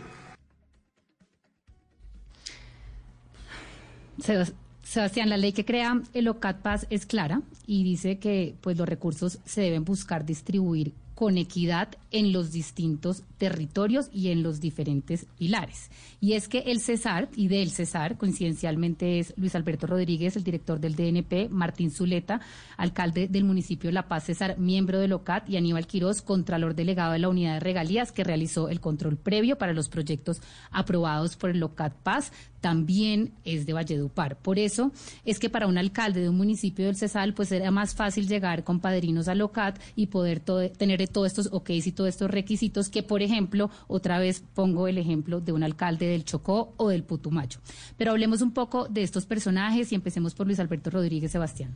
Sebastián, 4.83 5.29
la 5.29 5.37
ley 5.37 5.53
que 5.53 5.65
crea 5.65 6.01
el 6.15 6.29
OCAT 6.29 6.63
Paz 6.63 6.87
es 6.91 7.07
clara 7.07 7.43
y 7.67 7.85
dice 7.85 8.19
que 8.19 8.57
pues 8.61 8.77
los 8.77 8.89
recursos 8.89 9.39
se 9.45 9.61
deben 9.61 9.85
buscar 9.85 10.25
distribuir 10.25 10.95
con 11.17 11.39
equidad 11.39 11.89
en 12.13 12.31
los 12.31 12.53
distintos 12.53 13.25
territorios 13.39 14.11
y 14.13 14.29
en 14.29 14.43
los 14.43 14.61
diferentes 14.61 15.27
pilares. 15.39 15.91
Y 16.21 16.35
es 16.35 16.47
que 16.47 16.59
el 16.59 16.81
Cesar, 16.81 17.29
y 17.35 17.49
del 17.49 17.71
Cesar, 17.71 18.19
coincidencialmente 18.19 19.19
es 19.19 19.33
Luis 19.39 19.55
Alberto 19.55 19.87
Rodríguez, 19.87 20.37
el 20.37 20.45
director 20.45 20.79
del 20.79 20.95
DNP, 20.95 21.49
Martín 21.49 21.91
Zuleta, 21.91 22.43
alcalde 22.77 23.29
del 23.29 23.45
municipio 23.45 23.91
La 23.91 24.09
Paz 24.09 24.25
Cesar, 24.25 24.59
miembro 24.59 25.01
del 25.01 25.15
OCAT, 25.15 25.49
y 25.49 25.57
Aníbal 25.57 25.87
Quirós, 25.87 26.21
contralor 26.21 26.75
delegado 26.75 27.13
de 27.13 27.19
la 27.21 27.31
unidad 27.31 27.55
de 27.55 27.61
regalías, 27.61 28.13
que 28.13 28.23
realizó 28.23 28.69
el 28.69 28.81
control 28.81 29.17
previo 29.17 29.57
para 29.57 29.73
los 29.73 29.89
proyectos 29.89 30.43
aprobados 30.71 31.37
por 31.37 31.49
el 31.49 31.63
OCAT 31.63 31.95
Paz, 31.95 32.31
también 32.61 33.33
es 33.45 33.65
de 33.65 33.73
Valledupar. 33.73 34.39
Por 34.39 34.59
eso 34.59 34.91
es 35.25 35.39
que 35.39 35.49
para 35.49 35.67
un 35.67 35.79
alcalde 35.79 36.21
de 36.21 36.29
un 36.29 36.37
municipio 36.37 36.87
del 36.87 36.97
Cesal, 36.97 37.33
pues 37.33 37.53
era 37.53 37.71
más 37.71 37.95
fácil 37.95 38.27
llegar 38.27 38.65
con 38.65 38.81
padrinos 38.81 39.29
al 39.29 39.41
OCAT 39.41 39.79
y 39.95 40.07
poder 40.07 40.41
tener 40.41 41.01
todos 41.07 41.29
estos 41.29 41.49
OKs 41.53 41.87
y 41.87 41.93
todos 41.93 42.09
estos 42.09 42.31
requisitos 42.31 42.89
que, 42.89 43.03
por 43.03 43.23
ejemplo, 43.23 43.71
otra 43.89 44.19
vez 44.19 44.43
pongo 44.55 44.89
el 44.89 44.99
ejemplo 44.99 45.41
de 45.41 45.53
un 45.53 45.63
alcalde 45.63 46.07
del 46.07 46.25
Chocó 46.25 46.75
o 46.77 46.89
del 46.89 47.05
Putumayo. 47.05 47.61
Pero 47.97 48.13
hablemos 48.13 48.43
un 48.43 48.53
poco 48.53 48.87
de 48.89 49.03
estos 49.03 49.27
personajes 49.27 49.93
y 49.93 49.95
empecemos 49.95 50.35
por 50.35 50.47
Luis 50.47 50.61
Alberto 50.61 50.91
Rodríguez 50.91 51.33
Sebastián. 51.33 51.75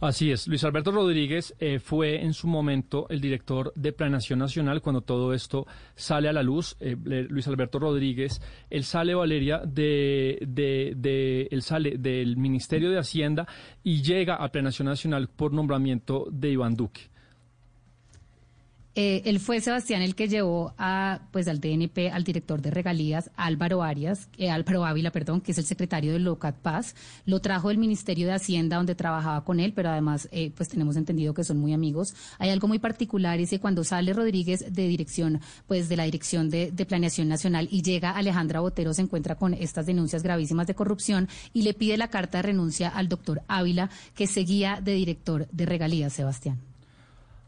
Así 0.00 0.30
es, 0.30 0.46
Luis 0.48 0.62
Alberto 0.64 0.90
Rodríguez 0.90 1.54
eh, 1.58 1.78
fue 1.78 2.22
en 2.22 2.34
su 2.34 2.46
momento 2.46 3.06
el 3.08 3.22
director 3.22 3.72
de 3.74 3.92
Planación 3.92 4.38
Nacional 4.38 4.82
cuando 4.82 5.00
todo 5.00 5.32
esto 5.32 5.66
sale 5.94 6.28
a 6.28 6.32
la 6.34 6.42
luz. 6.42 6.76
Eh, 6.80 6.94
Luis 7.28 7.48
Alberto 7.48 7.78
Rodríguez, 7.78 8.42
él 8.68 8.84
sale, 8.84 9.14
Valeria, 9.14 9.62
de, 9.64 10.38
de, 10.46 11.48
sale 11.62 11.96
del 11.96 12.36
Ministerio 12.36 12.90
de 12.90 12.98
Hacienda 12.98 13.46
y 13.82 14.02
llega 14.02 14.34
a 14.34 14.50
Planación 14.50 14.88
Nacional 14.88 15.28
por 15.28 15.54
nombramiento 15.54 16.26
de 16.30 16.50
Iván 16.50 16.74
Duque. 16.74 17.13
Eh, 18.96 19.22
él 19.24 19.40
fue 19.40 19.60
Sebastián 19.60 20.02
el 20.02 20.14
que 20.14 20.28
llevó 20.28 20.72
a, 20.78 21.22
pues, 21.32 21.48
al 21.48 21.60
DNP 21.60 22.10
al 22.12 22.22
director 22.22 22.62
de 22.62 22.70
regalías, 22.70 23.30
Álvaro 23.36 23.82
Arias, 23.82 24.28
eh, 24.38 24.50
Álvaro 24.50 24.84
Ávila, 24.84 25.10
perdón, 25.10 25.40
que 25.40 25.52
es 25.52 25.58
el 25.58 25.64
secretario 25.64 26.12
del 26.12 26.22
LOCAT 26.22 26.56
Paz. 26.56 26.94
Lo 27.26 27.40
trajo 27.40 27.68
del 27.68 27.78
Ministerio 27.78 28.28
de 28.28 28.34
Hacienda, 28.34 28.76
donde 28.76 28.94
trabajaba 28.94 29.44
con 29.44 29.58
él, 29.58 29.72
pero 29.72 29.90
además, 29.90 30.28
eh, 30.30 30.52
pues 30.56 30.68
tenemos 30.68 30.96
entendido 30.96 31.34
que 31.34 31.42
son 31.42 31.58
muy 31.58 31.72
amigos. 31.72 32.14
Hay 32.38 32.50
algo 32.50 32.68
muy 32.68 32.78
particular, 32.78 33.40
es 33.40 33.50
que 33.50 33.58
cuando 33.58 33.82
sale 33.82 34.12
Rodríguez 34.12 34.72
de 34.72 34.86
dirección, 34.86 35.40
pues 35.66 35.88
de 35.88 35.96
la 35.96 36.04
Dirección 36.04 36.48
de, 36.48 36.70
de 36.70 36.86
Planeación 36.86 37.28
Nacional 37.28 37.66
y 37.70 37.82
llega 37.82 38.10
Alejandra 38.10 38.60
Botero, 38.60 38.94
se 38.94 39.02
encuentra 39.02 39.34
con 39.34 39.54
estas 39.54 39.86
denuncias 39.86 40.22
gravísimas 40.22 40.66
de 40.66 40.74
corrupción 40.74 41.28
y 41.52 41.62
le 41.62 41.74
pide 41.74 41.96
la 41.96 42.08
carta 42.08 42.38
de 42.38 42.42
renuncia 42.42 42.88
al 42.88 43.08
doctor 43.08 43.42
Ávila, 43.48 43.90
que 44.14 44.26
seguía 44.26 44.80
de 44.80 44.92
director 44.92 45.48
de 45.50 45.66
regalías, 45.66 46.12
Sebastián. 46.12 46.73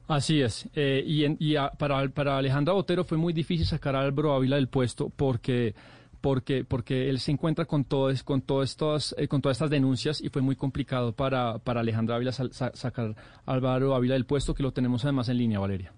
Así 0.08 0.40
es. 0.40 0.68
Eh, 0.74 1.02
y, 1.04 1.54
para, 1.78 2.08
para 2.08 2.38
Alejandra 2.38 2.74
Botero 2.74 3.04
fue 3.04 3.18
muy 3.18 3.32
difícil 3.32 3.66
sacar 3.66 3.96
a 3.96 4.00
Álvaro 4.00 4.34
Ávila 4.34 4.56
del 4.56 4.68
puesto 4.68 5.10
porque 5.10 5.74
porque 6.20 6.64
porque 6.64 7.10
él 7.10 7.20
se 7.20 7.32
encuentra 7.32 7.66
con 7.66 7.84
todas 7.84 8.22
con 8.22 8.40
todas 8.40 8.70
estas 8.70 9.14
eh, 9.18 9.28
con 9.28 9.42
todas 9.42 9.56
estas 9.56 9.70
denuncias 9.70 10.20
y 10.20 10.28
fue 10.28 10.42
muy 10.42 10.56
complicado 10.56 11.12
para 11.12 11.58
para 11.58 11.80
Alejandra 11.80 12.16
Ávila 12.16 12.32
sacar 12.32 13.14
a 13.44 13.52
Álvaro 13.52 13.94
Ávila 13.94 14.14
del 14.14 14.26
puesto 14.26 14.54
que 14.54 14.62
lo 14.62 14.72
tenemos 14.72 15.04
además 15.04 15.28
en 15.28 15.38
línea 15.38 15.58
Valeria. 15.58 15.92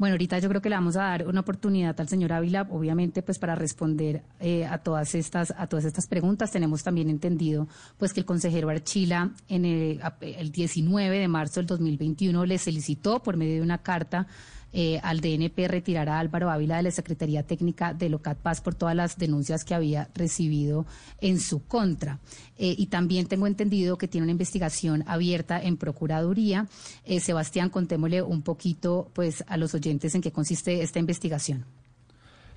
Bueno, 0.00 0.14
ahorita 0.14 0.38
yo 0.38 0.48
creo 0.48 0.62
que 0.62 0.70
le 0.70 0.76
vamos 0.76 0.96
a 0.96 1.02
dar 1.02 1.28
una 1.28 1.40
oportunidad 1.40 2.00
al 2.00 2.08
señor 2.08 2.32
Ávila, 2.32 2.66
obviamente, 2.70 3.20
pues 3.20 3.38
para 3.38 3.54
responder 3.54 4.22
eh, 4.40 4.64
a 4.64 4.78
todas 4.78 5.14
estas 5.14 5.52
a 5.54 5.66
todas 5.66 5.84
estas 5.84 6.06
preguntas. 6.06 6.50
Tenemos 6.50 6.82
también 6.82 7.10
entendido, 7.10 7.68
pues 7.98 8.14
que 8.14 8.20
el 8.20 8.24
consejero 8.24 8.70
Archila 8.70 9.32
en 9.46 9.66
el, 9.66 10.00
el 10.22 10.52
19 10.52 11.18
de 11.18 11.28
marzo 11.28 11.60
del 11.60 11.66
2021 11.66 12.46
le 12.46 12.56
solicitó 12.56 13.22
por 13.22 13.36
medio 13.36 13.56
de 13.56 13.60
una 13.60 13.76
carta 13.76 14.26
eh, 14.72 15.00
al 15.02 15.20
DNP 15.20 15.66
retirar 15.66 16.08
a 16.08 16.18
Álvaro 16.18 16.50
Ávila 16.50 16.76
de 16.76 16.84
la 16.84 16.90
Secretaría 16.90 17.42
Técnica 17.42 17.92
de 17.92 18.08
Locat 18.08 18.38
Paz 18.38 18.60
por 18.60 18.74
todas 18.74 18.94
las 18.94 19.18
denuncias 19.18 19.64
que 19.64 19.74
había 19.74 20.08
recibido 20.14 20.86
en 21.20 21.40
su 21.40 21.66
contra. 21.66 22.20
Eh, 22.56 22.74
y 22.78 22.86
también 22.86 23.26
tengo 23.26 23.46
entendido 23.46 23.98
que 23.98 24.08
tiene 24.08 24.24
una 24.24 24.32
investigación 24.32 25.02
abierta 25.06 25.60
en 25.60 25.76
Procuraduría. 25.76 26.66
Eh, 27.04 27.20
Sebastián, 27.20 27.70
contémosle 27.70 28.22
un 28.22 28.42
poquito 28.42 29.10
pues, 29.12 29.44
a 29.48 29.56
los 29.56 29.74
oyentes 29.74 30.14
en 30.14 30.22
qué 30.22 30.30
consiste 30.30 30.82
esta 30.82 30.98
investigación. 30.98 31.64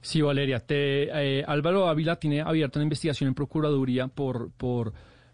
Sí, 0.01 0.21
Valeria. 0.21 0.59
Te, 0.59 1.43
Álvaro 1.45 1.87
Ávila 1.87 2.17
tiene 2.17 2.41
abierta 2.41 2.77
una 2.77 2.83
investigación 2.83 3.29
en 3.29 3.33
Procuraduría 3.33 4.07
por, 4.07 4.51
por 4.51 4.93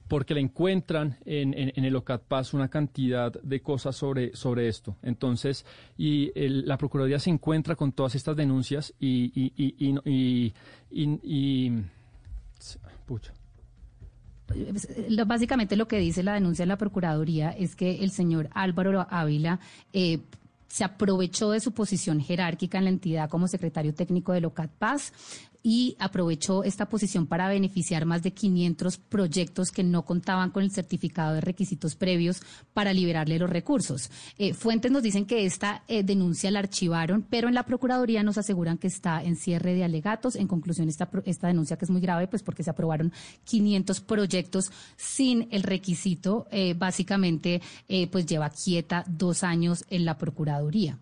porque 0.10 0.34
le 0.34 0.42
encuentran 0.42 1.18
en, 1.24 1.54
en, 1.54 1.86
el 1.86 1.96
OCAT 1.96 2.24
Paz 2.24 2.54
una 2.56 2.68
cantidad 2.68 3.32
de 3.32 3.62
cosas 3.62 3.96
sobre, 3.96 4.36
sobre 4.36 4.68
esto. 4.68 4.98
Entonces, 5.04 5.66
y 5.98 6.32
la 6.36 6.78
Procuraduría 6.78 7.20
se 7.20 7.30
encuentra 7.30 7.76
con 7.76 7.92
todas 7.92 8.16
estas 8.16 8.36
denuncias 8.36 8.92
y, 9.00 9.32
y, 9.36 10.54
y, 10.92 11.72
pucha. 13.06 13.34
Básicamente 15.28 15.76
lo 15.76 15.88
que 15.88 16.00
dice 16.00 16.24
la 16.24 16.34
denuncia 16.34 16.64
de 16.64 16.70
la 16.70 16.78
Procuraduría 16.78 17.52
es 17.52 17.76
que 17.76 18.04
el 18.04 18.10
señor 18.10 18.50
Álvaro 18.52 19.06
Ávila 19.12 19.60
eh, 19.94 20.22
se 20.70 20.84
aprovechó 20.84 21.52
de 21.52 21.60
su 21.60 21.72
posición 21.72 22.20
jerárquica 22.20 22.80
en 22.80 22.86
la 22.86 22.90
entidad 22.90 23.30
como 23.30 23.48
secretario 23.48 23.94
técnico 23.94 24.34
de 24.34 24.42
Locat 24.42 24.72
Paz, 24.72 25.14
y 25.62 25.96
aprovechó 26.00 26.64
esta 26.64 26.88
posición 26.88 27.28
para 27.28 27.50
beneficiar 27.50 28.06
más 28.06 28.24
de 28.24 28.32
500 28.32 28.98
proyectos 28.98 29.72
que 29.72 29.84
no 29.84 30.06
contaban 30.06 30.52
con 30.52 30.64
el 30.64 30.72
certificado 30.72 31.34
de 31.34 31.42
requisitos 31.42 31.96
previos 31.96 32.42
para 32.74 32.94
liberarle 32.94 33.40
los 33.40 33.50
recursos. 33.50 34.10
Eh, 34.38 34.54
fuentes 34.54 34.92
nos 34.92 35.04
dicen 35.04 35.26
que 35.26 35.46
esta 35.46 35.84
eh, 35.88 36.04
denuncia 36.04 36.52
la 36.52 36.60
archivaron, 36.60 37.26
pero 37.30 37.48
en 37.48 37.56
la 37.56 37.64
Procuraduría 37.64 38.24
nos 38.24 38.38
aseguran 38.38 38.78
que 38.78 38.88
está 38.88 39.22
en 39.24 39.36
cierre 39.36 39.74
de 39.74 39.84
alegatos. 39.84 40.36
En 40.36 40.48
conclusión, 40.48 40.88
esta, 40.88 41.10
denuncia 41.42 41.78
que 41.78 41.86
es 41.86 41.92
muy 41.92 42.02
grave, 42.02 42.28
pues 42.28 42.42
porque 42.42 42.64
se 42.64 42.70
aprobaron 42.70 43.12
500 43.44 44.00
proyectos 44.02 44.72
sin 44.96 45.48
el 45.52 45.64
requisito, 45.64 46.48
eh, 46.52 46.74
básicamente, 46.74 47.62
pues 48.12 48.26
lleva 48.26 48.50
quieta 48.50 49.04
dos 49.08 49.44
años 49.44 49.86
en 49.90 50.06
la 50.06 50.18
Procuraduría. 50.18 50.98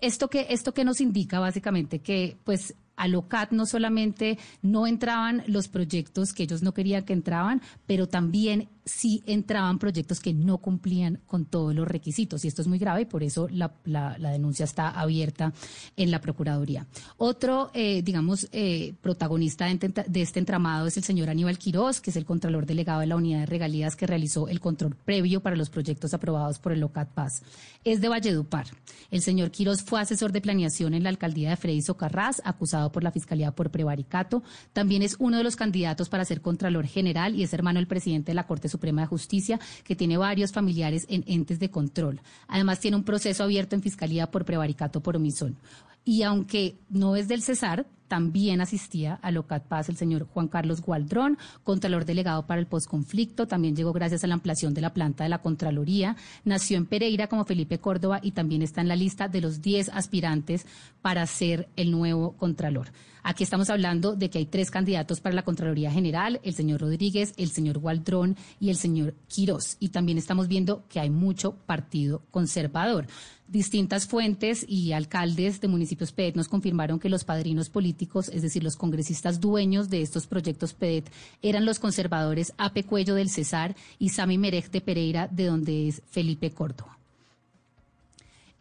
esto 0.00 0.28
que, 0.28 0.46
esto 0.50 0.74
que 0.74 0.84
nos 0.84 1.00
indica 1.00 1.40
básicamente 1.40 2.00
que 2.00 2.36
pues 2.44 2.74
a 2.96 3.08
LOCAT 3.08 3.52
no 3.52 3.66
solamente 3.66 4.38
no 4.62 4.86
entraban 4.86 5.42
los 5.46 5.68
proyectos 5.68 6.32
que 6.32 6.44
ellos 6.44 6.62
no 6.62 6.74
querían 6.74 7.04
que 7.04 7.12
entraban, 7.12 7.62
pero 7.86 8.08
también 8.08 8.68
sí 8.84 9.22
entraban 9.26 9.78
proyectos 9.78 10.20
que 10.20 10.34
no 10.34 10.58
cumplían 10.58 11.20
con 11.26 11.46
todos 11.46 11.74
los 11.74 11.88
requisitos. 11.88 12.44
Y 12.44 12.48
esto 12.48 12.62
es 12.62 12.68
muy 12.68 12.78
grave 12.78 13.06
por 13.06 13.22
eso 13.22 13.48
la, 13.50 13.72
denuncia 14.18 14.64
está 14.64 14.88
abierta 14.88 15.52
en 15.96 16.10
la 16.10 16.20
Procuraduría. 16.20 16.86
Otro, 17.16 17.70
eh, 17.74 18.02
digamos, 18.02 18.48
eh, 18.52 18.94
protagonista 19.00 19.66
de, 19.66 20.22
este 20.22 20.38
entramado 20.38 20.86
es 20.86 20.96
el 20.96 21.04
señor 21.04 21.30
Aníbal 21.30 21.58
Quirós, 21.58 22.00
que 22.00 22.10
es 22.10 22.16
el 22.16 22.24
Contralor 22.24 22.66
Delegado 22.66 23.00
de 23.00 23.06
la 23.06 23.16
Unidad 23.16 23.40
de 23.40 23.46
Regalías 23.46 23.96
que 23.96 24.06
realizó 24.06 24.48
el 24.48 24.60
control 24.60 24.96
previo 24.96 25.40
para 25.40 25.56
los 25.56 25.70
proyectos 25.70 26.14
aprobados 26.14 26.58
por 26.58 26.72
el 26.72 26.80
LOCAT 26.80 27.08
Paz. 27.10 27.42
Es 27.84 28.00
de 28.00 28.08
Valledupar. 28.08 28.66
El 29.10 29.22
señor 29.22 29.50
Quirós 29.50 29.82
fue 29.82 30.00
asesor 30.00 30.32
de 30.32 30.40
planeación 30.40 30.94
en 30.94 31.02
la 31.02 31.08
alcaldía 31.08 31.50
de 31.50 31.56
Freddy 31.56 31.82
Socarrás, 31.82 32.42
acusado 32.44 32.90
por 32.90 33.04
la 33.04 33.12
Fiscalía 33.12 33.52
por 33.52 33.70
prevaricato. 33.70 34.42
También 34.72 35.02
es 35.02 35.16
uno 35.18 35.38
de 35.38 35.44
los 35.44 35.56
candidatos 35.56 36.08
para 36.08 36.24
ser 36.24 36.40
Contralor 36.40 36.86
General 36.86 37.34
y 37.34 37.42
es 37.42 37.52
hermano 37.52 37.78
del 37.78 37.86
presidente 37.86 38.32
de 38.32 38.34
la 38.34 38.46
Corte 38.46 38.68
Suprema 38.74 39.02
de 39.02 39.06
Justicia, 39.06 39.60
que 39.84 39.96
tiene 39.96 40.16
varios 40.16 40.52
familiares 40.52 41.06
en 41.08 41.24
entes 41.26 41.58
de 41.60 41.70
control. 41.70 42.20
Además, 42.48 42.80
tiene 42.80 42.96
un 42.96 43.04
proceso 43.04 43.44
abierto 43.44 43.76
en 43.76 43.82
Fiscalía 43.82 44.30
por 44.30 44.44
prevaricato 44.44 45.00
por 45.00 45.16
omisión. 45.16 45.56
Y 46.04 46.22
aunque 46.22 46.76
no 46.90 47.16
es 47.16 47.28
del 47.28 47.42
Cesar, 47.42 47.86
también 48.08 48.60
asistía 48.60 49.18
a 49.22 49.30
Locat 49.30 49.64
Paz 49.64 49.88
el 49.88 49.96
señor 49.96 50.26
Juan 50.26 50.48
Carlos 50.48 50.82
Gualdrón, 50.82 51.38
Contralor 51.62 52.04
Delegado 52.04 52.46
para 52.46 52.60
el 52.60 52.66
Postconflicto, 52.66 53.46
también 53.46 53.74
llegó 53.74 53.92
gracias 53.92 54.22
a 54.22 54.26
la 54.26 54.34
ampliación 54.34 54.74
de 54.74 54.82
la 54.82 54.92
planta 54.92 55.24
de 55.24 55.30
la 55.30 55.40
Contraloría, 55.40 56.16
nació 56.44 56.76
en 56.76 56.86
Pereira 56.86 57.28
como 57.28 57.44
Felipe 57.44 57.78
Córdoba 57.78 58.20
y 58.22 58.32
también 58.32 58.62
está 58.62 58.82
en 58.82 58.88
la 58.88 58.96
lista 58.96 59.28
de 59.28 59.40
los 59.40 59.62
10 59.62 59.88
aspirantes 59.88 60.66
para 61.00 61.26
ser 61.26 61.68
el 61.76 61.90
nuevo 61.90 62.32
Contralor. 62.36 62.88
Aquí 63.26 63.42
estamos 63.42 63.70
hablando 63.70 64.16
de 64.16 64.28
que 64.28 64.36
hay 64.36 64.44
tres 64.44 64.70
candidatos 64.70 65.22
para 65.22 65.34
la 65.34 65.44
Contraloría 65.44 65.90
General, 65.90 66.40
el 66.42 66.52
señor 66.52 66.82
Rodríguez, 66.82 67.32
el 67.38 67.50
señor 67.50 67.78
Gualdrón 67.78 68.36
y 68.60 68.68
el 68.68 68.76
señor 68.76 69.14
Quirós. 69.28 69.78
Y 69.80 69.88
también 69.88 70.18
estamos 70.18 70.46
viendo 70.46 70.84
que 70.90 71.00
hay 71.00 71.08
mucho 71.08 71.54
partido 71.64 72.20
conservador. 72.30 73.06
Distintas 73.48 74.06
fuentes 74.06 74.66
y 74.68 74.92
alcaldes 74.92 75.62
de 75.62 75.68
municipios 75.68 76.12
PEDET 76.12 76.36
nos 76.36 76.48
confirmaron 76.48 76.98
que 76.98 77.08
los 77.08 77.24
padrinos 77.24 77.70
políticos, 77.70 78.28
es 78.28 78.42
decir, 78.42 78.62
los 78.62 78.76
congresistas 78.76 79.40
dueños 79.40 79.88
de 79.88 80.02
estos 80.02 80.26
proyectos 80.26 80.74
PEDET, 80.74 81.10
eran 81.40 81.64
los 81.64 81.78
conservadores 81.78 82.52
Ape 82.58 82.84
Cuello 82.84 83.14
del 83.14 83.30
Cesar 83.30 83.74
y 83.98 84.10
Sami 84.10 84.36
Merech 84.36 84.70
de 84.70 84.82
Pereira, 84.82 85.28
de 85.28 85.46
donde 85.46 85.88
es 85.88 86.02
Felipe 86.10 86.50
Córdoba. 86.50 86.98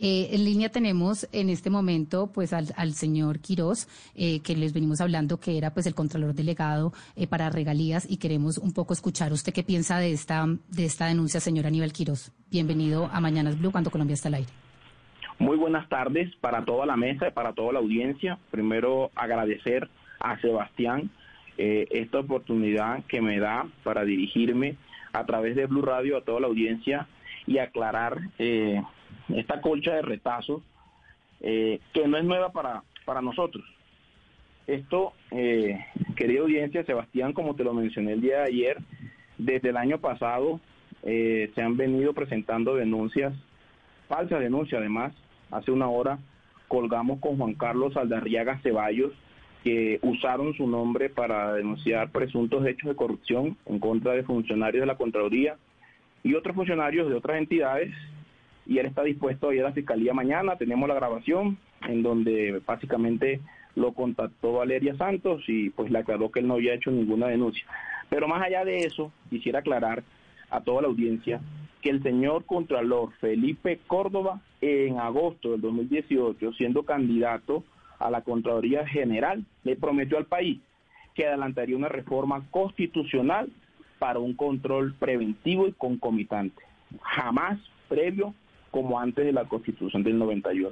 Eh, 0.06 0.36
en 0.36 0.44
línea 0.44 0.68
tenemos 0.68 1.30
en 1.32 1.50
este 1.50 1.70
momento 1.70 2.30
pues 2.34 2.52
al, 2.52 2.92
señor 2.92 3.40
Quirós, 3.40 3.88
eh, 4.18 4.42
que 4.42 4.54
les 4.54 4.74
venimos 4.74 5.00
hablando 5.00 5.40
que 5.40 5.58
era 5.58 5.74
pues 5.74 5.88
el 5.88 5.96
Contralor 5.96 6.34
Delegado 6.34 6.92
eh, 7.16 7.26
para 7.26 7.50
regalías 7.50 8.06
y 8.12 8.18
queremos 8.18 8.58
un 8.58 8.74
poco 8.74 8.92
escuchar 8.92 9.32
usted 9.32 9.54
qué 9.54 9.64
piensa 9.64 10.00
de 10.00 10.12
esta, 10.12 10.46
de 10.46 10.84
esta 10.84 11.08
denuncia, 11.08 11.40
señor 11.40 11.68
Aníbal 11.68 11.94
Quirós. 11.94 12.34
Bienvenido 12.52 13.10
a 13.14 13.22
Mañanas 13.22 13.58
Blue 13.58 13.72
cuando 13.72 13.92
Colombia 13.92 14.16
está 14.16 14.28
al 14.28 14.34
aire. 14.34 14.50
Muy 15.40 15.56
buenas 15.56 15.88
tardes 15.88 16.36
para 16.42 16.66
toda 16.66 16.86
la 16.86 16.98
mesa 16.98 17.30
y 17.30 17.32
para 17.32 17.54
toda 17.54 17.72
la 17.72 17.80
audiencia. 17.80 18.38
Primero 18.52 19.10
agradecer 19.16 19.88
a 20.20 20.38
Sebastián 20.42 21.12
esta 21.56 22.20
oportunidad 22.20 23.06
que 23.06 23.22
me 23.22 23.40
da 23.40 23.68
para 23.86 24.04
dirigirme 24.04 24.76
a 25.14 25.26
través 25.26 25.56
de 25.56 25.66
Blue 25.66 25.82
Radio 25.82 26.18
a 26.18 26.22
toda 26.26 26.42
la 26.42 26.48
audiencia 26.48 27.08
y 27.46 27.58
aclarar 27.58 28.20
eh, 28.40 28.82
esta 29.30 29.62
colcha 29.62 29.96
de 29.96 30.02
retazos 30.02 30.62
eh, 31.42 31.80
que 31.94 32.08
no 32.08 32.18
es 32.18 32.24
nueva 32.24 32.52
para, 32.52 32.84
para 33.06 33.22
nosotros. 33.22 33.64
Esto, 34.68 35.14
eh, 35.32 35.86
querida 36.16 36.42
audiencia, 36.42 36.86
Sebastián, 36.86 37.34
como 37.34 37.56
te 37.56 37.64
lo 37.64 37.74
mencioné 37.74 38.14
el 38.14 38.22
día 38.22 38.40
de 38.40 38.46
ayer, 38.46 38.78
desde 39.38 39.70
el 39.70 39.78
año 39.78 40.00
pasado 40.00 40.60
se 41.04 41.62
han 41.62 41.76
venido 41.76 42.14
presentando 42.14 42.76
denuncias, 42.76 43.34
falsas 44.08 44.40
denuncias 44.40 44.80
además. 44.80 45.12
Hace 45.52 45.72
una 45.72 45.90
hora 45.90 46.18
colgamos 46.70 47.20
con 47.20 47.38
Juan 47.38 47.56
Carlos 47.56 47.96
Aldarriaga 47.98 48.60
Ceballos, 48.64 49.12
que 49.64 50.00
usaron 50.02 50.54
su 50.56 50.68
nombre 50.68 51.10
para 51.10 51.54
denunciar 51.54 52.10
presuntos 52.10 52.66
hechos 52.66 52.90
de 52.90 52.96
corrupción 52.96 53.56
en 53.66 53.80
contra 53.80 54.14
de 54.14 54.24
funcionarios 54.24 54.82
de 54.82 54.88
la 54.88 54.98
Contraloría 54.98 55.56
y 56.24 56.34
otros 56.34 56.56
funcionarios 56.56 57.10
de 57.10 57.16
otras 57.16 57.38
entidades. 57.38 57.94
Y 58.66 58.78
él 58.78 58.86
está 58.86 59.04
dispuesto 59.04 59.50
a 59.50 59.56
ir 59.56 59.62
a 59.62 59.70
la 59.70 59.74
Fiscalía 59.74 60.14
mañana. 60.14 60.56
Tenemos 60.56 60.88
la 60.88 60.96
grabación 60.96 61.58
en 61.88 62.04
donde 62.04 62.62
básicamente 62.66 63.42
lo 63.76 63.94
contactó 63.94 64.54
Valeria 64.54 64.96
Santos 64.96 65.44
y 65.48 65.70
pues 65.72 65.92
le 65.92 66.00
aclaró 66.00 66.32
que 66.32 66.40
él 66.40 66.48
no 66.48 66.56
había 66.56 66.74
hecho 66.74 66.92
ninguna 66.92 67.28
denuncia. 67.28 67.66
Pero 68.10 68.28
más 68.28 68.44
allá 68.44 68.64
de 68.64 68.80
eso, 68.80 69.12
quisiera 69.30 69.60
aclarar 69.60 70.04
a 70.50 70.62
toda 70.62 70.84
la 70.84 70.88
audiencia 70.88 71.42
que 71.82 71.90
el 71.90 72.02
señor 72.04 72.46
Contralor 72.46 73.12
Felipe 73.20 73.80
Córdoba 73.88 74.42
en 74.62 75.00
agosto 75.00 75.52
del 75.52 75.62
2018, 75.62 76.54
siendo 76.54 76.84
candidato 76.84 77.64
a 78.00 78.10
la 78.10 78.22
Contraloría 78.22 78.88
General, 78.88 79.44
le 79.64 79.76
prometió 79.76 80.18
al 80.18 80.26
país 80.26 80.60
que 81.14 81.28
adelantaría 81.28 81.76
una 81.76 81.90
reforma 81.90 82.44
constitucional 82.52 83.50
para 84.00 84.20
un 84.20 84.34
control 84.34 84.94
preventivo 84.96 85.68
y 85.68 85.74
concomitante, 85.74 86.64
jamás 87.02 87.60
previo 87.90 88.34
como 88.74 89.00
antes 89.00 89.24
de 89.24 89.32
la 89.32 89.46
Constitución 89.46 90.04
del 90.04 90.18
91. 90.18 90.72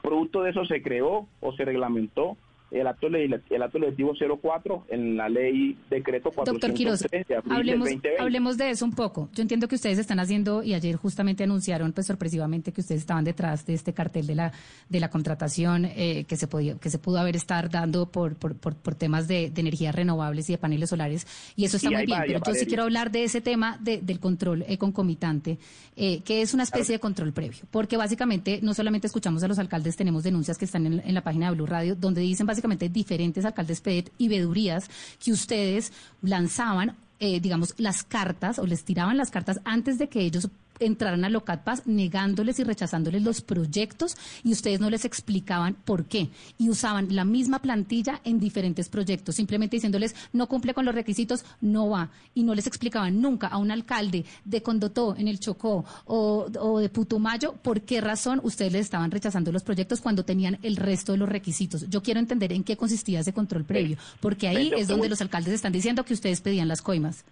Producto 0.00 0.42
de 0.42 0.50
eso 0.50 0.64
se 0.64 0.80
creó 0.80 1.26
o 1.40 1.52
se 1.54 1.64
reglamentó 1.64 2.36
el 2.70 2.86
acto, 2.86 3.06
el 3.06 3.62
acto 3.62 3.78
legislativo 3.78 4.12
04 4.40 4.86
en 4.88 5.16
la 5.16 5.28
ley 5.28 5.76
decreto 5.88 6.30
403 6.30 7.28
de 7.28 7.36
abril 7.36 7.52
hablemos, 7.52 7.88
hablemos 8.18 8.56
de 8.56 8.70
eso 8.70 8.84
un 8.84 8.92
poco. 8.92 9.28
Yo 9.34 9.42
entiendo 9.42 9.68
que 9.68 9.76
ustedes 9.76 9.98
están 9.98 10.18
haciendo 10.18 10.62
y 10.62 10.74
ayer 10.74 10.96
justamente 10.96 11.44
anunciaron 11.44 11.92
pues 11.92 12.06
sorpresivamente 12.06 12.72
que 12.72 12.80
ustedes 12.80 13.02
estaban 13.02 13.24
detrás 13.24 13.66
de 13.66 13.74
este 13.74 13.92
cartel 13.92 14.26
de 14.26 14.34
la 14.34 14.52
de 14.88 15.00
la 15.00 15.10
contratación 15.10 15.84
eh, 15.84 16.24
que 16.28 16.36
se 16.36 16.48
podía 16.48 16.76
que 16.78 16.90
se 16.90 16.98
pudo 16.98 17.18
haber 17.18 17.36
estar 17.36 17.70
dando 17.70 18.10
por 18.10 18.34
por, 18.34 18.56
por, 18.56 18.94
temas 18.94 19.28
de, 19.28 19.52
energías 19.56 19.94
renovables 19.94 20.48
y 20.48 20.52
de 20.52 20.58
paneles 20.58 20.90
solares. 20.90 21.26
Y 21.54 21.64
eso 21.64 21.76
está 21.76 21.90
muy 21.90 22.06
bien, 22.06 22.20
pero 22.26 22.40
yo 22.44 22.54
sí 22.54 22.66
quiero 22.66 22.84
hablar 22.84 23.10
de 23.10 23.24
ese 23.24 23.40
tema 23.40 23.78
del 23.80 24.18
control 24.18 24.64
eh, 24.66 24.78
concomitante 24.78 25.58
eh, 25.94 26.20
que 26.22 26.42
es 26.42 26.52
una 26.54 26.64
especie 26.64 26.94
de 26.94 26.98
control 26.98 27.32
previo, 27.32 27.60
porque 27.70 27.96
básicamente 27.96 28.60
no 28.62 28.74
solamente 28.74 29.06
escuchamos 29.06 29.42
a 29.42 29.48
los 29.48 29.58
alcaldes, 29.58 29.96
tenemos 29.96 30.24
denuncias 30.24 30.58
que 30.58 30.64
están 30.64 30.86
en, 30.86 31.02
en 31.04 31.14
la 31.14 31.22
página 31.22 31.48
de 31.48 31.56
Blue 31.56 31.66
Radio 31.66 31.94
donde 31.94 32.20
dicen 32.20 32.46
básicamente 32.56 32.88
diferentes 32.88 33.44
alcaldes 33.44 33.80
PED 33.82 34.08
y 34.16 34.28
vedurías 34.28 34.88
que 35.22 35.32
ustedes 35.32 35.92
lanzaban 36.22 36.96
eh, 37.18 37.40
digamos, 37.40 37.74
las 37.78 38.02
cartas 38.02 38.58
o 38.58 38.66
les 38.66 38.84
tiraban 38.84 39.16
las 39.16 39.30
cartas 39.30 39.60
antes 39.64 39.96
de 39.96 40.10
que 40.10 40.20
ellos 40.20 40.50
entraran 40.80 41.24
a 41.24 41.28
Locat 41.28 41.64
Paz 41.64 41.82
negándoles 41.86 42.58
y 42.58 42.64
rechazándoles 42.64 43.22
los 43.22 43.40
proyectos 43.40 44.16
y 44.44 44.52
ustedes 44.52 44.80
no 44.80 44.90
les 44.90 45.04
explicaban 45.04 45.74
por 45.74 46.04
qué. 46.04 46.28
Y 46.58 46.68
usaban 46.68 47.14
la 47.14 47.24
misma 47.24 47.60
plantilla 47.60 48.20
en 48.24 48.40
diferentes 48.40 48.88
proyectos, 48.88 49.34
simplemente 49.36 49.76
diciéndoles 49.76 50.14
no 50.32 50.48
cumple 50.48 50.74
con 50.74 50.84
los 50.84 50.94
requisitos, 50.94 51.44
no 51.60 51.90
va. 51.90 52.10
Y 52.34 52.42
no 52.42 52.54
les 52.54 52.66
explicaban 52.66 53.20
nunca 53.20 53.46
a 53.46 53.58
un 53.58 53.70
alcalde 53.70 54.24
de 54.44 54.62
Condotó 54.62 55.16
en 55.16 55.28
el 55.28 55.40
Chocó 55.40 55.84
o, 56.04 56.46
o 56.58 56.78
de 56.78 56.88
Putumayo 56.88 57.54
por 57.62 57.82
qué 57.82 58.00
razón 58.00 58.40
ustedes 58.42 58.72
les 58.72 58.82
estaban 58.82 59.10
rechazando 59.10 59.52
los 59.52 59.62
proyectos 59.62 60.00
cuando 60.00 60.24
tenían 60.24 60.58
el 60.62 60.76
resto 60.76 61.12
de 61.12 61.18
los 61.18 61.28
requisitos. 61.28 61.88
Yo 61.88 62.02
quiero 62.02 62.20
entender 62.20 62.52
en 62.52 62.64
qué 62.64 62.76
consistía 62.76 63.20
ese 63.20 63.32
control 63.32 63.64
previo, 63.64 63.96
porque 64.20 64.48
ahí 64.48 64.72
es 64.76 64.88
donde 64.88 65.08
los 65.08 65.20
alcaldes 65.20 65.54
están 65.54 65.72
diciendo 65.72 66.04
que 66.04 66.14
ustedes 66.14 66.40
pedían 66.40 66.68
las 66.68 66.82
coimas. 66.82 67.24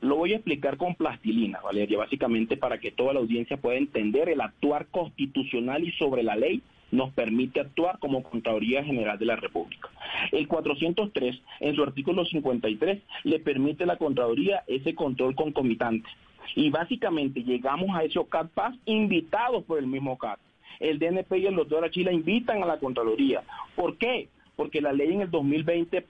Lo 0.00 0.16
voy 0.16 0.32
a 0.32 0.36
explicar 0.36 0.76
con 0.76 0.94
plastilina, 0.94 1.60
Valeria, 1.60 1.98
básicamente 1.98 2.56
para 2.56 2.78
que 2.78 2.92
toda 2.92 3.12
la 3.12 3.20
audiencia 3.20 3.56
pueda 3.56 3.78
entender 3.78 4.28
el 4.28 4.40
actuar 4.40 4.86
constitucional 4.86 5.82
y 5.82 5.92
sobre 5.92 6.22
la 6.22 6.36
ley 6.36 6.62
nos 6.90 7.12
permite 7.12 7.60
actuar 7.60 7.98
como 7.98 8.22
Contraloría 8.22 8.84
General 8.84 9.18
de 9.18 9.26
la 9.26 9.36
República. 9.36 9.90
El 10.32 10.48
403, 10.48 11.40
en 11.60 11.74
su 11.74 11.82
artículo 11.82 12.24
53, 12.24 13.02
le 13.24 13.40
permite 13.40 13.84
a 13.84 13.88
la 13.88 13.96
Contraloría 13.96 14.62
ese 14.66 14.94
control 14.94 15.34
concomitante. 15.34 16.08
Y 16.54 16.70
básicamente 16.70 17.42
llegamos 17.42 17.94
a 17.94 18.04
ese 18.04 18.18
OCAT 18.18 18.50
Paz 18.50 18.74
invitados 18.86 19.64
por 19.64 19.78
el 19.78 19.86
mismo 19.86 20.12
OCAT. 20.12 20.38
El 20.80 20.98
DNP 20.98 21.38
y 21.38 21.46
el 21.46 21.56
doctor 21.56 21.84
Achila 21.84 22.12
invitan 22.12 22.62
a 22.62 22.66
la 22.66 22.78
Contraloría. 22.78 23.42
¿Por 23.74 23.98
qué? 23.98 24.28
Porque 24.56 24.80
la 24.80 24.92
ley 24.92 25.12
en 25.12 25.22
el 25.22 25.30
2020 25.30 26.06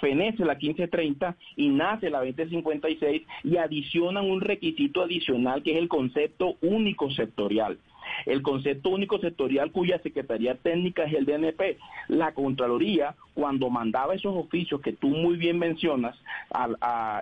fenece 0.00 0.44
la 0.44 0.54
1530 0.54 1.36
y 1.56 1.68
nace 1.68 2.10
la 2.10 2.24
2056 2.24 3.22
y 3.44 3.56
adicionan 3.56 4.28
un 4.28 4.40
requisito 4.40 5.02
adicional 5.02 5.62
que 5.62 5.72
es 5.72 5.78
el 5.78 5.88
concepto 5.88 6.56
único 6.60 7.10
sectorial. 7.10 7.78
El 8.26 8.42
concepto 8.42 8.90
único 8.90 9.18
sectorial 9.18 9.70
cuya 9.70 9.98
Secretaría 10.00 10.54
Técnica 10.56 11.04
es 11.04 11.14
el 11.14 11.26
DNP. 11.26 11.78
La 12.08 12.32
Contraloría, 12.32 13.14
cuando 13.34 13.70
mandaba 13.70 14.14
esos 14.14 14.34
oficios 14.34 14.80
que 14.80 14.92
tú 14.92 15.08
muy 15.08 15.36
bien 15.36 15.58
mencionas 15.58 16.16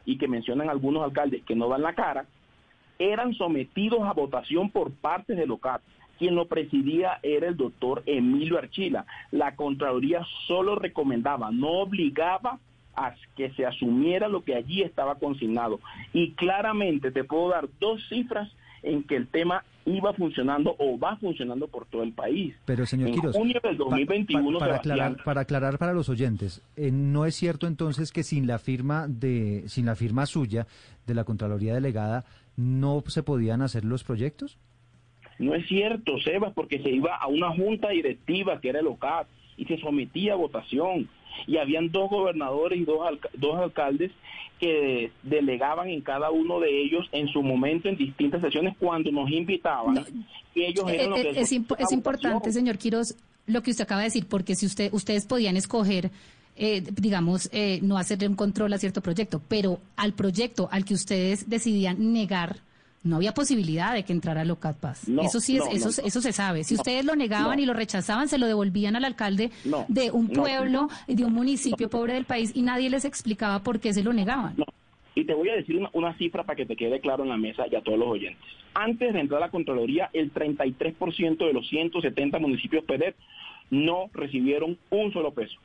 y 0.04 0.16
que 0.16 0.28
mencionan 0.28 0.70
algunos 0.70 1.02
alcaldes 1.02 1.42
que 1.44 1.56
no 1.56 1.68
dan 1.68 1.82
la 1.82 1.94
cara, 1.94 2.26
eran 2.98 3.34
sometidos 3.34 4.02
a 4.02 4.12
votación 4.12 4.70
por 4.70 4.90
parte 4.92 5.34
de 5.34 5.46
local 5.46 5.80
quien 6.18 6.34
lo 6.34 6.46
presidía 6.46 7.18
era 7.22 7.48
el 7.48 7.56
doctor 7.56 8.02
Emilio 8.06 8.58
Archila. 8.58 9.06
La 9.30 9.56
Contraloría 9.56 10.26
solo 10.46 10.76
recomendaba, 10.76 11.50
no 11.50 11.68
obligaba 11.80 12.58
a 12.94 13.14
que 13.36 13.50
se 13.52 13.66
asumiera 13.66 14.28
lo 14.28 14.42
que 14.42 14.54
allí 14.54 14.82
estaba 14.82 15.16
consignado. 15.16 15.80
Y 16.12 16.32
claramente 16.32 17.10
te 17.10 17.24
puedo 17.24 17.50
dar 17.50 17.68
dos 17.78 18.00
cifras 18.08 18.50
en 18.82 19.02
que 19.02 19.16
el 19.16 19.26
tema 19.28 19.64
iba 19.84 20.12
funcionando 20.14 20.74
o 20.78 20.98
va 20.98 21.16
funcionando 21.16 21.68
por 21.68 21.86
todo 21.86 22.02
el 22.02 22.12
país. 22.12 22.54
Pero 22.64 22.86
señor 22.86 23.10
en 23.10 23.32
junio 23.32 23.60
del 23.62 23.76
2021 23.76 24.58
para, 24.58 24.76
aclarar, 24.76 25.22
para 25.24 25.40
aclarar 25.42 25.78
para 25.78 25.92
los 25.92 26.08
oyentes, 26.08 26.62
eh, 26.76 26.90
no 26.90 27.24
es 27.24 27.34
cierto 27.34 27.66
entonces 27.66 28.12
que 28.12 28.22
sin 28.22 28.46
la 28.46 28.58
firma 28.58 29.06
de 29.08 29.64
sin 29.66 29.86
la 29.86 29.94
firma 29.94 30.26
suya 30.26 30.66
de 31.06 31.14
la 31.14 31.24
Contraloría 31.24 31.74
delegada 31.74 32.24
no 32.56 33.02
se 33.06 33.22
podían 33.22 33.62
hacer 33.62 33.84
los 33.84 34.02
proyectos? 34.02 34.58
No 35.38 35.54
es 35.54 35.66
cierto, 35.66 36.18
Sebas, 36.20 36.52
porque 36.54 36.82
se 36.82 36.90
iba 36.90 37.16
a 37.16 37.26
una 37.26 37.50
junta 37.50 37.90
directiva 37.90 38.60
que 38.60 38.70
era 38.70 38.80
el 38.80 38.86
OCAT 38.86 39.26
y 39.56 39.64
se 39.66 39.78
sometía 39.78 40.32
a 40.32 40.36
votación. 40.36 41.08
Y 41.46 41.58
habían 41.58 41.90
dos 41.90 42.08
gobernadores 42.08 42.80
y 42.80 42.84
dos, 42.84 43.00
dos 43.34 43.56
alcaldes 43.56 44.10
que 44.58 45.10
delegaban 45.22 45.88
en 45.90 46.00
cada 46.00 46.30
uno 46.30 46.60
de 46.60 46.82
ellos 46.82 47.06
en 47.12 47.28
su 47.28 47.42
momento 47.42 47.88
en 47.88 47.96
distintas 47.96 48.40
sesiones 48.40 48.74
cuando 48.78 49.12
nos 49.12 49.30
invitaban. 49.30 50.04
Y 50.54 50.62
ellos 50.62 50.88
eran 50.88 51.10
los 51.10 51.18
eh, 51.18 51.22
que 51.34 51.40
es, 51.40 51.52
es 51.52 51.92
importante, 51.92 52.52
señor 52.52 52.78
Quiroz, 52.78 53.14
lo 53.46 53.62
que 53.62 53.70
usted 53.70 53.84
acaba 53.84 54.00
de 54.00 54.06
decir, 54.06 54.26
porque 54.26 54.54
si 54.54 54.64
usted 54.64 54.92
ustedes 54.94 55.26
podían 55.26 55.56
escoger 55.56 56.10
eh, 56.58 56.82
digamos, 56.90 57.50
eh, 57.52 57.80
no 57.82 57.98
hacer 57.98 58.26
un 58.26 58.34
control 58.34 58.72
a 58.72 58.78
cierto 58.78 59.02
proyecto, 59.02 59.42
pero 59.46 59.78
al 59.94 60.14
proyecto 60.14 60.70
al 60.72 60.86
que 60.86 60.94
ustedes 60.94 61.50
decidían 61.50 62.14
negar 62.14 62.56
no 63.06 63.16
había 63.16 63.32
posibilidad 63.32 63.94
de 63.94 64.04
que 64.04 64.12
entrara 64.12 64.44
Locat 64.44 64.76
Paz. 64.78 65.08
eso 65.22 65.40
sí, 65.40 65.58
es, 65.58 65.64
eso, 65.72 66.02
eso 66.02 66.20
se 66.20 66.32
sabe. 66.32 66.64
Si 66.64 66.74
ustedes 66.74 67.04
lo 67.04 67.16
negaban 67.16 67.58
y 67.58 67.66
lo 67.66 67.72
rechazaban, 67.72 68.28
se 68.28 68.38
lo 68.38 68.46
devolvían 68.46 68.96
al 68.96 69.04
alcalde 69.04 69.50
de 69.88 70.10
un 70.10 70.28
pueblo, 70.28 70.88
de 71.06 71.24
un 71.24 71.32
municipio 71.32 71.88
pobre 71.88 72.14
del 72.14 72.24
país 72.24 72.52
y 72.54 72.62
nadie 72.62 72.90
les 72.90 73.04
explicaba 73.04 73.60
por 73.62 73.80
qué 73.80 73.92
se 73.92 74.02
lo 74.02 74.12
negaban. 74.12 74.56
Y 75.14 75.24
te 75.24 75.32
voy 75.32 75.48
a 75.48 75.56
decir 75.56 75.82
una, 75.94 76.14
cifra 76.18 76.44
para 76.44 76.56
que 76.56 76.66
te 76.66 76.76
quede 76.76 77.00
claro 77.00 77.22
en 77.22 77.30
la 77.30 77.38
mesa 77.38 77.64
y 77.70 77.74
a 77.74 77.80
todos 77.80 77.98
los 77.98 78.08
oyentes. 78.08 78.44
Antes 78.74 79.14
de 79.14 79.20
entrar 79.20 79.42
a 79.42 79.46
la 79.46 79.50
Contraloría, 79.50 80.10
el 80.12 80.32
33% 80.32 81.38
de 81.38 81.52
los 81.54 81.66
170 81.68 82.38
municipios 82.38 82.84
PEDET 82.84 83.16
no 83.70 84.10
recibieron 84.12 84.76
un 84.90 85.12
solo 85.14 85.32
peso. 85.32 85.58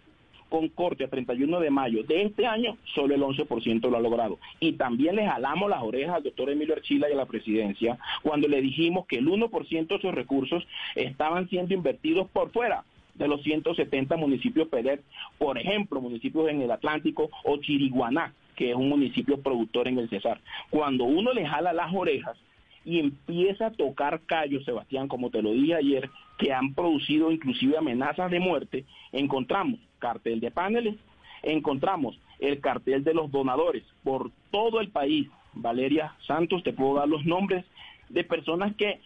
Con 0.51 0.67
corte 0.67 1.05
a 1.05 1.07
31 1.07 1.61
de 1.61 1.69
mayo 1.69 2.03
de 2.03 2.23
este 2.23 2.45
año, 2.45 2.77
solo 2.93 3.15
el 3.15 3.21
11% 3.21 3.89
lo 3.89 3.95
ha 3.95 4.01
logrado. 4.01 4.37
Y 4.59 4.73
también 4.73 5.15
le 5.15 5.25
jalamos 5.25 5.69
las 5.69 5.81
orejas 5.81 6.17
al 6.17 6.23
doctor 6.23 6.49
Emilio 6.49 6.75
Archila 6.75 7.09
y 7.09 7.13
a 7.13 7.15
la 7.15 7.25
presidencia 7.25 7.97
cuando 8.21 8.49
le 8.49 8.61
dijimos 8.61 9.07
que 9.07 9.17
el 9.19 9.27
1% 9.27 9.87
de 9.87 9.95
esos 9.95 10.13
recursos 10.13 10.67
estaban 10.95 11.47
siendo 11.47 11.73
invertidos 11.73 12.27
por 12.31 12.51
fuera 12.51 12.83
de 13.15 13.29
los 13.29 13.41
170 13.43 14.17
municipios 14.17 14.67
PEDET, 14.67 15.01
por 15.37 15.57
ejemplo, 15.57 16.01
municipios 16.01 16.49
en 16.49 16.61
el 16.61 16.71
Atlántico 16.71 17.29
o 17.45 17.57
Chiriguaná, 17.57 18.33
que 18.57 18.71
es 18.71 18.75
un 18.75 18.89
municipio 18.89 19.41
productor 19.41 19.87
en 19.87 19.99
el 19.99 20.09
Cesar. 20.09 20.41
Cuando 20.69 21.05
uno 21.05 21.31
le 21.31 21.45
jala 21.45 21.71
las 21.71 21.93
orejas 21.93 22.37
y 22.83 22.99
empieza 22.99 23.67
a 23.67 23.71
tocar 23.71 24.19
callos, 24.25 24.65
Sebastián, 24.65 25.07
como 25.07 25.29
te 25.29 25.41
lo 25.41 25.51
dije 25.51 25.75
ayer, 25.75 26.09
que 26.41 26.51
han 26.51 26.73
producido 26.73 27.31
inclusive 27.31 27.77
amenazas 27.77 28.31
de 28.31 28.39
muerte, 28.39 28.85
encontramos 29.11 29.79
cartel 29.99 30.39
de 30.39 30.49
paneles, 30.49 30.95
encontramos 31.43 32.19
el 32.39 32.59
cartel 32.59 33.03
de 33.03 33.13
los 33.13 33.31
donadores 33.31 33.83
por 34.03 34.31
todo 34.49 34.81
el 34.81 34.89
país. 34.89 35.29
Valeria 35.53 36.15
Santos, 36.25 36.63
te 36.63 36.73
puedo 36.73 36.95
dar 36.95 37.07
los 37.07 37.25
nombres 37.25 37.63
de 38.09 38.23
personas 38.23 38.75
que 38.75 38.99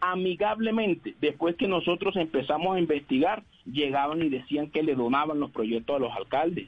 amigablemente, 0.00 1.14
después 1.20 1.54
que 1.54 1.68
nosotros 1.68 2.16
empezamos 2.16 2.74
a 2.74 2.80
investigar, 2.80 3.44
llegaban 3.64 4.20
y 4.22 4.28
decían 4.28 4.68
que 4.68 4.82
le 4.82 4.96
donaban 4.96 5.38
los 5.38 5.52
proyectos 5.52 5.96
a 5.96 6.00
los 6.00 6.16
alcaldes. 6.16 6.66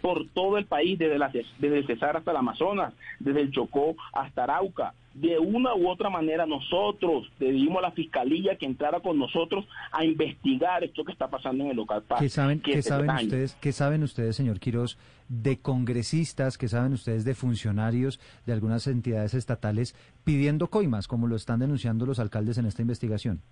Por 0.00 0.28
todo 0.28 0.56
el 0.56 0.64
país, 0.64 0.98
desde, 0.98 1.18
la, 1.18 1.28
desde 1.28 1.78
el 1.78 1.86
Cesar 1.86 2.16
hasta 2.16 2.30
el 2.30 2.38
Amazonas, 2.38 2.94
desde 3.18 3.42
el 3.42 3.50
Chocó 3.50 3.96
hasta 4.12 4.44
Arauca, 4.44 4.94
de 5.14 5.38
una 5.38 5.74
u 5.74 5.88
otra 5.88 6.08
manera 6.08 6.46
nosotros 6.46 7.28
pedimos 7.38 7.78
a 7.78 7.88
la 7.88 7.90
fiscalía 7.90 8.56
que 8.56 8.66
entrara 8.66 9.00
con 9.00 9.18
nosotros 9.18 9.66
a 9.90 10.04
investigar 10.04 10.84
esto 10.84 11.04
que 11.04 11.12
está 11.12 11.28
pasando 11.28 11.64
en 11.64 11.70
el 11.70 11.76
local 11.76 12.04
¿Qué 12.18 12.28
saben, 12.28 12.60
¿qué 12.60 12.80
saben 12.80 13.10
ustedes, 13.10 13.56
qué 13.60 13.72
saben 13.72 14.02
ustedes, 14.04 14.36
señor 14.36 14.60
Quiroz, 14.60 14.98
de 15.28 15.58
congresistas, 15.58 16.58
qué 16.58 16.68
saben 16.68 16.92
ustedes 16.92 17.24
de 17.24 17.34
funcionarios 17.34 18.20
de 18.46 18.52
algunas 18.52 18.86
entidades 18.86 19.34
estatales 19.34 19.96
pidiendo 20.22 20.68
coimas, 20.68 21.08
como 21.08 21.26
lo 21.26 21.36
están 21.36 21.60
denunciando 21.60 22.06
los 22.06 22.20
alcaldes 22.20 22.58
en 22.58 22.66
esta 22.66 22.82
investigación? 22.82 23.42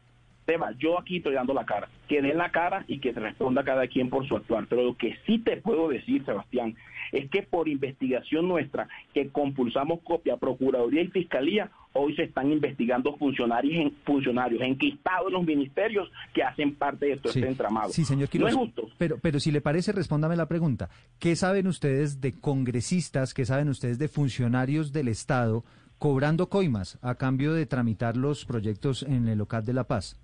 Tema, 0.48 0.74
yo 0.78 0.98
aquí 0.98 1.18
estoy 1.18 1.34
dando 1.34 1.52
la 1.52 1.66
cara, 1.66 1.90
que 2.08 2.22
den 2.22 2.38
la 2.38 2.50
cara 2.50 2.82
y 2.88 3.00
que 3.00 3.12
responda 3.12 3.62
cada 3.64 3.86
quien 3.86 4.08
por 4.08 4.26
su 4.26 4.34
actuar. 4.34 4.66
Pero 4.66 4.82
lo 4.82 4.96
que 4.96 5.14
sí 5.26 5.38
te 5.40 5.58
puedo 5.58 5.90
decir, 5.90 6.24
Sebastián, 6.24 6.74
es 7.12 7.28
que 7.28 7.42
por 7.42 7.68
investigación 7.68 8.48
nuestra, 8.48 8.88
que 9.12 9.28
compulsamos 9.28 10.00
copia, 10.02 10.38
Procuraduría 10.38 11.02
y 11.02 11.08
Fiscalía, 11.08 11.70
hoy 11.92 12.16
se 12.16 12.22
están 12.22 12.50
investigando 12.50 13.14
funcionarios, 13.18 13.74
en, 13.74 13.92
funcionarios 14.06 14.62
enquistados 14.62 15.26
en 15.26 15.34
los 15.34 15.44
ministerios 15.44 16.10
que 16.32 16.42
hacen 16.42 16.74
parte 16.76 17.04
de 17.04 17.18
todo 17.18 17.34
este 17.34 17.46
entramado. 17.46 17.90
Sí, 17.90 18.06
señor 18.06 18.30
Quiroz, 18.30 18.50
no 18.54 18.62
es 18.62 18.68
justo. 18.68 18.88
Pero, 18.96 19.18
pero 19.18 19.40
si 19.40 19.52
le 19.52 19.60
parece, 19.60 19.92
respóndame 19.92 20.34
la 20.34 20.48
pregunta. 20.48 20.88
¿Qué 21.18 21.36
saben 21.36 21.66
ustedes 21.66 22.22
de 22.22 22.32
congresistas, 22.32 23.34
qué 23.34 23.44
saben 23.44 23.68
ustedes 23.68 23.98
de 23.98 24.08
funcionarios 24.08 24.94
del 24.94 25.08
Estado 25.08 25.62
cobrando 25.98 26.48
coimas 26.48 26.98
a 27.02 27.16
cambio 27.16 27.52
de 27.52 27.66
tramitar 27.66 28.16
los 28.16 28.46
proyectos 28.46 29.02
en 29.02 29.28
el 29.28 29.36
local 29.36 29.66
de 29.66 29.74
La 29.74 29.84
Paz? 29.84 30.18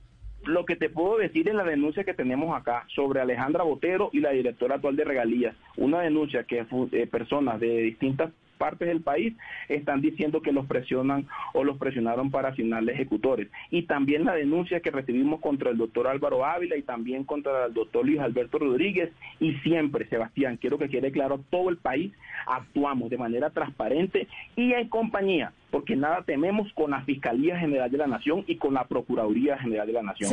Lo 0.46 0.64
que 0.64 0.76
te 0.76 0.90
puedo 0.90 1.18
decir 1.18 1.48
en 1.48 1.57
la 1.57 1.64
denuncia 1.64 2.04
que 2.04 2.14
tenemos 2.14 2.57
acá 2.57 2.85
sobre 2.94 3.20
Alejandra 3.20 3.64
Botero 3.64 4.11
y 4.12 4.20
la 4.20 4.30
directora 4.30 4.76
actual 4.76 4.96
de 4.96 5.04
Regalías, 5.04 5.57
una 5.76 6.00
denuncia 6.00 6.44
que 6.44 6.66
eh, 6.92 7.07
personas 7.07 7.61
de 7.61 7.78
distintas 7.83 8.30
partes 8.64 8.88
del 8.88 9.03
país 9.03 9.35
están 9.68 10.00
diciendo 10.00 10.40
que 10.40 10.50
los 10.50 10.64
presionan 10.64 11.27
o 11.53 11.64
los 11.64 11.77
presionaron 11.77 12.31
para 12.31 12.48
asignar 12.48 12.88
ejecutores. 12.88 13.48
Y 13.70 13.83
también 13.83 14.24
la 14.24 14.35
denuncia 14.35 14.81
que 14.81 14.90
recibimos 14.90 15.40
contra 15.40 15.70
el 15.70 15.77
doctor 15.77 16.07
Álvaro 16.07 16.46
Ávila 16.46 16.74
y 16.79 16.83
también 16.83 17.24
contra 17.24 17.66
el 17.66 17.74
doctor 17.74 18.07
Luis 18.07 18.20
Alberto 18.20 18.59
Rodríguez. 18.59 19.11
Y 19.38 19.53
siempre, 19.57 20.09
Sebastián, 20.09 20.57
quiero 20.57 20.79
que 20.79 20.88
quede 20.88 21.12
claro, 21.12 21.44
todo 21.50 21.68
el 21.68 21.77
país 21.77 22.11
actuamos 22.46 23.11
de 23.11 23.18
manera 23.18 23.50
transparente 23.50 24.29
y 24.57 24.72
en 24.72 24.88
compañía 24.88 25.53
porque 25.70 25.96
nada 25.96 26.22
tememos 26.22 26.72
con 26.74 26.92
la 26.92 27.03
Fiscalía 27.03 27.59
General 27.59 27.90
de 27.90 27.98
la 27.98 28.07
Nación 28.07 28.44
y 28.46 28.59
con 28.59 28.74
la 28.74 28.85
Procuraduría 28.85 29.59
General 29.59 29.85
de 29.85 29.92
la 29.92 30.03
Nación. 30.03 30.31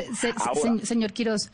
señor 0.84 1.14
Quiroz, 1.14 1.52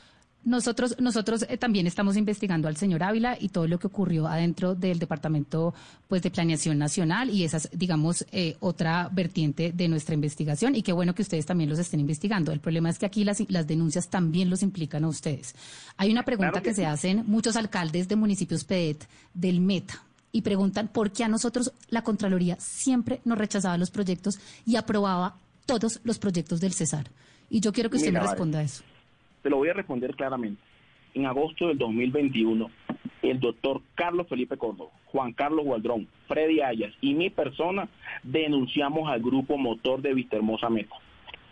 nosotros, 0.48 0.96
nosotros 1.00 1.46
eh, 1.50 1.58
también 1.58 1.88
estamos 1.88 2.16
investigando 2.16 2.70
al 2.70 2.78
señor 2.78 3.04
Ávila 3.04 3.38
y 3.38 3.50
todo 3.50 3.68
lo 3.68 3.78
que 3.80 3.88
ocurrió 3.88 4.28
adentro 4.28 4.76
del 4.76 4.98
Departamento 4.98 5.74
pues, 6.08 6.22
de 6.24 6.32
Planeación 6.32 6.78
Nacional 6.78 7.30
y 7.30 7.44
esa 7.44 7.58
es, 7.58 7.70
digamos, 7.74 8.26
eh, 8.32 8.56
otra 8.62 9.10
vertiente 9.12 9.74
de 9.74 9.90
nuestra 9.90 10.16
investigación 10.16 10.74
y 10.74 10.84
qué 10.84 10.94
bueno 10.94 11.14
que 11.14 11.22
ustedes 11.22 11.46
también 11.46 11.70
los 11.70 11.80
estén 11.80 12.00
investigando. 12.00 12.54
El 12.54 12.62
problema 12.62 12.90
es 12.90 12.98
que 12.98 13.06
aquí 13.06 13.26
las, 13.26 13.44
las 13.50 13.68
denuncias 13.68 14.08
también 14.08 14.50
los 14.50 14.64
implican 14.64 15.04
a 15.04 15.10
ustedes. 15.10 15.54
Hay 15.98 16.12
una 16.12 16.24
pregunta 16.24 16.62
que, 16.62 16.74
se 16.74 16.86
hacen 16.86 17.26
muchos 17.28 17.58
alcaldes 17.58 18.08
de 18.08 18.16
municipios 18.16 18.64
PEDET 18.64 19.06
del 19.34 19.60
META 19.60 20.02
y 20.32 20.44
preguntan 20.44 20.88
por 20.88 21.12
qué 21.12 21.26
a 21.26 21.28
nosotros 21.28 21.74
la 21.90 22.04
Contraloría 22.04 22.56
siempre 22.58 23.20
nos 23.26 23.38
rechazaba 23.38 23.78
los 23.78 23.92
proyectos 23.92 24.40
y 24.66 24.78
aprobaba 24.78 25.36
todos 25.66 26.00
los 26.06 26.20
proyectos 26.20 26.62
del 26.62 26.72
Cesar. 26.72 27.10
Y 27.50 27.60
yo 27.60 27.74
quiero 27.74 27.90
que 27.90 27.98
usted 27.98 28.14
me 28.14 28.22
responda 28.22 28.60
a 28.60 28.64
eso. 28.64 28.84
Te 29.48 29.52
lo 29.52 29.60
voy 29.60 29.70
a 29.70 29.74
responder 29.74 30.14
claramente. 30.14 30.62
En 31.14 31.26
agosto 31.26 31.70
del 31.70 31.78
2021, 31.78 32.70
el 33.22 33.40
doctor 33.40 33.82
Carlos 33.96 34.28
Felipe 34.28 34.58
Córdoba, 34.58 34.92
Juan 35.06 35.32
Carlos 35.32 35.64
Gualdrón, 35.64 36.10
Freddy 36.28 36.60
Ayas 36.60 36.94
y 37.00 37.14
mi 37.14 37.30
persona 37.30 37.88
denunciamos 38.24 39.10
al 39.10 39.22
grupo 39.22 39.58
motor 39.58 40.02
de 40.02 40.14
Vistahermosa 40.14 40.70
Meta, 40.70 40.98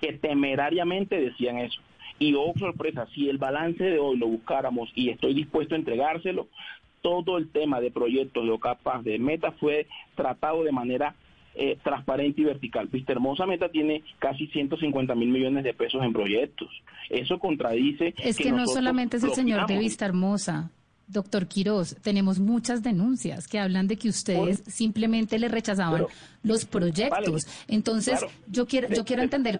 que 0.01 0.11
temerariamente 0.11 1.21
decían 1.21 1.59
eso. 1.59 1.79
Y 2.19 2.33
oh 2.33 2.51
sorpresa, 2.59 3.07
si 3.15 3.29
el 3.29 3.37
balance 3.37 3.85
de 3.85 3.97
hoy 3.97 4.17
lo 4.17 4.27
buscáramos 4.27 4.91
y 4.93 5.09
estoy 5.09 5.33
dispuesto 5.33 5.75
a 5.75 5.77
entregárselo, 5.77 6.49
todo 7.01 7.37
el 7.37 7.49
tema 7.49 7.79
de 7.79 7.91
proyectos 7.91 8.43
de 8.43 8.51
OCAPAS 8.51 9.05
de 9.05 9.19
Meta 9.19 9.53
fue 9.53 9.87
tratado 10.15 10.65
de 10.65 10.73
manera 10.73 11.15
eh, 11.55 11.77
transparente 11.83 12.41
y 12.41 12.43
vertical. 12.43 12.87
Vista 12.87 13.13
Hermosa 13.13 13.45
Meta 13.45 13.69
tiene 13.69 14.03
casi 14.19 14.47
150 14.47 15.15
mil 15.15 15.29
millones 15.29 15.63
de 15.63 15.73
pesos 15.73 16.03
en 16.03 16.13
proyectos. 16.13 16.69
Eso 17.09 17.39
contradice. 17.39 18.13
Es 18.17 18.37
que, 18.37 18.51
no 18.51 18.67
solamente 18.67 19.17
es 19.17 19.23
el 19.23 19.31
señor 19.31 19.65
de 19.65 19.77
Vista 19.77 20.05
Hermosa. 20.05 20.69
Doctor 21.07 21.47
Quiroz, 21.47 21.95
tenemos 22.01 22.39
muchas 22.39 22.81
denuncias 22.81 23.47
que 23.47 23.59
hablan 23.59 23.87
de 23.87 23.95
que 23.95 24.09
ustedes 24.09 24.63
simplemente 24.65 25.37
le 25.37 25.49
rechazaban 25.49 26.07
los 26.41 26.65
proyectos. 26.65 27.47
Entonces, 27.67 28.25
yo 28.47 28.65
quiero, 28.65 28.89
yo 28.89 29.05
quiero 29.05 29.21
entender 29.21 29.59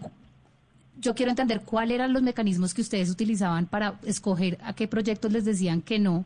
yo 1.00 1.16
quiero 1.16 1.32
entender 1.32 1.62
cuáles 1.62 1.96
eran 1.96 2.14
los 2.14 2.22
mecanismos 2.22 2.74
que 2.74 2.82
ustedes 2.82 3.10
utilizaban 3.10 3.66
para 3.66 4.00
escoger 4.06 4.58
a 4.64 4.74
qué 4.74 4.88
proyectos 4.88 5.32
les 5.32 5.46
decían 5.46 5.82
que 5.82 6.00
no, 6.00 6.26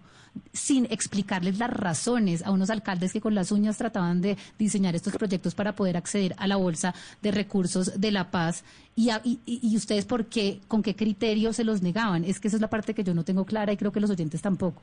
sin 0.54 0.86
explicarles 0.86 1.60
las 1.60 1.70
razones 1.70 2.46
a 2.46 2.52
unos 2.52 2.70
alcaldes 2.70 3.14
que 3.14 3.22
con 3.22 3.36
las 3.36 3.52
uñas 3.52 3.78
trataban 3.78 4.22
de 4.22 4.38
diseñar 4.58 4.96
estos 4.96 5.16
proyectos 5.18 5.56
para 5.56 5.74
poder 5.74 5.98
acceder 5.98 6.36
a 6.38 6.48
la 6.48 6.56
bolsa 6.56 6.94
de 7.22 7.32
recursos 7.32 8.00
de 8.00 8.12
la 8.12 8.32
paz 8.32 8.64
y, 8.96 9.10
y, 9.46 9.76
ustedes 9.76 10.06
por 10.06 10.26
qué, 10.26 10.60
con 10.68 10.84
qué 10.84 10.96
criterio 10.96 11.54
se 11.54 11.64
los 11.64 11.82
negaban. 11.82 12.26
Es 12.26 12.40
que 12.40 12.50
esa 12.50 12.58
es 12.58 12.62
la 12.62 12.70
parte 12.70 12.94
que 12.94 13.04
yo 13.04 13.14
no 13.14 13.24
tengo 13.24 13.46
clara 13.46 13.72
y 13.72 13.78
creo 13.78 13.92
que 13.92 14.02
los 14.02 14.10
oyentes 14.10 14.42
tampoco. 14.42 14.82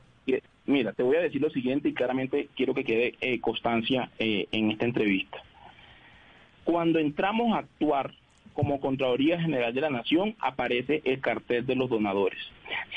Mira, 0.65 0.91
te 0.91 1.03
voy 1.03 1.15
a 1.15 1.21
decir 1.21 1.41
lo 1.41 1.49
siguiente 1.49 1.89
y 1.89 1.93
claramente 1.93 2.49
quiero 2.55 2.73
que 2.73 2.83
quede 2.83 3.15
eh, 3.21 3.39
constancia 3.39 4.09
eh, 4.19 4.47
en 4.51 4.71
esta 4.71 4.85
entrevista. 4.85 5.37
Cuando 6.65 6.99
entramos 6.99 7.55
a 7.55 7.59
actuar 7.59 8.13
como 8.57 8.79
Contraloría 8.79 9.39
General 9.39 9.71
de 9.71 9.81
la 9.81 9.91
Nación 9.91 10.35
aparece 10.39 11.03
el 11.05 11.21
cartel 11.21 11.67
de 11.67 11.75
los 11.75 11.91
donadores. 11.91 12.39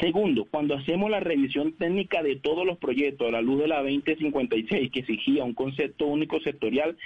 Segundo, 0.00 0.46
cuando 0.50 0.74
hacemos 0.74 1.10
la 1.10 1.20
revisión 1.20 1.72
técnica 1.72 2.22
de 2.22 2.36
todos 2.36 2.66
los 2.66 2.78
proyectos 2.78 3.28
a 3.28 3.32
la 3.32 3.42
luz 3.42 3.60
de 3.60 3.68
la 3.68 3.82
2056 3.82 4.90
que 4.90 5.00
exigía 5.00 5.44
un 5.44 5.54
concepto 5.54 6.06
único 6.06 6.40
sectorial, 6.40 6.96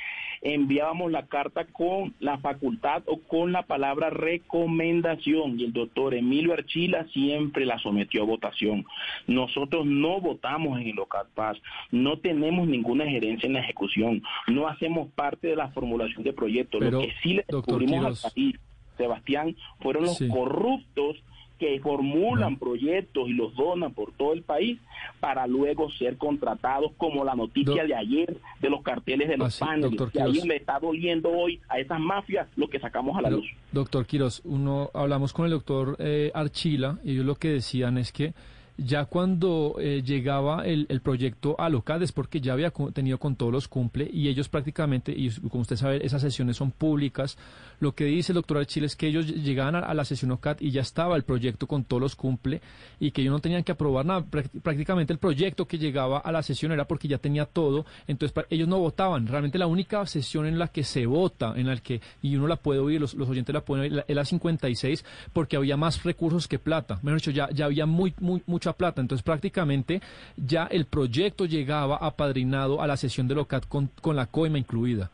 enviábamos 0.42 1.10
la 1.10 1.26
carta 1.26 1.64
con 1.64 2.14
la 2.20 2.38
facultad 2.38 3.02
o 3.06 3.18
con 3.20 3.52
la 3.52 3.62
palabra 3.62 4.10
recomendación 4.10 5.58
y 5.58 5.64
el 5.64 5.72
doctor 5.72 6.14
Emilio 6.14 6.52
Archila 6.52 7.06
siempre 7.12 7.64
la 7.64 7.78
sometió 7.78 8.22
a 8.22 8.26
votación. 8.26 8.84
Nosotros 9.26 9.86
no 9.86 10.20
votamos 10.20 10.80
en 10.80 10.88
el 10.88 10.96
local 10.96 11.26
paz, 11.34 11.56
no 11.90 12.18
tenemos 12.18 12.68
ninguna 12.68 13.06
gerencia 13.06 13.46
en 13.46 13.54
la 13.54 13.60
ejecución, 13.60 14.22
no 14.46 14.68
hacemos 14.68 15.08
parte 15.12 15.48
de 15.48 15.56
la 15.56 15.68
formulación 15.68 16.22
de 16.22 16.32
proyectos. 16.32 16.80
Lo 16.82 17.00
que 17.00 17.12
sí 17.22 17.34
le 17.34 17.44
descubrimos 17.48 18.24
al 18.24 18.30
país, 18.30 18.56
Sebastián, 18.96 19.56
fueron 19.80 20.04
los 20.04 20.22
corruptos 20.30 21.22
que 21.58 21.78
formulan 21.80 22.56
proyectos 22.58 23.28
y 23.28 23.32
los 23.32 23.54
donan 23.54 23.92
por 23.92 24.12
todo 24.12 24.32
el 24.32 24.42
país 24.42 24.78
para 25.20 25.46
luego 25.46 25.90
ser 25.92 26.16
contratados, 26.16 26.92
como 26.96 27.24
la 27.24 27.34
noticia 27.34 27.84
de 27.84 27.94
ayer 27.94 28.36
de 28.60 28.70
los 28.70 28.82
carteles 28.82 29.28
de 29.28 29.36
los 29.36 29.62
ah, 29.62 29.66
paneles. 29.66 30.10
Que 30.12 30.20
ahí 30.20 30.40
le 30.42 30.56
está 30.56 30.78
doliendo 30.78 31.30
hoy 31.30 31.60
a 31.68 31.78
esas 31.78 32.00
mafias 32.00 32.48
lo 32.56 32.68
que 32.68 32.80
sacamos 32.80 33.16
a 33.16 33.22
la 33.22 33.30
luz. 33.30 33.46
Doctor 33.72 34.06
Quiroz, 34.06 34.42
uno 34.44 34.90
hablamos 34.94 35.32
con 35.32 35.44
el 35.46 35.52
doctor 35.52 35.96
eh, 35.98 36.30
Archila 36.34 36.98
y 37.04 37.12
ellos 37.12 37.26
lo 37.26 37.36
que 37.36 37.48
decían 37.48 37.98
es 37.98 38.12
que 38.12 38.34
Ya 38.76 39.04
cuando 39.04 39.76
eh, 39.78 40.02
llegaba 40.04 40.66
el, 40.66 40.86
el, 40.88 41.00
proyecto 41.00 41.54
a 41.60 41.68
Locades, 41.68 42.10
porque 42.10 42.40
ya 42.40 42.54
había 42.54 42.72
tenido 42.92 43.18
con 43.18 43.36
todos 43.36 43.52
los 43.52 43.68
cumple 43.68 44.10
y 44.12 44.26
ellos 44.26 44.48
prácticamente, 44.48 45.12
y 45.12 45.30
como 45.48 45.62
usted 45.62 45.76
sabe, 45.76 46.04
esas 46.04 46.22
sesiones 46.22 46.56
son 46.56 46.72
públicas, 46.72 47.38
lo 47.84 47.94
que 47.94 48.06
dice 48.06 48.32
el 48.32 48.36
doctor 48.36 48.64
Chile 48.66 48.86
es 48.86 48.96
que 48.96 49.06
ellos 49.06 49.26
llegaban 49.26 49.76
a, 49.76 49.94
la 49.94 50.04
sesión 50.04 50.32
OCAD 50.32 50.56
y 50.60 50.70
ya 50.70 50.80
estaba 50.80 51.16
el 51.16 51.22
proyecto 51.22 51.66
con 51.66 51.84
todos 51.84 52.00
los 52.00 52.16
cumple 52.16 52.62
y 52.98 53.10
que 53.10 53.20
ellos 53.20 53.32
no 53.32 53.40
tenían 53.40 53.62
que 53.62 53.72
aprobar 53.72 54.06
nada. 54.06 54.24
Prácticamente 54.62 55.12
el 55.12 55.18
proyecto 55.18 55.66
que 55.66 55.78
llegaba 55.78 56.18
a 56.18 56.32
la 56.32 56.42
sesión 56.42 56.72
era 56.72 56.86
porque 56.86 57.08
ya 57.08 57.18
tenía 57.18 57.44
todo, 57.44 57.84
entonces 58.06 58.44
ellos 58.50 58.66
no 58.68 58.78
votaban. 58.78 59.26
Realmente 59.26 59.58
la 59.58 59.66
única 59.66 60.04
sesión 60.06 60.46
en 60.46 60.58
la 60.58 60.68
que 60.68 60.82
se 60.82 61.04
vota, 61.06 61.52
en 61.56 61.66
la 61.66 61.76
que, 61.76 62.00
y 62.22 62.36
uno 62.36 62.46
la 62.46 62.56
puede 62.56 62.80
oír, 62.80 63.00
los, 63.00 63.14
los 63.14 63.28
oyentes 63.28 63.54
la 63.54 63.60
pueden 63.60 63.92
oír, 63.92 64.04
es 64.08 64.16
la 64.16 64.24
56, 64.24 65.04
porque 65.32 65.56
había 65.56 65.76
más 65.76 66.02
recursos 66.02 66.48
que 66.48 66.58
plata. 66.58 66.98
Mejor 67.02 67.20
dicho, 67.20 67.30
ya, 67.30 67.50
ya 67.50 67.66
había 67.66 67.84
muy, 67.84 68.14
muy, 68.18 68.42
mucha 68.46 68.72
plata. 68.72 69.02
Entonces 69.02 69.22
prácticamente 69.22 70.00
ya 70.36 70.64
el 70.64 70.86
proyecto 70.86 71.44
llegaba 71.44 71.96
apadrinado 71.96 72.80
a 72.80 72.86
la 72.86 72.96
sesión 72.96 73.28
de 73.28 73.34
OCAD 73.34 73.64
con, 73.64 73.90
con 74.00 74.16
la 74.16 74.26
coima 74.26 74.58
incluida. 74.58 75.10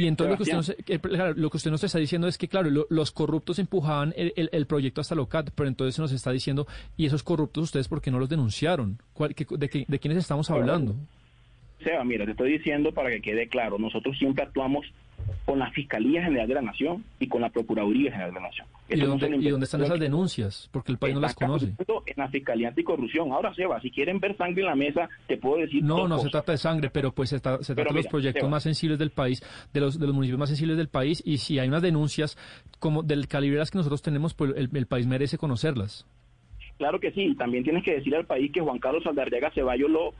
Y 0.00 0.06
entonces 0.06 0.30
lo 0.30 0.36
que, 0.38 0.42
usted 0.44 0.56
nos, 0.56 1.36
lo 1.36 1.50
que 1.50 1.56
usted 1.58 1.70
nos 1.70 1.84
está 1.84 1.98
diciendo 1.98 2.26
es 2.26 2.38
que, 2.38 2.48
claro, 2.48 2.70
los 2.88 3.12
corruptos 3.12 3.58
empujaban 3.58 4.14
el, 4.16 4.66
proyecto 4.66 5.02
hasta 5.02 5.14
LOCAT, 5.14 5.50
pero 5.54 5.68
entonces 5.68 5.94
se 5.94 6.00
nos 6.00 6.10
está 6.10 6.32
diciendo, 6.32 6.66
¿y 6.96 7.04
esos 7.04 7.22
corruptos 7.22 7.64
ustedes 7.64 7.86
por 7.86 8.00
qué 8.00 8.10
no 8.10 8.18
los 8.18 8.30
denunciaron? 8.30 8.98
de, 9.18 9.86
de, 9.86 9.98
quiénes 9.98 10.16
estamos 10.16 10.50
hablando? 10.50 10.94
Seba, 11.84 12.02
mira, 12.02 12.24
te 12.24 12.30
estoy 12.30 12.52
diciendo 12.52 12.92
para 12.92 13.10
que 13.10 13.20
quede 13.20 13.46
claro, 13.48 13.78
nosotros 13.78 14.16
siempre 14.18 14.42
actuamos 14.42 14.86
con 15.44 15.58
la 15.58 15.70
Fiscalía 15.70 16.22
General 16.22 16.46
de 16.46 16.54
la 16.54 16.62
Nación 16.62 17.04
y 17.18 17.26
con 17.26 17.40
la 17.40 17.48
Procuraduría 17.48 18.12
General 18.12 18.30
de 18.30 18.40
la 18.40 18.46
Nación. 18.46 18.66
¿Y 18.88 19.00
dónde, 19.00 19.64
están 19.64 19.82
esas 19.82 19.98
denuncias? 19.98 20.68
Porque 20.72 20.92
el 20.92 20.98
país 20.98 21.14
no 21.14 21.20
las 21.20 21.34
conoce. 21.34 21.66
En 21.66 22.14
la 22.16 22.28
Fiscalía 22.28 22.68
Anticorrupción. 22.68 23.32
Ahora, 23.32 23.54
Seba, 23.54 23.80
si 23.80 23.90
quieren 23.90 24.20
ver 24.20 24.36
sangre 24.36 24.62
en 24.62 24.68
la 24.68 24.74
mesa, 24.74 25.08
te 25.26 25.36
puedo 25.36 25.56
decir. 25.62 25.82
No, 25.82 26.06
no 26.06 26.18
se 26.18 26.28
trata 26.28 26.52
de 26.52 26.58
sangre, 26.58 26.90
pero 26.90 27.12
pues 27.12 27.30
se, 27.30 27.40
trata 27.40 27.58
de 27.58 27.92
los 27.92 28.06
proyectos 28.06 28.48
más 28.48 28.62
sensibles 28.62 28.98
del 28.98 29.10
país, 29.10 29.42
de 29.72 29.80
los, 29.80 29.98
de 29.98 30.06
los 30.06 30.14
municipios 30.14 30.38
más 30.38 30.48
sensibles 30.48 30.76
del 30.76 30.88
país, 30.88 31.22
y 31.24 31.38
si 31.38 31.58
hay 31.58 31.68
unas 31.68 31.82
denuncias 31.82 32.36
como 32.78 33.02
del 33.02 33.28
calibre 33.28 33.58
las 33.58 33.70
que 33.70 33.78
nosotros 33.78 34.02
tenemos, 34.02 34.34
pues 34.34 34.52
el, 34.56 34.70
el 34.72 34.86
país 34.86 35.06
merece 35.06 35.38
conocerlas. 35.38 36.06
Claro 36.78 36.98
que 36.98 37.12
sí, 37.12 37.34
también 37.34 37.62
tienes 37.62 37.84
que 37.84 37.94
decir 37.94 38.16
al 38.16 38.24
país 38.24 38.50
que 38.52 38.60
Juan 38.60 38.78
Carlos 38.78 39.02
Saldarriaga 39.04 39.50
Ceballos 39.50 39.90
lo 39.90 40.14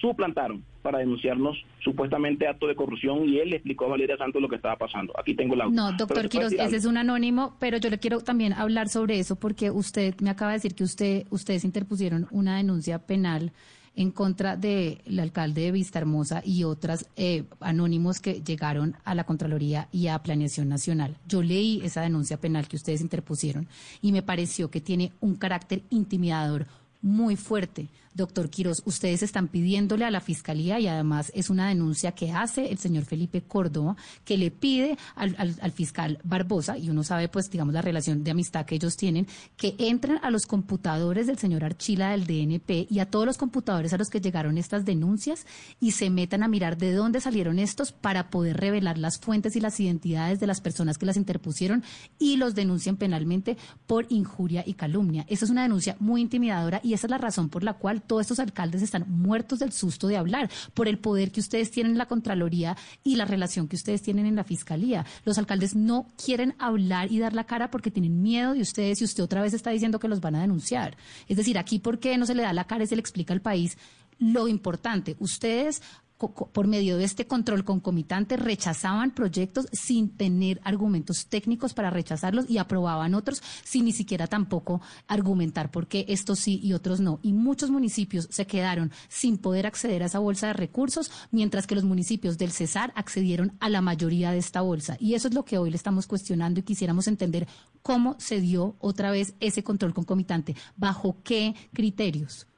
suplantaron 0.00 0.64
para 0.82 0.98
denunciarnos 0.98 1.56
supuestamente 1.84 2.48
acto 2.48 2.66
de 2.66 2.74
corrupción 2.74 3.28
y 3.28 3.38
él 3.38 3.50
le 3.50 3.56
explicó 3.56 3.84
a 3.84 3.88
Valeria 3.88 4.16
Santos 4.16 4.40
lo 4.40 4.48
que 4.48 4.56
estaba 4.56 4.76
pasando. 4.76 5.12
Aquí 5.18 5.34
tengo 5.34 5.54
la... 5.54 5.68
No, 5.68 5.92
doctor 5.92 6.28
Quiroz, 6.28 6.52
ese 6.52 6.76
es 6.76 6.84
un 6.86 6.96
anónimo, 6.96 7.56
pero 7.60 7.76
yo 7.76 7.90
le 7.90 7.98
quiero 7.98 8.20
también 8.20 8.52
hablar 8.52 8.88
sobre 8.88 9.18
eso 9.18 9.36
porque 9.36 9.70
usted 9.70 10.14
me 10.20 10.30
acaba 10.30 10.52
de 10.52 10.56
decir 10.56 10.74
que 10.74 10.84
usted 10.84 11.26
ustedes 11.30 11.64
interpusieron 11.64 12.26
una 12.30 12.56
denuncia 12.56 12.98
penal 12.98 13.52
en 13.96 14.10
contra 14.12 14.56
del 14.56 15.18
alcalde 15.18 15.62
de 15.62 15.72
Vista 15.72 15.98
Hermosa 15.98 16.42
y 16.44 16.64
otras 16.64 17.06
eh, 17.16 17.44
anónimos 17.60 18.20
que 18.20 18.40
llegaron 18.40 18.96
a 19.04 19.14
la 19.14 19.24
Contraloría 19.24 19.88
y 19.92 20.06
a 20.06 20.18
Planeación 20.22 20.68
Nacional. 20.68 21.16
Yo 21.26 21.42
leí 21.42 21.80
esa 21.84 22.00
denuncia 22.00 22.40
penal 22.40 22.68
que 22.68 22.76
ustedes 22.76 23.00
interpusieron 23.00 23.68
y 24.00 24.12
me 24.12 24.22
pareció 24.22 24.70
que 24.70 24.80
tiene 24.80 25.12
un 25.20 25.34
carácter 25.36 25.82
intimidador 25.90 26.66
muy 27.02 27.36
fuerte. 27.36 27.88
Doctor 28.14 28.50
Quiroz, 28.50 28.82
ustedes 28.84 29.22
están 29.22 29.48
pidiéndole 29.48 30.04
a 30.04 30.10
la 30.10 30.20
Fiscalía 30.20 30.80
y 30.80 30.88
además 30.88 31.30
es 31.34 31.48
una 31.48 31.68
denuncia 31.68 32.12
que 32.12 32.32
hace 32.32 32.70
el 32.70 32.78
señor 32.78 33.04
Felipe 33.04 33.42
Córdoba, 33.42 33.96
que 34.24 34.36
le 34.36 34.50
pide 34.50 34.98
al, 35.14 35.36
al, 35.38 35.72
fiscal 35.72 36.18
Barbosa, 36.24 36.76
y 36.76 36.90
uno 36.90 37.04
sabe 37.04 37.28
pues 37.28 37.50
digamos 37.50 37.72
la 37.72 37.82
relación 37.82 38.24
de 38.24 38.32
amistad 38.32 38.66
que 38.66 38.74
ellos 38.74 38.96
tienen, 38.96 39.26
que 39.56 39.76
entren 39.78 40.18
a 40.22 40.30
los 40.30 40.46
computadores 40.46 41.26
del 41.26 41.38
señor 41.38 41.64
Archila 41.64 42.10
del 42.10 42.26
DNP 42.26 42.88
y 42.90 42.98
a 42.98 43.06
todos 43.06 43.26
los 43.26 43.38
computadores 43.38 43.92
a 43.92 43.98
los 43.98 44.10
que 44.10 44.20
llegaron 44.20 44.58
estas 44.58 44.84
denuncias 44.84 45.46
y 45.80 45.92
se 45.92 46.10
metan 46.10 46.42
a 46.42 46.48
mirar 46.48 46.78
de 46.78 46.92
dónde 46.92 47.20
salieron 47.20 47.58
estos 47.58 47.92
para 47.92 48.30
poder 48.30 48.56
revelar 48.56 48.98
las 48.98 49.18
fuentes 49.18 49.54
y 49.56 49.60
las 49.60 49.78
identidades 49.78 50.40
de 50.40 50.46
las 50.46 50.60
personas 50.60 50.98
que 50.98 51.06
las 51.06 51.16
interpusieron 51.16 51.84
y 52.18 52.36
los 52.36 52.54
denuncien 52.54 52.96
penalmente 52.96 53.56
por 53.86 54.06
injuria 54.08 54.64
y 54.66 54.74
calumnia. 54.74 55.24
Esa 55.28 55.44
es 55.44 55.50
una 55.50 55.62
denuncia 55.62 55.96
muy 56.00 56.20
intimidadora 56.20 56.80
y 56.82 56.94
esa 56.94 57.06
es 57.06 57.10
la 57.10 57.18
razón 57.18 57.48
por 57.48 57.62
la 57.62 57.74
cual 57.74 57.99
todos 58.00 58.22
estos 58.22 58.40
alcaldes 58.40 58.82
están 58.82 59.04
muertos 59.08 59.58
del 59.60 59.72
susto 59.72 60.08
de 60.08 60.16
hablar 60.16 60.50
por 60.74 60.88
el 60.88 60.98
poder 60.98 61.30
que 61.32 61.40
ustedes 61.40 61.70
tienen 61.70 61.92
en 61.92 61.98
la 61.98 62.06
Contraloría 62.06 62.76
y 63.04 63.16
la 63.16 63.24
relación 63.24 63.68
que 63.68 63.76
ustedes 63.76 64.02
tienen 64.02 64.26
en 64.26 64.36
la 64.36 64.44
Fiscalía. 64.44 65.06
Los 65.24 65.38
alcaldes 65.38 65.74
no 65.74 66.06
quieren 66.22 66.54
hablar 66.58 67.10
y 67.12 67.18
dar 67.18 67.34
la 67.34 67.44
cara 67.44 67.70
porque 67.70 67.90
tienen 67.90 68.22
miedo 68.22 68.54
de 68.54 68.60
ustedes 68.60 69.00
y 69.00 69.04
usted 69.04 69.22
otra 69.22 69.42
vez 69.42 69.54
está 69.54 69.70
diciendo 69.70 69.98
que 69.98 70.08
los 70.08 70.20
van 70.20 70.34
a 70.34 70.40
denunciar. 70.40 70.96
Es 71.28 71.36
decir, 71.36 71.58
aquí, 71.58 71.78
¿por 71.78 71.98
qué 71.98 72.16
no 72.18 72.26
se 72.26 72.34
le 72.34 72.42
da 72.42 72.52
la 72.52 72.66
cara 72.66 72.84
y 72.84 72.86
se 72.86 72.96
le 72.96 73.00
explica 73.00 73.32
al 73.32 73.40
país 73.40 73.76
lo 74.18 74.48
importante? 74.48 75.16
Ustedes 75.18 75.82
por 76.28 76.66
medio 76.66 76.98
de 76.98 77.04
este 77.04 77.26
control 77.26 77.64
concomitante 77.64 78.36
rechazaban 78.36 79.10
proyectos 79.12 79.66
sin 79.72 80.10
tener 80.10 80.60
argumentos 80.64 81.26
técnicos 81.26 81.74
para 81.74 81.90
rechazarlos 81.90 82.48
y 82.48 82.58
aprobaban 82.58 83.14
otros 83.14 83.42
sin 83.64 83.86
ni 83.86 83.92
siquiera 83.92 84.26
tampoco 84.26 84.80
argumentar 85.08 85.70
por 85.70 85.86
qué 85.88 86.04
estos 86.08 86.38
sí 86.38 86.60
y 86.62 86.74
otros 86.74 87.00
no. 87.00 87.20
Y 87.22 87.32
muchos 87.32 87.70
municipios 87.70 88.28
se 88.30 88.46
quedaron 88.46 88.92
sin 89.08 89.38
poder 89.38 89.66
acceder 89.66 90.02
a 90.02 90.06
esa 90.06 90.18
bolsa 90.18 90.48
de 90.48 90.52
recursos, 90.52 91.10
mientras 91.30 91.66
que 91.66 91.74
los 91.74 91.84
municipios 91.84 92.38
del 92.38 92.52
Cesar 92.52 92.92
accedieron 92.96 93.56
a 93.60 93.68
la 93.68 93.80
mayoría 93.80 94.30
de 94.30 94.38
esta 94.38 94.60
bolsa. 94.60 94.96
Y 95.00 95.14
eso 95.14 95.28
es 95.28 95.34
lo 95.34 95.44
que 95.44 95.58
hoy 95.58 95.70
le 95.70 95.76
estamos 95.76 96.06
cuestionando 96.06 96.60
y 96.60 96.64
quisiéramos 96.64 97.08
entender 97.08 97.48
cómo 97.82 98.16
se 98.18 98.40
dio 98.40 98.76
otra 98.78 99.10
vez 99.10 99.34
ese 99.40 99.62
control 99.62 99.94
concomitante, 99.94 100.54
bajo 100.76 101.16
qué 101.22 101.54
criterios. 101.72 102.49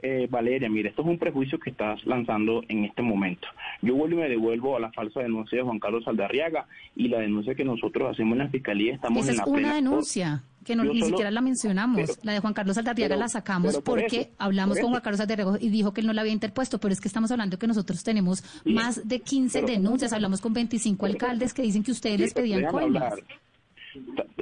Eh, 0.00 0.28
Valeria, 0.30 0.68
mire, 0.68 0.90
esto 0.90 1.02
es 1.02 1.08
un 1.08 1.18
prejuicio 1.18 1.58
que 1.58 1.70
estás 1.70 2.04
lanzando 2.06 2.62
en 2.68 2.84
este 2.84 3.02
momento. 3.02 3.48
Yo 3.82 3.96
vuelvo 3.96 4.18
y 4.18 4.22
me 4.22 4.28
devuelvo 4.28 4.76
a 4.76 4.80
la 4.80 4.92
falsa 4.92 5.20
denuncia 5.20 5.58
de 5.58 5.64
Juan 5.64 5.80
Carlos 5.80 6.04
Saldarriaga 6.04 6.66
y 6.94 7.08
la 7.08 7.18
denuncia 7.18 7.56
que 7.56 7.64
nosotros 7.64 8.12
hacemos 8.12 8.34
en 8.34 8.44
la 8.44 8.48
Fiscalía. 8.48 8.94
Estamos 8.94 9.28
Esa 9.28 9.32
en 9.32 9.40
es 9.40 9.46
una 9.46 9.74
denuncia 9.74 10.44
que 10.64 10.76
no, 10.76 10.84
ni 10.84 11.02
siquiera 11.02 11.32
la 11.32 11.40
mencionamos. 11.40 12.20
la 12.22 12.32
de 12.32 12.38
Juan 12.38 12.54
Carlos 12.54 12.76
Saldarriaga 12.76 13.16
la 13.16 13.28
sacamos 13.28 13.80
porque 13.80 14.30
hablamos 14.38 14.78
con 14.78 14.90
Juan 14.90 15.02
Carlos 15.02 15.18
Saldarriaga 15.18 15.58
y 15.60 15.68
dijo 15.68 15.92
que 15.92 16.00
él 16.00 16.06
no 16.06 16.12
la 16.12 16.20
había 16.20 16.32
interpuesto, 16.32 16.78
pero 16.78 16.92
es 16.92 17.00
que 17.00 17.08
estamos 17.08 17.32
hablando 17.32 17.58
que 17.58 17.66
nosotros 17.66 18.04
tenemos 18.04 18.44
más 18.64 19.08
de 19.08 19.18
15 19.18 19.62
denuncias, 19.62 20.12
hablamos 20.12 20.40
con 20.40 20.52
25 20.52 21.06
alcaldes 21.06 21.52
que 21.52 21.62
dicen 21.62 21.82
que 21.82 21.90
ustedes 21.90 22.20
les 22.20 22.34
pedían 22.34 22.66
coimas. 22.66 23.14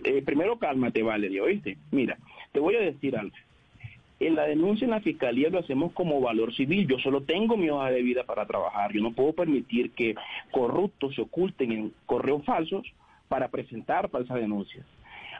Eh, 0.04 0.20
primero 0.22 0.58
cálmate, 0.58 1.02
Valeria, 1.02 1.42
¿oíste? 1.42 1.78
Mira, 1.92 2.18
te 2.52 2.60
voy 2.60 2.76
a 2.76 2.80
decir 2.80 3.16
algo. 3.16 3.34
En 4.18 4.34
la 4.34 4.44
denuncia 4.46 4.86
en 4.86 4.92
la 4.92 5.00
fiscalía 5.00 5.50
lo 5.50 5.58
hacemos 5.58 5.92
como 5.92 6.20
valor 6.20 6.54
civil. 6.54 6.86
Yo 6.88 6.98
solo 6.98 7.22
tengo 7.22 7.56
mi 7.56 7.68
hoja 7.68 7.90
de 7.90 8.02
vida 8.02 8.24
para 8.24 8.46
trabajar. 8.46 8.92
Yo 8.92 9.02
no 9.02 9.12
puedo 9.12 9.34
permitir 9.34 9.90
que 9.90 10.14
corruptos 10.50 11.14
se 11.14 11.20
oculten 11.20 11.72
en 11.72 11.92
correos 12.06 12.42
falsos 12.44 12.86
para 13.28 13.48
presentar 13.48 14.08
falsas 14.08 14.38
denuncias. 14.38 14.86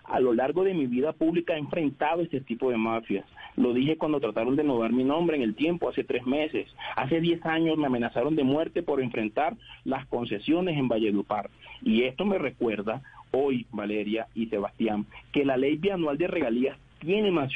A 0.04 0.20
lo 0.20 0.34
largo 0.34 0.62
de 0.62 0.74
mi 0.74 0.86
vida 0.86 1.12
pública 1.12 1.54
he 1.54 1.58
enfrentado 1.58 2.22
este 2.22 2.40
tipo 2.40 2.70
de 2.70 2.76
mafias. 2.76 3.24
Lo 3.56 3.72
dije 3.72 3.96
cuando 3.96 4.20
trataron 4.20 4.54
de 4.54 4.62
innovar 4.62 4.92
mi 4.92 5.02
nombre 5.02 5.36
en 5.36 5.42
el 5.42 5.54
tiempo, 5.54 5.88
hace 5.88 6.04
tres 6.04 6.24
meses. 6.26 6.68
Hace 6.94 7.20
diez 7.20 7.44
años 7.44 7.76
me 7.76 7.86
amenazaron 7.86 8.36
de 8.36 8.44
muerte 8.44 8.82
por 8.82 9.00
enfrentar 9.00 9.56
las 9.84 10.06
concesiones 10.06 10.76
en 10.76 10.86
Valledupar. 10.86 11.50
Y 11.82 12.02
esto 12.02 12.24
me 12.24 12.38
recuerda 12.38 13.02
hoy, 13.32 13.66
Valeria 13.72 14.28
y 14.34 14.46
Sebastián, 14.46 15.06
que 15.32 15.44
la 15.44 15.56
ley 15.56 15.76
bianual 15.76 16.18
de 16.18 16.28
regalías 16.28 16.78
tiene 16.99 17.30
una, 17.30 17.49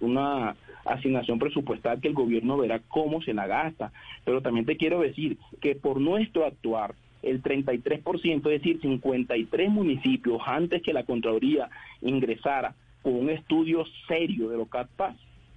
una 0.00 0.56
asignación 0.84 1.38
presupuestal 1.38 2.00
que 2.00 2.08
el 2.08 2.14
gobierno 2.14 2.56
verá 2.56 2.80
cómo 2.88 3.22
se 3.22 3.34
la 3.34 3.46
gasta. 3.46 3.92
Pero 4.24 4.42
también 4.42 4.66
te 4.66 4.76
quiero 4.76 5.00
decir 5.00 5.38
que 5.60 5.74
por 5.74 6.00
nuestro 6.00 6.44
actuar, 6.46 6.94
el 7.22 7.42
33%, 7.42 8.36
es 8.36 8.42
decir, 8.42 8.80
53 8.80 9.70
municipios 9.70 10.40
antes 10.46 10.82
que 10.82 10.92
la 10.92 11.04
Contraloría 11.04 11.68
ingresara 12.02 12.74
con 13.02 13.14
un 13.14 13.30
estudio 13.30 13.84
serio 14.06 14.48
de 14.48 14.56
lo 14.56 14.66
CATPAS, 14.66 15.16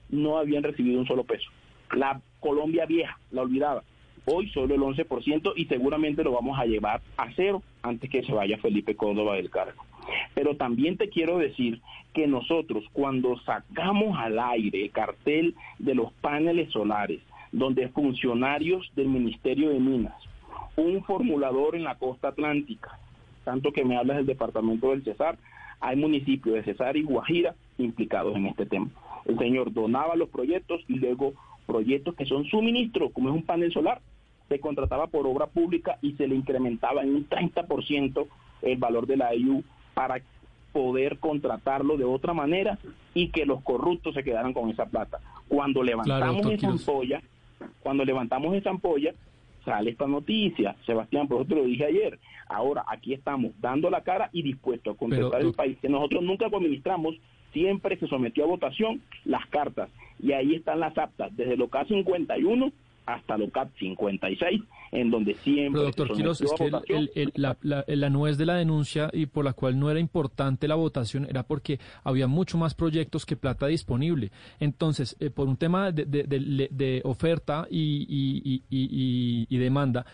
no 0.09 0.37
habían 0.37 0.63
recibido 0.63 0.99
un 0.99 1.07
solo 1.07 1.23
peso. 1.23 1.49
La 1.95 2.21
Colombia 2.39 2.85
vieja, 2.85 3.19
la 3.31 3.41
olvidaba. 3.41 3.83
Hoy 4.25 4.49
solo 4.49 4.75
el 4.75 4.81
11% 4.81 5.53
y 5.55 5.65
seguramente 5.65 6.23
lo 6.23 6.31
vamos 6.31 6.59
a 6.59 6.65
llevar 6.65 7.01
a 7.17 7.31
cero 7.35 7.63
antes 7.81 8.09
que 8.09 8.23
se 8.23 8.31
vaya 8.31 8.57
Felipe 8.57 8.95
Córdoba 8.95 9.35
del 9.35 9.49
cargo. 9.49 9.88
Pero 10.33 10.55
también 10.55 10.97
te 10.97 11.09
quiero 11.09 11.37
decir 11.37 11.81
que 12.13 12.27
nosotros 12.27 12.83
cuando 12.93 13.39
sacamos 13.41 14.17
al 14.17 14.39
aire 14.39 14.83
el 14.83 14.91
cartel 14.91 15.55
de 15.77 15.95
los 15.95 16.11
paneles 16.13 16.71
solares, 16.71 17.21
donde 17.51 17.89
funcionarios 17.89 18.91
del 18.95 19.07
Ministerio 19.07 19.69
de 19.69 19.79
Minas, 19.79 20.15
un 20.75 21.03
formulador 21.03 21.75
en 21.75 21.83
la 21.83 21.95
costa 21.95 22.29
atlántica, 22.29 22.99
tanto 23.43 23.71
que 23.71 23.85
me 23.85 23.97
hablas 23.97 24.17
del 24.17 24.25
departamento 24.25 24.91
del 24.91 25.03
Cesar, 25.03 25.37
hay 25.79 25.95
municipios 25.95 26.55
de 26.55 26.63
Cesar 26.63 26.97
y 26.97 27.03
Guajira 27.03 27.55
implicados 27.77 28.35
en 28.35 28.47
este 28.47 28.65
tema. 28.65 28.89
El 29.25 29.37
señor 29.37 29.73
donaba 29.73 30.15
los 30.15 30.29
proyectos 30.29 30.81
y 30.87 30.95
luego 30.95 31.33
proyectos 31.65 32.15
que 32.15 32.25
son 32.25 32.45
suministros, 32.45 33.11
como 33.13 33.29
es 33.29 33.35
un 33.35 33.43
panel 33.43 33.71
solar, 33.71 34.01
se 34.47 34.59
contrataba 34.59 35.07
por 35.07 35.27
obra 35.27 35.47
pública 35.47 35.97
y 36.01 36.13
se 36.13 36.27
le 36.27 36.35
incrementaba 36.35 37.03
en 37.03 37.15
un 37.15 37.29
30% 37.29 38.27
el 38.63 38.77
valor 38.77 39.07
de 39.07 39.17
la 39.17 39.33
EU 39.33 39.63
para 39.99 40.21
poder 40.71 41.19
contratarlo 41.19 41.97
de 41.97 42.05
otra 42.05 42.33
manera 42.33 42.79
y 43.13 43.31
que 43.31 43.45
los 43.45 43.61
corruptos 43.63 44.13
se 44.13 44.23
quedaran 44.23 44.53
con 44.53 44.69
esa 44.69 44.85
plata. 44.85 45.19
Cuando 45.49 45.83
levantamos 45.83 46.49
esa 46.49 46.69
ampolla, 46.69 47.21
cuando 47.81 48.05
levantamos 48.05 48.55
esa 48.55 48.69
ampolla, 48.69 49.13
sale 49.65 49.89
esta 49.89 50.07
noticia, 50.07 50.77
Sebastián, 50.85 51.27
por 51.27 51.41
eso 51.41 51.49
te 51.49 51.55
lo 51.55 51.65
dije 51.65 51.83
ayer. 51.83 52.17
Ahora 52.47 52.85
aquí 52.87 53.13
estamos 53.13 53.51
dando 53.59 53.89
la 53.89 53.99
cara 54.03 54.29
y 54.31 54.41
dispuestos 54.41 54.95
a 54.95 54.97
contestar 54.97 55.41
el 55.41 55.51
país, 55.51 55.77
que 55.81 55.89
nosotros 55.89 56.23
nunca 56.23 56.45
administramos, 56.45 57.15
siempre 57.51 57.97
se 57.97 58.07
sometió 58.07 58.45
a 58.45 58.47
votación 58.47 59.01
las 59.25 59.45
cartas 59.47 59.89
y 60.17 60.31
ahí 60.31 60.55
están 60.55 60.79
las 60.79 60.97
aptas, 60.97 61.35
desde 61.35 61.57
lo 61.57 61.67
K 61.67 61.83
51 61.83 62.71
hasta 63.05 63.37
lo 63.37 63.49
CAP 63.49 63.69
56, 63.79 64.61
en 64.91 65.11
donde 65.11 65.35
siempre... 65.35 65.71
Pero 65.71 65.83
doctor 65.83 66.11
Quiroz, 66.13 66.41
es 66.41 66.51
que 66.53 67.31
la, 67.35 67.57
la, 67.87 68.09
nuez 68.09 68.37
de 68.37 68.45
la 68.45 68.55
denuncia 68.55 69.09
y 69.13 69.25
por 69.25 69.45
la 69.45 69.53
cual 69.53 69.79
no 69.79 69.89
era 69.89 69.99
importante 69.99 70.67
la 70.67 70.75
votación 70.75 71.25
era 71.29 71.43
porque 71.43 71.79
había 72.03 72.27
mucho 72.27 72.57
más 72.57 72.73
proyectos 72.73 73.25
que 73.25 73.35
plata 73.35 73.67
disponible. 73.67 74.31
Entonces, 74.59 75.15
eh, 75.19 75.29
por 75.29 75.47
un 75.47 75.57
tema 75.57 75.91
de, 75.91 76.05
de, 76.05 77.01
oferta 77.03 77.67
y, 77.69 78.05
y, 78.09 78.63
y, 78.69 79.47
y 79.49 79.57
demanda, 79.57 80.05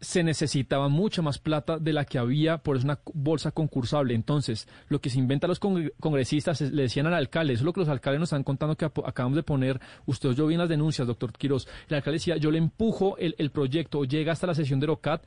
se 0.00 0.22
necesitaba 0.22 0.88
mucha 0.88 1.22
más 1.22 1.38
plata 1.38 1.78
de 1.78 1.92
la 1.92 2.04
que 2.04 2.18
había, 2.18 2.58
por 2.58 2.76
eso 2.76 2.84
una 2.84 3.00
bolsa 3.14 3.50
concursable. 3.50 4.14
Entonces, 4.14 4.68
lo 4.88 5.00
que 5.00 5.10
se 5.10 5.18
inventan 5.18 5.48
los 5.48 5.58
congresistas 5.58 6.60
le 6.60 6.82
decían 6.82 7.06
al 7.06 7.14
alcalde, 7.14 7.54
eso 7.54 7.62
es 7.62 7.64
lo 7.64 7.72
que 7.72 7.80
los 7.80 7.88
alcaldes 7.88 8.20
nos 8.20 8.28
están 8.28 8.44
contando 8.44 8.76
que 8.76 8.84
acabamos 8.84 9.36
de 9.36 9.42
poner, 9.42 9.80
usted 10.06 10.30
yo 10.32 10.46
vi 10.46 10.54
en 10.54 10.60
las 10.60 10.68
denuncias, 10.68 11.06
doctor 11.06 11.32
Quiroz, 11.32 11.66
el 11.88 11.96
alcalde 11.96 12.16
decía, 12.16 12.36
yo 12.36 12.50
le 12.50 12.58
empujo 12.58 13.16
el, 13.18 13.50
proyecto, 13.50 14.04
llega 14.04 14.32
hasta 14.32 14.46
la 14.46 14.54
sesión 14.54 14.78
de 14.78 14.86
ROCAT 14.86 15.24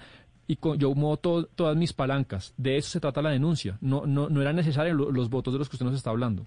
y 0.47 0.57
yo 0.78 0.93
muevo 0.95 1.17
todas 1.17 1.76
mis 1.76 1.93
palancas. 1.93 2.53
De 2.57 2.78
eso 2.78 2.89
se 2.89 2.99
trata 2.99 3.22
la 3.22 3.30
denuncia. 3.30 3.78
No, 3.82 4.05
no, 4.05 4.30
no 4.30 4.41
eran 4.41 4.55
necesarios 4.55 4.95
los 4.95 5.30
votos 5.30 5.53
de 5.53 5.59
los 5.59 5.69
que 5.69 5.76
usted 5.76 5.86
nos 5.86 5.95
está 5.95 6.09
hablando. 6.09 6.45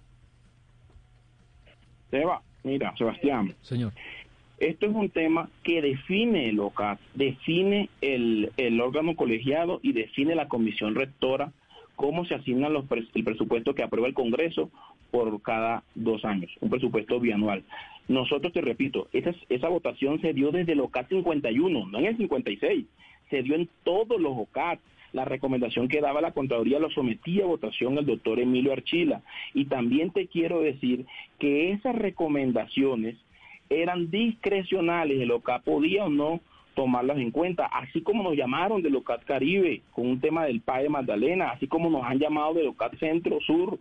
Seba, 2.10 2.42
mira, 2.62 2.94
Sebastián. 2.96 3.54
Señor. 3.62 3.92
Esto 4.64 4.86
es 4.86 4.94
un 4.94 5.10
tema 5.10 5.50
que 5.62 5.82
define 5.82 6.48
el 6.48 6.58
OCAT, 6.58 6.98
define 7.12 7.90
el, 8.00 8.80
órgano 8.80 9.14
colegiado 9.14 9.78
y 9.82 9.92
define 9.92 10.34
la 10.34 10.48
comisión 10.48 10.94
rectora 10.94 11.52
cómo 11.96 12.24
se 12.24 12.34
asignan 12.34 12.72
los 12.72 12.86
el 12.90 13.24
presupuesto 13.24 13.74
que 13.74 13.82
aprueba 13.82 14.08
el 14.08 14.14
Congreso 14.14 14.70
por 15.10 15.42
cada 15.42 15.82
dos 15.94 16.24
años, 16.24 16.50
un 16.62 16.70
presupuesto 16.70 17.20
bianual. 17.20 17.62
Nosotros, 18.08 18.54
te 18.54 18.62
repito, 18.62 19.08
esa, 19.12 19.34
esa 19.50 19.68
votación 19.68 20.18
se 20.22 20.32
dio 20.32 20.50
desde 20.50 20.72
el 20.72 20.80
OCAT 20.80 21.10
51, 21.10 21.86
no 21.86 21.98
en 21.98 22.06
el 22.06 22.16
56, 22.16 22.86
se 23.28 23.42
dio 23.42 23.56
en 23.56 23.68
todos 23.82 24.18
los 24.18 24.32
OCAT. 24.34 24.80
La 25.12 25.26
recomendación 25.26 25.88
que 25.88 26.00
daba 26.00 26.22
la 26.22 26.32
Contraloría 26.32 26.78
lo 26.78 26.88
sometía 26.90 27.44
a 27.44 27.48
votación 27.48 27.98
el 27.98 28.06
doctor 28.06 28.40
Emilio 28.40 28.72
Archila. 28.72 29.20
Y 29.52 29.66
también 29.66 30.10
te 30.10 30.26
quiero 30.26 30.60
decir 30.60 31.04
que 31.38 31.70
esas 31.70 31.94
recomendaciones 31.94 33.16
eran 33.68 34.10
discrecionales, 34.10 35.20
el 35.20 35.30
OCAT 35.30 35.64
podía 35.64 36.04
o 36.04 36.08
no 36.08 36.40
tomarlas 36.74 37.18
en 37.18 37.30
cuenta, 37.30 37.66
así 37.66 38.02
como 38.02 38.22
nos 38.22 38.36
llamaron 38.36 38.82
del 38.82 38.96
OCAT 38.96 39.24
Caribe 39.24 39.82
con 39.92 40.06
un 40.06 40.20
tema 40.20 40.44
del 40.44 40.60
PAE 40.60 40.84
de 40.84 40.88
Magdalena, 40.88 41.50
así 41.50 41.66
como 41.66 41.88
nos 41.88 42.04
han 42.04 42.18
llamado 42.18 42.54
del 42.54 42.68
OCAT 42.68 42.98
Centro 42.98 43.40
Sur 43.40 43.78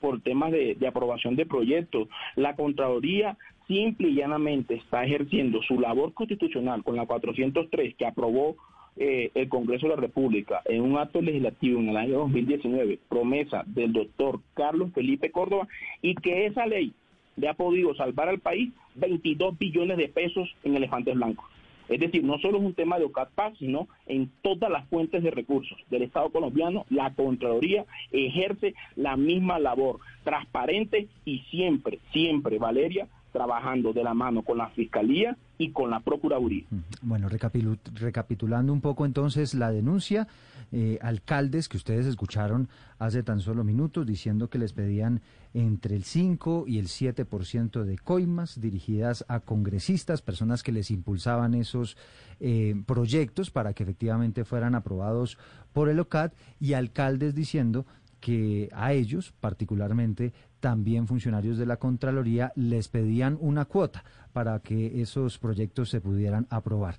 por 0.00 0.20
temas 0.22 0.50
de, 0.50 0.76
aprobación 0.86 1.36
de 1.36 1.46
proyectos. 1.46 2.08
La 2.34 2.56
Contraloría 2.56 3.36
simple 3.68 4.08
y 4.08 4.14
llanamente 4.14 4.74
está 4.74 5.04
ejerciendo 5.04 5.62
su 5.62 5.78
labor 5.78 6.14
constitucional 6.14 6.82
con 6.82 6.96
la 6.96 7.06
403 7.06 7.94
que 7.94 8.06
aprobó 8.06 8.56
eh, 8.96 9.30
el 9.34 9.48
Congreso 9.48 9.86
de 9.86 9.94
la 9.94 10.00
República 10.00 10.62
en 10.64 10.82
un 10.82 10.98
acto 10.98 11.22
legislativo 11.22 11.78
en 11.78 11.90
el 11.90 11.96
año 11.96 12.18
2019, 12.20 12.98
promesa 13.08 13.62
del 13.66 13.92
doctor 13.92 14.40
Carlos 14.54 14.90
Felipe 14.92 15.30
Córdoba, 15.30 15.68
y 16.02 16.14
que 16.16 16.46
esa 16.46 16.66
ley 16.66 16.92
le 17.36 17.48
ha 17.48 17.54
podido 17.54 17.94
salvar 17.94 18.28
al 18.28 18.40
país 18.40 18.72
22 18.96 19.58
billones 19.58 19.96
de 19.96 20.08
pesos 20.08 20.48
en 20.64 20.76
elefantes 20.76 21.14
blancos. 21.14 21.46
Es 21.90 21.98
decir, 21.98 22.22
no 22.22 22.38
solo 22.38 22.58
es 22.58 22.64
un 22.64 22.74
tema 22.74 23.00
de 23.00 23.04
OCATPAC, 23.04 23.56
sino 23.56 23.88
en 24.06 24.30
todas 24.42 24.70
las 24.70 24.88
fuentes 24.88 25.24
de 25.24 25.32
recursos 25.32 25.76
del 25.90 26.02
Estado 26.02 26.30
colombiano, 26.30 26.86
la 26.88 27.12
Contraloría 27.14 27.84
ejerce 28.12 28.74
la 28.94 29.16
misma 29.16 29.58
labor, 29.58 29.98
transparente 30.22 31.08
y 31.24 31.40
siempre, 31.50 31.98
siempre, 32.12 32.58
Valeria, 32.58 33.08
trabajando 33.32 33.92
de 33.92 34.02
la 34.02 34.14
mano 34.14 34.42
con 34.42 34.58
la 34.58 34.68
Fiscalía 34.70 35.36
y 35.58 35.70
con 35.70 35.90
la 35.90 36.00
Procuraduría. 36.00 36.64
Bueno, 37.02 37.28
recapitulando 37.28 38.72
un 38.72 38.80
poco 38.80 39.06
entonces 39.06 39.54
la 39.54 39.70
denuncia, 39.70 40.26
eh, 40.72 40.98
alcaldes 41.02 41.68
que 41.68 41.76
ustedes 41.76 42.06
escucharon 42.06 42.68
hace 42.98 43.22
tan 43.22 43.40
solo 43.40 43.64
minutos 43.64 44.06
diciendo 44.06 44.48
que 44.48 44.58
les 44.58 44.72
pedían 44.72 45.20
entre 45.52 45.96
el 45.96 46.04
5 46.04 46.64
y 46.68 46.78
el 46.78 46.86
7% 46.86 47.84
de 47.84 47.98
coimas 47.98 48.60
dirigidas 48.60 49.24
a 49.28 49.40
congresistas, 49.40 50.22
personas 50.22 50.62
que 50.62 50.72
les 50.72 50.90
impulsaban 50.90 51.54
esos 51.54 51.96
eh, 52.38 52.74
proyectos 52.86 53.50
para 53.50 53.74
que 53.74 53.82
efectivamente 53.82 54.44
fueran 54.44 54.74
aprobados 54.74 55.38
por 55.72 55.88
el 55.88 55.98
OCAD 55.98 56.32
y 56.60 56.74
alcaldes 56.74 57.34
diciendo 57.34 57.84
que 58.20 58.68
a 58.72 58.92
ellos, 58.92 59.32
particularmente 59.40 60.32
también 60.60 61.06
funcionarios 61.06 61.58
de 61.58 61.66
la 61.66 61.78
Contraloría, 61.78 62.52
les 62.54 62.88
pedían 62.88 63.38
una 63.40 63.64
cuota 63.64 64.04
para 64.32 64.60
que 64.60 65.00
esos 65.00 65.38
proyectos 65.38 65.90
se 65.90 66.00
pudieran 66.00 66.46
aprobar. 66.50 66.96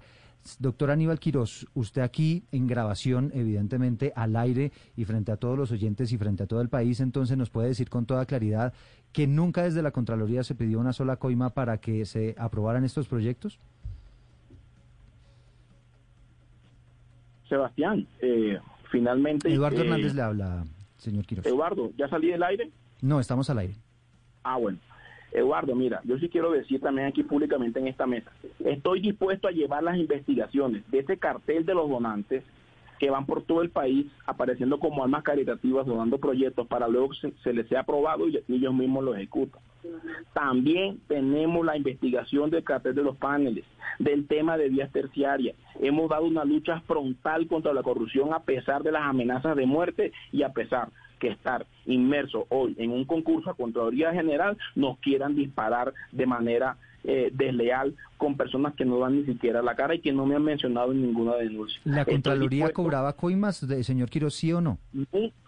Doctor 0.59 0.89
Aníbal 0.89 1.19
Quirós, 1.19 1.67
usted 1.75 2.01
aquí 2.01 2.43
en 2.51 2.65
grabación, 2.65 3.31
evidentemente 3.33 4.11
al 4.15 4.35
aire 4.35 4.71
y 4.97 5.05
frente 5.05 5.31
a 5.31 5.37
todos 5.37 5.57
los 5.57 5.71
oyentes 5.71 6.11
y 6.11 6.17
frente 6.17 6.43
a 6.43 6.47
todo 6.47 6.61
el 6.61 6.69
país, 6.69 6.99
entonces 6.99 7.37
nos 7.37 7.51
puede 7.51 7.69
decir 7.69 7.89
con 7.89 8.05
toda 8.05 8.25
claridad 8.25 8.73
que 9.13 9.27
nunca 9.27 9.63
desde 9.63 9.83
la 9.83 9.91
Contraloría 9.91 10.43
se 10.43 10.55
pidió 10.55 10.79
una 10.79 10.93
sola 10.93 11.17
coima 11.17 11.51
para 11.51 11.77
que 11.77 12.05
se 12.05 12.33
aprobaran 12.39 12.83
estos 12.83 13.07
proyectos. 13.07 13.59
Sebastián, 17.47 18.07
eh, 18.21 18.57
finalmente... 18.89 19.53
Eduardo 19.53 19.81
eh, 19.81 19.85
Hernández 19.85 20.15
le 20.15 20.21
habla, 20.21 20.65
señor 20.97 21.25
Quirós. 21.25 21.45
Eduardo, 21.45 21.91
¿ya 21.97 22.07
salí 22.09 22.29
del 22.29 22.41
aire? 22.41 22.71
No, 23.01 23.19
estamos 23.19 23.49
al 23.49 23.59
aire. 23.59 23.75
Ah, 24.43 24.57
bueno. 24.57 24.77
Eduardo, 25.31 25.75
mira, 25.75 26.01
yo 26.03 26.17
sí 26.17 26.27
quiero 26.27 26.51
decir 26.51 26.81
también 26.81 27.07
aquí 27.07 27.23
públicamente 27.23 27.79
en 27.79 27.87
esta 27.87 28.05
mesa, 28.05 28.29
estoy 28.65 28.99
dispuesto 28.99 29.47
a 29.47 29.51
llevar 29.51 29.81
las 29.81 29.97
investigaciones 29.97 30.83
de 30.91 30.99
ese 30.99 31.17
cartel 31.17 31.65
de 31.65 31.73
los 31.73 31.89
donantes 31.89 32.43
que 32.99 33.09
van 33.09 33.25
por 33.25 33.41
todo 33.41 33.63
el 33.63 33.71
país 33.71 34.05
apareciendo 34.27 34.77
como 34.77 35.03
almas 35.03 35.23
caritativas 35.23 35.87
donando 35.87 36.19
proyectos 36.19 36.67
para 36.67 36.87
luego 36.87 37.13
se, 37.15 37.31
se 37.43 37.53
les 37.53 37.67
sea 37.67 37.79
aprobado 37.79 38.27
y, 38.27 38.43
ellos 38.47 38.73
mismos 38.73 39.03
lo 39.03 39.15
ejecutan. 39.15 39.61
También 40.33 40.99
tenemos 41.07 41.65
la 41.65 41.75
investigación 41.75 42.51
del 42.51 42.63
cartel 42.63 42.93
de 42.93 43.01
los 43.01 43.17
paneles, 43.17 43.65
del 43.97 44.27
tema 44.27 44.57
de 44.57 44.69
vías 44.69 44.91
terciarias. 44.91 45.55
Hemos 45.79 46.09
dado 46.09 46.25
una 46.25 46.45
lucha 46.45 46.81
frontal 46.81 47.47
contra 47.47 47.73
la 47.73 47.81
corrupción 47.81 48.33
a 48.33 48.43
pesar 48.43 48.83
de 48.83 48.91
las 48.91 49.01
amenazas 49.03 49.55
de 49.55 49.65
muerte 49.65 50.11
y 50.31 50.43
a 50.43 50.49
pesar 50.49 50.89
que 51.21 51.29
estar 51.29 51.65
inmerso 51.85 52.47
hoy 52.49 52.75
en 52.79 52.91
un 52.91 53.05
concurso 53.05 53.51
a 53.51 53.55
Contraloría 53.55 54.11
General 54.11 54.57
nos 54.75 54.97
quieran 54.97 55.35
disparar 55.35 55.93
de 56.11 56.25
manera 56.25 56.77
eh, 57.03 57.29
desleal 57.33 57.95
con 58.17 58.37
personas 58.37 58.75
que 58.75 58.85
no 58.85 58.99
dan 58.99 59.15
ni 59.15 59.25
siquiera 59.25 59.63
la 59.63 59.75
cara 59.75 59.95
y 59.95 59.99
que 59.99 60.11
no 60.11 60.27
me 60.27 60.35
han 60.35 60.43
mencionado 60.43 60.91
en 60.91 61.01
ninguna 61.01 61.35
denuncia. 61.37 61.81
¿La 61.83 62.05
Contraloría 62.05 62.71
cobraba 62.71 63.13
coimas, 63.13 63.67
de, 63.67 63.83
señor 63.83 64.11
Quiroz, 64.11 64.35
sí 64.35 64.53
o 64.53 64.61
no? 64.61 64.77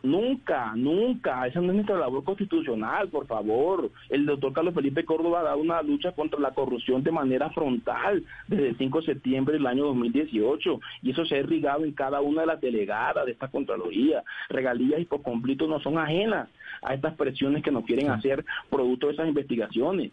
Nunca, 0.02 0.74
nunca. 0.76 1.46
Esa 1.46 1.62
no 1.62 1.68
es 1.68 1.76
nuestra 1.76 2.00
labor 2.00 2.24
constitucional, 2.24 3.10
por 3.10 3.28
favor. 3.28 3.92
El 4.10 4.26
doctor 4.26 4.54
Carlos 4.54 4.74
Felipe 4.74 5.06
Córdoba 5.06 5.42
ha 5.42 5.44
dado 5.44 5.60
una 5.60 5.84
lucha 5.84 6.14
contra 6.14 6.40
la 6.40 6.52
corrupción 6.52 7.04
de 7.04 7.12
manera 7.12 7.52
frontal 7.52 8.24
desde 8.48 8.70
el 8.70 8.78
5 8.78 9.00
de 9.02 9.06
septiembre 9.06 9.54
del 9.54 9.68
año 9.68 9.86
2018 9.86 10.80
y 11.04 11.12
eso 11.12 11.26
se 11.26 11.36
ha 11.36 11.40
irrigado 11.40 11.86
en 11.86 11.92
cada 11.92 12.22
una 12.22 12.42
de 12.42 12.48
las 12.48 12.60
delegadas 12.60 13.26
de 13.28 13.34
esta 13.34 13.50
Contraloría. 13.50 14.24
Regalías 14.50 15.00
y 15.00 15.06
por 15.06 15.22
completo 15.22 15.68
no 15.68 15.80
son 15.80 16.00
ajenas 16.00 16.50
a 16.82 16.96
estas 16.96 17.14
presiones 17.14 17.64
que 17.64 17.72
nos 17.72 17.86
quieren 17.86 18.10
hacer 18.10 18.44
producto 18.70 19.08
de 19.08 19.14
esas 19.14 19.28
investigaciones. 19.28 20.12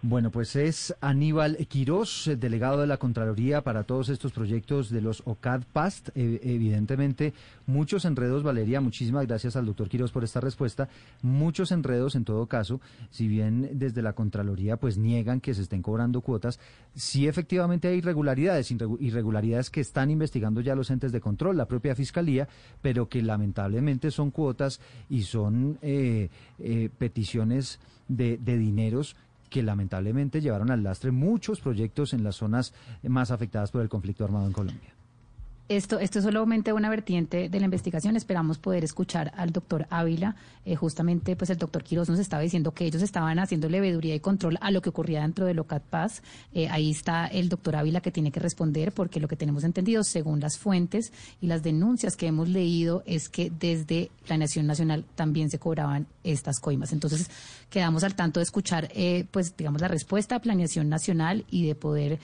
Bueno, 0.00 0.30
pues 0.30 0.54
es 0.54 0.94
Aníbal 1.00 1.56
Quirós, 1.66 2.30
delegado 2.38 2.80
de 2.80 2.86
la 2.86 2.98
Contraloría 2.98 3.64
para 3.64 3.82
todos 3.82 4.10
estos 4.10 4.30
proyectos 4.30 4.90
de 4.90 5.00
los 5.00 5.24
OCAD 5.24 5.62
PAST. 5.72 6.10
E, 6.14 6.38
evidentemente, 6.44 7.34
muchos 7.66 8.04
enredos, 8.04 8.44
Valeria, 8.44 8.80
muchísimas 8.80 9.26
gracias 9.26 9.56
al 9.56 9.66
doctor 9.66 9.88
Quirós 9.88 10.12
por 10.12 10.22
esta 10.22 10.40
respuesta. 10.40 10.88
Muchos 11.20 11.72
enredos 11.72 12.14
en 12.14 12.24
todo 12.24 12.46
caso, 12.46 12.80
si 13.10 13.26
bien 13.26 13.70
desde 13.72 14.00
la 14.00 14.12
Contraloría 14.12 14.76
pues 14.76 14.98
niegan 14.98 15.40
que 15.40 15.52
se 15.52 15.62
estén 15.62 15.82
cobrando 15.82 16.20
cuotas, 16.20 16.60
sí 16.94 17.26
efectivamente 17.26 17.88
hay 17.88 17.98
irregularidades, 17.98 18.70
irregularidades 18.70 19.68
que 19.68 19.80
están 19.80 20.12
investigando 20.12 20.60
ya 20.60 20.76
los 20.76 20.92
entes 20.92 21.10
de 21.10 21.20
control, 21.20 21.56
la 21.56 21.66
propia 21.66 21.96
Fiscalía, 21.96 22.48
pero 22.82 23.08
que 23.08 23.20
lamentablemente 23.20 24.12
son 24.12 24.30
cuotas 24.30 24.80
y 25.10 25.22
son 25.22 25.76
eh, 25.82 26.28
eh, 26.60 26.88
peticiones 26.96 27.80
de, 28.06 28.38
de 28.38 28.56
dineros 28.56 29.16
que 29.48 29.62
lamentablemente 29.62 30.40
llevaron 30.40 30.70
al 30.70 30.82
lastre 30.82 31.10
muchos 31.10 31.60
proyectos 31.60 32.12
en 32.12 32.24
las 32.24 32.36
zonas 32.36 32.74
más 33.02 33.30
afectadas 33.30 33.70
por 33.70 33.82
el 33.82 33.88
conflicto 33.88 34.24
armado 34.24 34.46
en 34.46 34.52
Colombia. 34.52 34.97
Esto, 35.68 35.98
esto 35.98 36.20
es 36.20 36.24
solamente 36.24 36.72
una 36.72 36.88
vertiente 36.88 37.50
de 37.50 37.60
la 37.60 37.66
investigación. 37.66 38.16
Esperamos 38.16 38.56
poder 38.56 38.84
escuchar 38.84 39.32
al 39.36 39.52
doctor 39.52 39.86
Ávila. 39.90 40.34
Eh, 40.64 40.76
justamente, 40.76 41.36
pues 41.36 41.50
el 41.50 41.58
doctor 41.58 41.84
Quiroz 41.84 42.08
nos 42.08 42.18
estaba 42.18 42.42
diciendo 42.42 42.72
que 42.72 42.86
ellos 42.86 43.02
estaban 43.02 43.38
haciendo 43.38 43.68
leveduría 43.68 44.14
y 44.14 44.20
control 44.20 44.56
a 44.62 44.70
lo 44.70 44.80
que 44.80 44.88
ocurría 44.88 45.20
dentro 45.20 45.44
de 45.44 45.52
Locat 45.52 45.82
Paz. 45.82 46.22
Eh, 46.54 46.68
ahí 46.70 46.90
está 46.90 47.26
el 47.26 47.50
doctor 47.50 47.76
Ávila 47.76 48.00
que 48.00 48.10
tiene 48.10 48.32
que 48.32 48.40
responder, 48.40 48.92
porque 48.92 49.20
lo 49.20 49.28
que 49.28 49.36
tenemos 49.36 49.62
entendido, 49.62 50.04
según 50.04 50.40
las 50.40 50.56
fuentes 50.56 51.12
y 51.42 51.48
las 51.48 51.62
denuncias 51.62 52.16
que 52.16 52.28
hemos 52.28 52.48
leído, 52.48 53.02
es 53.04 53.28
que 53.28 53.50
desde 53.50 54.10
la 54.26 54.38
Nación 54.38 54.66
Nacional 54.66 55.04
también 55.16 55.50
se 55.50 55.58
cobraban 55.58 56.06
estas 56.24 56.60
coimas. 56.60 56.94
Entonces, 56.94 57.30
quedamos 57.68 58.04
al 58.04 58.14
tanto 58.14 58.40
de 58.40 58.44
escuchar, 58.44 58.88
eh, 58.94 59.26
pues, 59.30 59.54
digamos, 59.54 59.82
la 59.82 59.88
respuesta 59.88 60.36
a 60.36 60.40
Planeación 60.40 60.88
Nacional 60.88 61.44
y 61.50 61.66
de 61.66 61.74
poder 61.74 62.18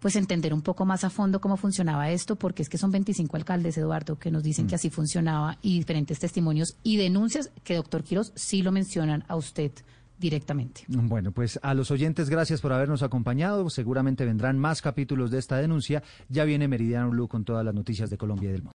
pues 0.00 0.16
entender 0.16 0.52
un 0.52 0.62
poco 0.62 0.84
más 0.84 1.04
a 1.04 1.10
fondo 1.10 1.40
cómo 1.40 1.56
funcionaba 1.56 2.10
esto, 2.10 2.36
porque 2.36 2.62
es 2.62 2.68
que 2.68 2.78
son 2.78 2.90
25 2.90 3.36
alcaldes, 3.36 3.76
Eduardo, 3.78 4.18
que 4.18 4.30
nos 4.30 4.42
dicen 4.42 4.66
que 4.66 4.74
mm. 4.74 4.76
así 4.76 4.90
funcionaba 4.90 5.58
y 5.62 5.78
diferentes 5.78 6.18
testimonios 6.18 6.76
y 6.82 6.96
denuncias 6.96 7.50
que, 7.62 7.76
doctor 7.76 8.02
Quiroz, 8.02 8.32
sí 8.34 8.62
lo 8.62 8.72
mencionan 8.72 9.24
a 9.28 9.36
usted 9.36 9.72
directamente. 10.20 10.84
Bueno, 10.88 11.32
pues 11.32 11.58
a 11.62 11.72
los 11.74 11.90
oyentes, 11.90 12.28
gracias 12.28 12.60
por 12.60 12.72
habernos 12.72 13.02
acompañado. 13.02 13.68
Seguramente 13.70 14.24
vendrán 14.24 14.58
más 14.58 14.82
capítulos 14.82 15.30
de 15.30 15.38
esta 15.38 15.56
denuncia. 15.56 16.02
Ya 16.28 16.44
viene 16.44 16.68
Meridiano 16.68 17.10
Blue 17.10 17.26
con 17.26 17.44
todas 17.44 17.64
las 17.64 17.74
noticias 17.74 18.10
de 18.10 18.18
Colombia 18.18 18.50
y 18.50 18.52
del 18.52 18.62
mundo. 18.62 18.68